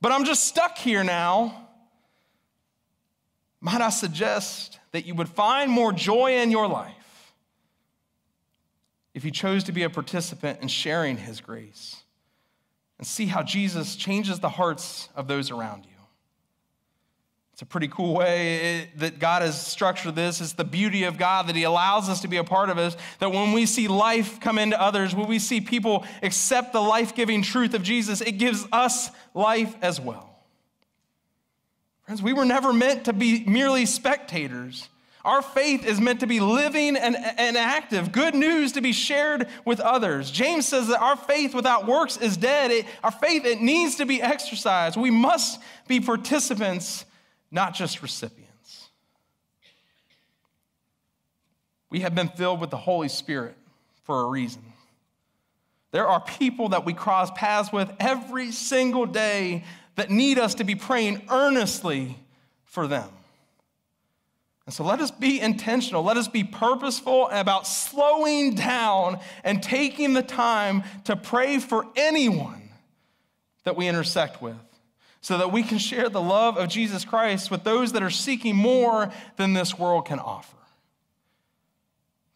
but 0.00 0.10
I'm 0.10 0.24
just 0.24 0.44
stuck 0.44 0.78
here 0.78 1.04
now. 1.04 1.68
Might 3.60 3.82
I 3.82 3.90
suggest 3.90 4.78
that 4.92 5.04
you 5.04 5.14
would 5.14 5.28
find 5.28 5.70
more 5.70 5.92
joy 5.92 6.38
in 6.40 6.50
your 6.50 6.66
life 6.66 6.94
if 9.12 9.24
you 9.24 9.30
chose 9.30 9.64
to 9.64 9.72
be 9.72 9.82
a 9.82 9.90
participant 9.90 10.60
in 10.62 10.68
sharing 10.68 11.18
his 11.18 11.40
grace 11.40 12.04
and 12.98 13.06
see 13.06 13.26
how 13.26 13.42
Jesus 13.42 13.96
changes 13.96 14.40
the 14.40 14.48
hearts 14.48 15.08
of 15.14 15.28
those 15.28 15.50
around 15.50 15.84
you. 15.84 15.97
It's 17.58 17.62
a 17.64 17.66
pretty 17.66 17.88
cool 17.88 18.14
way 18.14 18.88
that 18.98 19.18
God 19.18 19.42
has 19.42 19.60
structured 19.60 20.14
this. 20.14 20.40
It's 20.40 20.52
the 20.52 20.62
beauty 20.62 21.02
of 21.02 21.18
God 21.18 21.48
that 21.48 21.56
He 21.56 21.64
allows 21.64 22.08
us 22.08 22.20
to 22.20 22.28
be 22.28 22.36
a 22.36 22.44
part 22.44 22.70
of 22.70 22.78
it. 22.78 22.94
That 23.18 23.32
when 23.32 23.50
we 23.50 23.66
see 23.66 23.88
life 23.88 24.38
come 24.38 24.58
into 24.58 24.80
others, 24.80 25.12
when 25.12 25.26
we 25.26 25.40
see 25.40 25.60
people 25.60 26.06
accept 26.22 26.72
the 26.72 26.80
life 26.80 27.16
giving 27.16 27.42
truth 27.42 27.74
of 27.74 27.82
Jesus, 27.82 28.20
it 28.20 28.38
gives 28.38 28.64
us 28.70 29.10
life 29.34 29.74
as 29.82 30.00
well. 30.00 30.38
Friends, 32.04 32.22
we 32.22 32.32
were 32.32 32.44
never 32.44 32.72
meant 32.72 33.06
to 33.06 33.12
be 33.12 33.42
merely 33.44 33.86
spectators. 33.86 34.88
Our 35.24 35.42
faith 35.42 35.84
is 35.84 36.00
meant 36.00 36.20
to 36.20 36.28
be 36.28 36.38
living 36.38 36.96
and, 36.96 37.16
and 37.16 37.56
active, 37.56 38.12
good 38.12 38.36
news 38.36 38.70
to 38.74 38.80
be 38.80 38.92
shared 38.92 39.48
with 39.64 39.80
others. 39.80 40.30
James 40.30 40.68
says 40.68 40.86
that 40.86 41.02
our 41.02 41.16
faith 41.16 41.56
without 41.56 41.88
works 41.88 42.18
is 42.18 42.36
dead. 42.36 42.70
It, 42.70 42.86
our 43.02 43.10
faith, 43.10 43.44
it 43.44 43.60
needs 43.60 43.96
to 43.96 44.06
be 44.06 44.22
exercised. 44.22 44.96
We 44.96 45.10
must 45.10 45.60
be 45.88 45.98
participants, 45.98 47.04
not 47.50 47.74
just 47.74 48.02
recipients. 48.02 48.88
We 51.90 52.00
have 52.00 52.14
been 52.14 52.28
filled 52.28 52.60
with 52.60 52.70
the 52.70 52.76
Holy 52.76 53.08
Spirit 53.08 53.56
for 54.04 54.20
a 54.22 54.26
reason. 54.26 54.62
There 55.90 56.06
are 56.06 56.20
people 56.20 56.70
that 56.70 56.84
we 56.84 56.92
cross 56.92 57.30
paths 57.34 57.72
with 57.72 57.90
every 57.98 58.52
single 58.52 59.06
day 59.06 59.64
that 59.96 60.10
need 60.10 60.38
us 60.38 60.54
to 60.56 60.64
be 60.64 60.74
praying 60.74 61.22
earnestly 61.30 62.18
for 62.64 62.86
them. 62.86 63.08
And 64.66 64.74
so 64.74 64.84
let 64.84 65.00
us 65.00 65.10
be 65.10 65.40
intentional. 65.40 66.02
Let 66.02 66.18
us 66.18 66.28
be 66.28 66.44
purposeful 66.44 67.28
about 67.30 67.66
slowing 67.66 68.54
down 68.54 69.18
and 69.42 69.62
taking 69.62 70.12
the 70.12 70.22
time 70.22 70.82
to 71.04 71.16
pray 71.16 71.58
for 71.58 71.86
anyone 71.96 72.68
that 73.64 73.76
we 73.76 73.88
intersect 73.88 74.42
with. 74.42 74.67
So 75.20 75.38
that 75.38 75.52
we 75.52 75.62
can 75.62 75.78
share 75.78 76.08
the 76.08 76.22
love 76.22 76.56
of 76.56 76.68
Jesus 76.68 77.04
Christ 77.04 77.50
with 77.50 77.64
those 77.64 77.92
that 77.92 78.02
are 78.02 78.10
seeking 78.10 78.56
more 78.56 79.10
than 79.36 79.52
this 79.52 79.78
world 79.78 80.06
can 80.06 80.18
offer. 80.18 80.56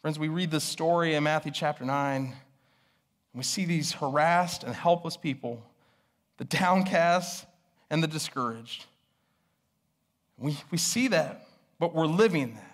Friends, 0.00 0.18
we 0.18 0.28
read 0.28 0.50
this 0.50 0.64
story 0.64 1.14
in 1.14 1.22
Matthew 1.22 1.52
chapter 1.52 1.84
9, 1.84 2.22
and 2.22 2.34
we 3.34 3.44
see 3.44 3.64
these 3.64 3.92
harassed 3.92 4.64
and 4.64 4.74
helpless 4.74 5.16
people, 5.16 5.62
the 6.38 6.44
downcast 6.44 7.46
and 7.88 8.02
the 8.02 8.08
discouraged. 8.08 8.86
We, 10.36 10.56
we 10.72 10.78
see 10.78 11.08
that, 11.08 11.46
but 11.78 11.94
we're 11.94 12.06
living 12.06 12.54
that. 12.54 12.68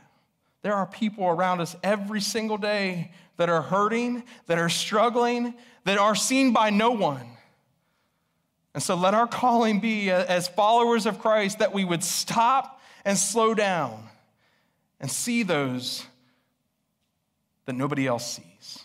There 0.63 0.75
are 0.75 0.87
people 0.87 1.27
around 1.27 1.61
us 1.61 1.77
every 1.83 2.21
single 2.21 2.57
day 2.57 3.13
that 3.37 3.49
are 3.49 3.63
hurting, 3.63 4.25
that 4.47 4.59
are 4.59 4.69
struggling, 4.69 5.55
that 5.85 5.99
are 5.99 6.15
seen 6.15 6.53
by 6.53 6.71
no 6.71 6.91
one. 6.91 7.27
And 8.75 8.83
so 8.83 8.95
let 8.95 9.15
our 9.15 9.27
calling 9.27 9.81
be 9.81 10.11
uh, 10.11 10.25
as 10.25 10.49
followers 10.49 11.07
of 11.07 11.19
Christ 11.19 11.59
that 11.59 11.73
we 11.73 11.85
would 11.85 12.05
stop 12.05 12.81
and 13.05 13.17
slow 13.17 13.55
down 13.55 14.09
and 15.01 15.11
see 15.11 15.43
those 15.43 16.05
that 17.67 17.75
nobody 17.75 18.07
else 18.07 18.35
sees. 18.35 18.85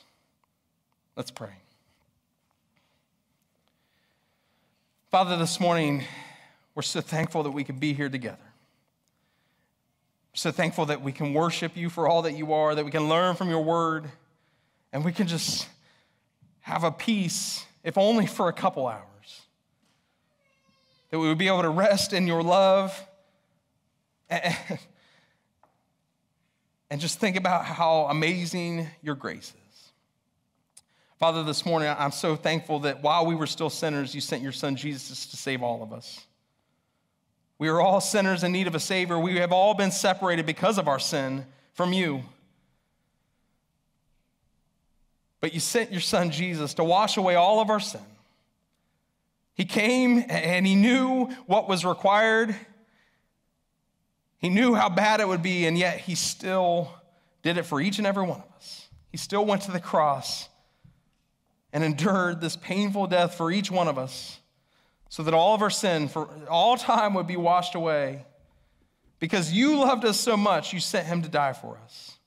Let's 1.15 1.31
pray. 1.31 1.53
Father, 5.11 5.38
this 5.38 5.59
morning, 5.59 6.03
we're 6.73 6.81
so 6.81 6.99
thankful 6.99 7.43
that 7.43 7.51
we 7.51 7.63
can 7.63 7.77
be 7.77 7.93
here 7.93 8.09
together. 8.09 8.38
So 10.34 10.51
thankful 10.51 10.88
that 10.88 11.03
we 11.03 11.11
can 11.11 11.34
worship 11.34 11.77
you 11.77 11.91
for 11.91 12.07
all 12.07 12.23
that 12.23 12.34
you 12.34 12.53
are, 12.53 12.73
that 12.73 12.84
we 12.84 12.89
can 12.89 13.07
learn 13.07 13.36
from 13.36 13.49
your 13.49 13.63
word, 13.63 14.09
and 14.91 15.05
we 15.05 15.11
can 15.11 15.27
just 15.27 15.67
have 16.61 16.84
a 16.84 16.91
peace, 16.91 17.63
if 17.84 17.97
only 17.97 18.25
for 18.25 18.49
a 18.49 18.53
couple 18.53 18.88
hours. 18.88 19.12
That 21.14 21.20
we 21.20 21.28
would 21.28 21.38
be 21.38 21.45
able 21.45 21.61
to 21.61 21.70
rest 21.70 22.11
in 22.11 22.26
your 22.26 22.41
love 22.41 22.99
and, 24.32 24.80
and 26.89 26.99
just 26.99 27.20
think 27.20 27.36
about 27.36 27.66
how 27.66 28.07
amazing 28.09 28.88
your 29.03 29.14
grace 29.14 29.53
is. 29.70 29.91
Father, 31.20 31.43
this 31.43 31.68
morning, 31.68 31.93
I'm 31.95 32.09
so 32.09 32.36
thankful 32.36 32.80
that 32.80 33.03
while 33.03 33.28
we 33.28 33.36
were 33.36 33.45
still 33.45 33.70
sinners, 33.70 34.16
you 34.16 34.22
sent 34.22 34.41
your 34.41 34.51
son 34.51 34.76
Jesus 34.76 35.28
to 35.28 35.38
save 35.38 35.61
all 35.61 35.84
of 35.84 35.93
us. 35.93 36.26
We 37.59 37.68
are 37.68 37.80
all 37.80 38.01
sinners 38.01 38.43
in 38.43 38.51
need 38.51 38.66
of 38.66 38.74
a 38.74 38.80
Savior. 38.80 39.20
We 39.20 39.36
have 39.36 39.51
all 39.51 39.76
been 39.76 39.91
separated 39.91 40.47
because 40.47 40.80
of 40.80 40.88
our 40.88 40.97
sin 40.97 41.45
from 41.74 41.93
you. 41.93 42.24
But 45.41 45.53
you 45.53 45.59
sent 45.59 45.91
your 45.91 46.01
Son 46.01 46.32
Jesus 46.32 46.74
to 46.74 46.84
wash 46.84 47.18
away 47.18 47.36
all 47.36 47.59
of 47.59 47.70
our 47.70 47.80
sin. 47.80 48.01
He 49.54 49.66
came 49.66 50.24
and 50.30 50.66
he 50.66 50.76
knew 50.76 51.26
what 51.45 51.68
was 51.68 51.86
required. 51.86 52.56
He 54.38 54.49
knew 54.49 54.74
how 54.74 54.89
bad 54.89 55.20
it 55.20 55.28
would 55.28 55.43
be, 55.43 55.66
and 55.66 55.78
yet 55.78 55.99
he 55.99 56.16
still 56.16 56.91
did 57.43 57.58
it 57.58 57.64
for 57.64 57.80
each 57.80 57.97
and 57.97 58.08
every 58.08 58.26
one 58.26 58.41
of 58.41 58.56
us. 58.56 58.88
He 59.10 59.18
still 59.18 59.45
went 59.45 59.62
to 59.64 59.72
the 59.72 59.80
cross 59.80 60.49
and 61.72 61.84
endured 61.84 62.41
this 62.41 62.56
painful 62.56 63.08
death 63.08 63.36
for 63.36 63.51
each 63.51 63.70
one 63.70 63.88
of 63.88 63.97
us 63.97 64.39
so 65.10 65.22
that 65.24 65.34
all 65.34 65.54
of 65.54 65.62
our 65.62 65.70
sin 65.70 66.08
for 66.08 66.28
all 66.49 66.76
time 66.76 67.14
would 67.14 67.28
be 67.28 67.38
washed 67.38 67.76
away. 67.76 68.26
Because 69.20 69.51
you 69.51 69.78
loved 69.78 70.04
us 70.06 70.20
so 70.20 70.36
much, 70.36 70.74
you 70.74 70.80
sent 70.80 71.08
him 71.08 71.22
to 71.22 71.30
die 71.30 71.54
for 71.54 71.78
us. 71.84 72.18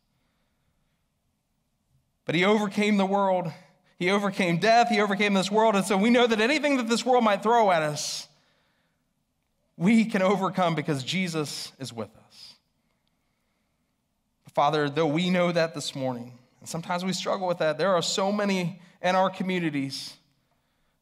But 2.24 2.34
he 2.34 2.44
overcame 2.44 2.96
the 2.96 3.04
world. 3.04 3.52
He 3.98 4.10
overcame 4.10 4.58
death. 4.58 4.88
He 4.88 5.00
overcame 5.00 5.34
this 5.34 5.50
world. 5.50 5.74
And 5.74 5.84
so 5.84 5.96
we 5.96 6.10
know 6.10 6.26
that 6.26 6.40
anything 6.40 6.76
that 6.76 6.88
this 6.88 7.04
world 7.04 7.24
might 7.24 7.42
throw 7.42 7.70
at 7.70 7.82
us, 7.82 8.28
we 9.76 10.04
can 10.04 10.22
overcome 10.22 10.74
because 10.74 11.02
Jesus 11.02 11.72
is 11.78 11.92
with 11.92 12.10
us. 12.26 12.54
Father, 14.54 14.88
though 14.88 15.06
we 15.06 15.28
know 15.28 15.52
that 15.52 15.74
this 15.74 15.94
morning, 15.94 16.32
and 16.60 16.68
sometimes 16.68 17.04
we 17.04 17.12
struggle 17.12 17.46
with 17.46 17.58
that, 17.58 17.76
there 17.76 17.94
are 17.94 18.00
so 18.00 18.32
many 18.32 18.80
in 19.02 19.14
our 19.14 19.28
communities 19.28 20.14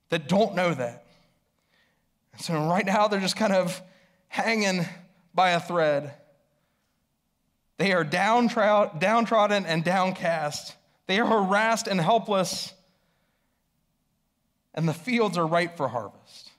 that 0.08 0.28
don't 0.28 0.56
know 0.56 0.74
that. 0.74 1.04
And 2.32 2.42
so 2.42 2.54
right 2.68 2.84
now, 2.84 3.06
they're 3.06 3.20
just 3.20 3.36
kind 3.36 3.52
of 3.52 3.80
hanging 4.26 4.84
by 5.32 5.50
a 5.50 5.60
thread. 5.60 6.14
They 7.78 7.92
are 7.92 8.02
downtrodden 8.02 9.66
and 9.66 9.84
downcast. 9.84 10.74
They 11.06 11.20
are 11.20 11.26
harassed 11.26 11.86
and 11.86 12.00
helpless, 12.00 12.72
and 14.74 14.88
the 14.88 14.94
fields 14.94 15.38
are 15.38 15.46
ripe 15.46 15.76
for 15.76 15.88
harvest. 15.88 16.50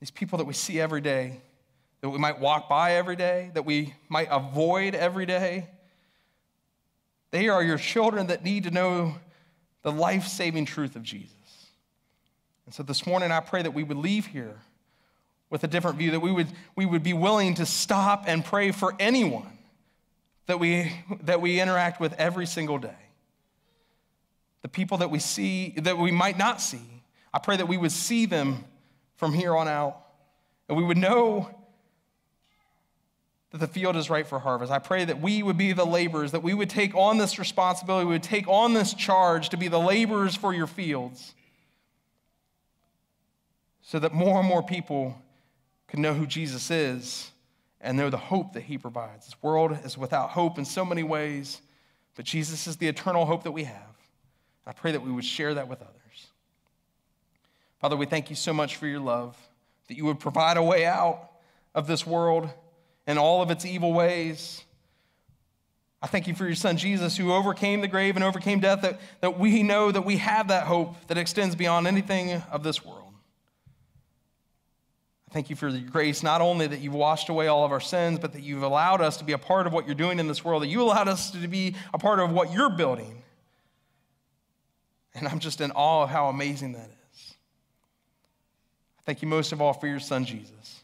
These 0.00 0.10
people 0.10 0.38
that 0.38 0.44
we 0.44 0.54
see 0.54 0.80
every 0.80 1.00
day, 1.00 1.40
that 2.00 2.08
we 2.08 2.18
might 2.18 2.40
walk 2.40 2.68
by 2.68 2.94
every 2.94 3.16
day, 3.16 3.50
that 3.54 3.64
we 3.64 3.94
might 4.08 4.28
avoid 4.30 4.94
every 4.94 5.26
day, 5.26 5.68
they 7.30 7.48
are 7.48 7.62
your 7.62 7.78
children 7.78 8.28
that 8.28 8.44
need 8.44 8.64
to 8.64 8.70
know 8.70 9.14
the 9.82 9.92
life 9.92 10.26
saving 10.26 10.66
truth 10.66 10.96
of 10.96 11.02
Jesus. 11.02 11.32
And 12.66 12.74
so 12.74 12.82
this 12.82 13.06
morning, 13.06 13.32
I 13.32 13.40
pray 13.40 13.62
that 13.62 13.72
we 13.72 13.82
would 13.82 13.96
leave 13.96 14.26
here 14.26 14.56
with 15.50 15.64
a 15.64 15.66
different 15.66 15.98
view, 15.98 16.12
that 16.12 16.20
we 16.20 16.32
would, 16.32 16.48
we 16.76 16.86
would 16.86 17.02
be 17.02 17.12
willing 17.12 17.54
to 17.54 17.66
stop 17.66 18.24
and 18.26 18.44
pray 18.44 18.70
for 18.70 18.94
anyone 18.98 19.58
that 20.46 20.58
we, 20.58 20.92
that 21.22 21.40
we 21.40 21.60
interact 21.60 22.00
with 22.00 22.14
every 22.14 22.46
single 22.46 22.78
day. 22.78 23.01
The 24.62 24.68
people 24.68 24.98
that 24.98 25.10
we 25.10 25.18
see, 25.18 25.74
that 25.78 25.98
we 25.98 26.10
might 26.10 26.38
not 26.38 26.60
see, 26.60 27.02
I 27.34 27.38
pray 27.38 27.56
that 27.56 27.66
we 27.66 27.76
would 27.76 27.92
see 27.92 28.26
them 28.26 28.64
from 29.16 29.32
here 29.32 29.56
on 29.56 29.68
out, 29.68 29.98
and 30.68 30.76
we 30.76 30.84
would 30.84 30.98
know 30.98 31.50
that 33.50 33.58
the 33.58 33.66
field 33.66 33.96
is 33.96 34.08
ripe 34.08 34.26
for 34.26 34.38
harvest. 34.38 34.72
I 34.72 34.78
pray 34.78 35.04
that 35.04 35.20
we 35.20 35.42
would 35.42 35.58
be 35.58 35.72
the 35.72 35.84
laborers, 35.84 36.32
that 36.32 36.42
we 36.42 36.54
would 36.54 36.70
take 36.70 36.94
on 36.94 37.18
this 37.18 37.38
responsibility, 37.38 38.06
we 38.06 38.14
would 38.14 38.22
take 38.22 38.48
on 38.48 38.72
this 38.72 38.94
charge 38.94 39.50
to 39.50 39.56
be 39.56 39.68
the 39.68 39.78
laborers 39.78 40.34
for 40.34 40.54
your 40.54 40.66
fields 40.66 41.34
so 43.82 43.98
that 43.98 44.14
more 44.14 44.38
and 44.38 44.48
more 44.48 44.62
people 44.62 45.20
can 45.86 46.00
know 46.00 46.14
who 46.14 46.26
Jesus 46.26 46.70
is 46.70 47.30
and 47.80 47.98
know 47.98 48.08
the 48.08 48.16
hope 48.16 48.54
that 48.54 48.62
he 48.62 48.78
provides. 48.78 49.26
This 49.26 49.42
world 49.42 49.76
is 49.84 49.98
without 49.98 50.30
hope 50.30 50.56
in 50.56 50.64
so 50.64 50.84
many 50.84 51.02
ways, 51.02 51.60
but 52.14 52.24
Jesus 52.24 52.66
is 52.66 52.76
the 52.76 52.88
eternal 52.88 53.26
hope 53.26 53.42
that 53.42 53.52
we 53.52 53.64
have. 53.64 53.91
I 54.66 54.72
pray 54.72 54.92
that 54.92 55.02
we 55.02 55.10
would 55.10 55.24
share 55.24 55.54
that 55.54 55.68
with 55.68 55.80
others. 55.80 55.92
Father, 57.80 57.96
we 57.96 58.06
thank 58.06 58.30
you 58.30 58.36
so 58.36 58.52
much 58.52 58.76
for 58.76 58.86
your 58.86 59.00
love, 59.00 59.36
that 59.88 59.96
you 59.96 60.04
would 60.04 60.20
provide 60.20 60.56
a 60.56 60.62
way 60.62 60.86
out 60.86 61.30
of 61.74 61.86
this 61.86 62.06
world 62.06 62.48
and 63.06 63.18
all 63.18 63.42
of 63.42 63.50
its 63.50 63.64
evil 63.64 63.92
ways. 63.92 64.62
I 66.00 66.06
thank 66.06 66.28
you 66.28 66.34
for 66.34 66.44
your 66.44 66.54
son 66.54 66.76
Jesus, 66.76 67.16
who 67.16 67.32
overcame 67.32 67.80
the 67.80 67.88
grave 67.88 68.14
and 68.16 68.24
overcame 68.24 68.60
death, 68.60 68.82
that, 68.82 69.00
that 69.20 69.38
we 69.38 69.62
know 69.62 69.90
that 69.90 70.04
we 70.04 70.18
have 70.18 70.48
that 70.48 70.64
hope 70.64 70.94
that 71.08 71.18
extends 71.18 71.56
beyond 71.56 71.86
anything 71.86 72.32
of 72.50 72.62
this 72.62 72.84
world. 72.84 72.98
I 75.30 75.32
thank 75.32 75.48
you 75.48 75.56
for 75.56 75.68
your 75.68 75.88
grace, 75.88 76.22
not 76.22 76.40
only 76.40 76.66
that 76.66 76.80
you've 76.80 76.94
washed 76.94 77.30
away 77.30 77.46
all 77.46 77.64
of 77.64 77.72
our 77.72 77.80
sins, 77.80 78.18
but 78.18 78.32
that 78.34 78.42
you've 78.42 78.62
allowed 78.62 79.00
us 79.00 79.16
to 79.16 79.24
be 79.24 79.32
a 79.32 79.38
part 79.38 79.66
of 79.66 79.72
what 79.72 79.86
you're 79.86 79.94
doing 79.94 80.18
in 80.18 80.28
this 80.28 80.44
world, 80.44 80.62
that 80.62 80.68
you 80.68 80.82
allowed 80.82 81.08
us 81.08 81.30
to 81.30 81.48
be 81.48 81.74
a 81.94 81.98
part 81.98 82.20
of 82.20 82.32
what 82.32 82.52
you're 82.52 82.70
building. 82.70 83.21
And 85.14 85.28
I'm 85.28 85.38
just 85.38 85.60
in 85.60 85.70
awe 85.72 86.04
of 86.04 86.10
how 86.10 86.28
amazing 86.28 86.72
that 86.72 86.90
is. 87.12 87.34
I 88.98 89.02
Thank 89.04 89.22
you 89.22 89.28
most 89.28 89.52
of 89.52 89.60
all 89.60 89.72
for 89.72 89.86
your 89.86 90.00
son, 90.00 90.24
Jesus, 90.24 90.82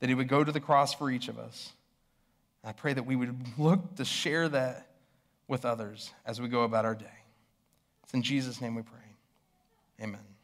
that 0.00 0.08
he 0.08 0.14
would 0.14 0.28
go 0.28 0.42
to 0.44 0.52
the 0.52 0.60
cross 0.60 0.94
for 0.94 1.10
each 1.10 1.28
of 1.28 1.38
us. 1.38 1.72
I 2.64 2.72
pray 2.72 2.92
that 2.94 3.04
we 3.04 3.14
would 3.14 3.36
look 3.58 3.96
to 3.96 4.04
share 4.04 4.48
that 4.48 4.88
with 5.48 5.64
others 5.64 6.12
as 6.24 6.40
we 6.40 6.48
go 6.48 6.62
about 6.62 6.84
our 6.84 6.94
day. 6.94 7.06
It's 8.02 8.14
in 8.14 8.22
Jesus' 8.22 8.60
name 8.60 8.74
we 8.74 8.82
pray. 8.82 8.98
Amen. 10.02 10.35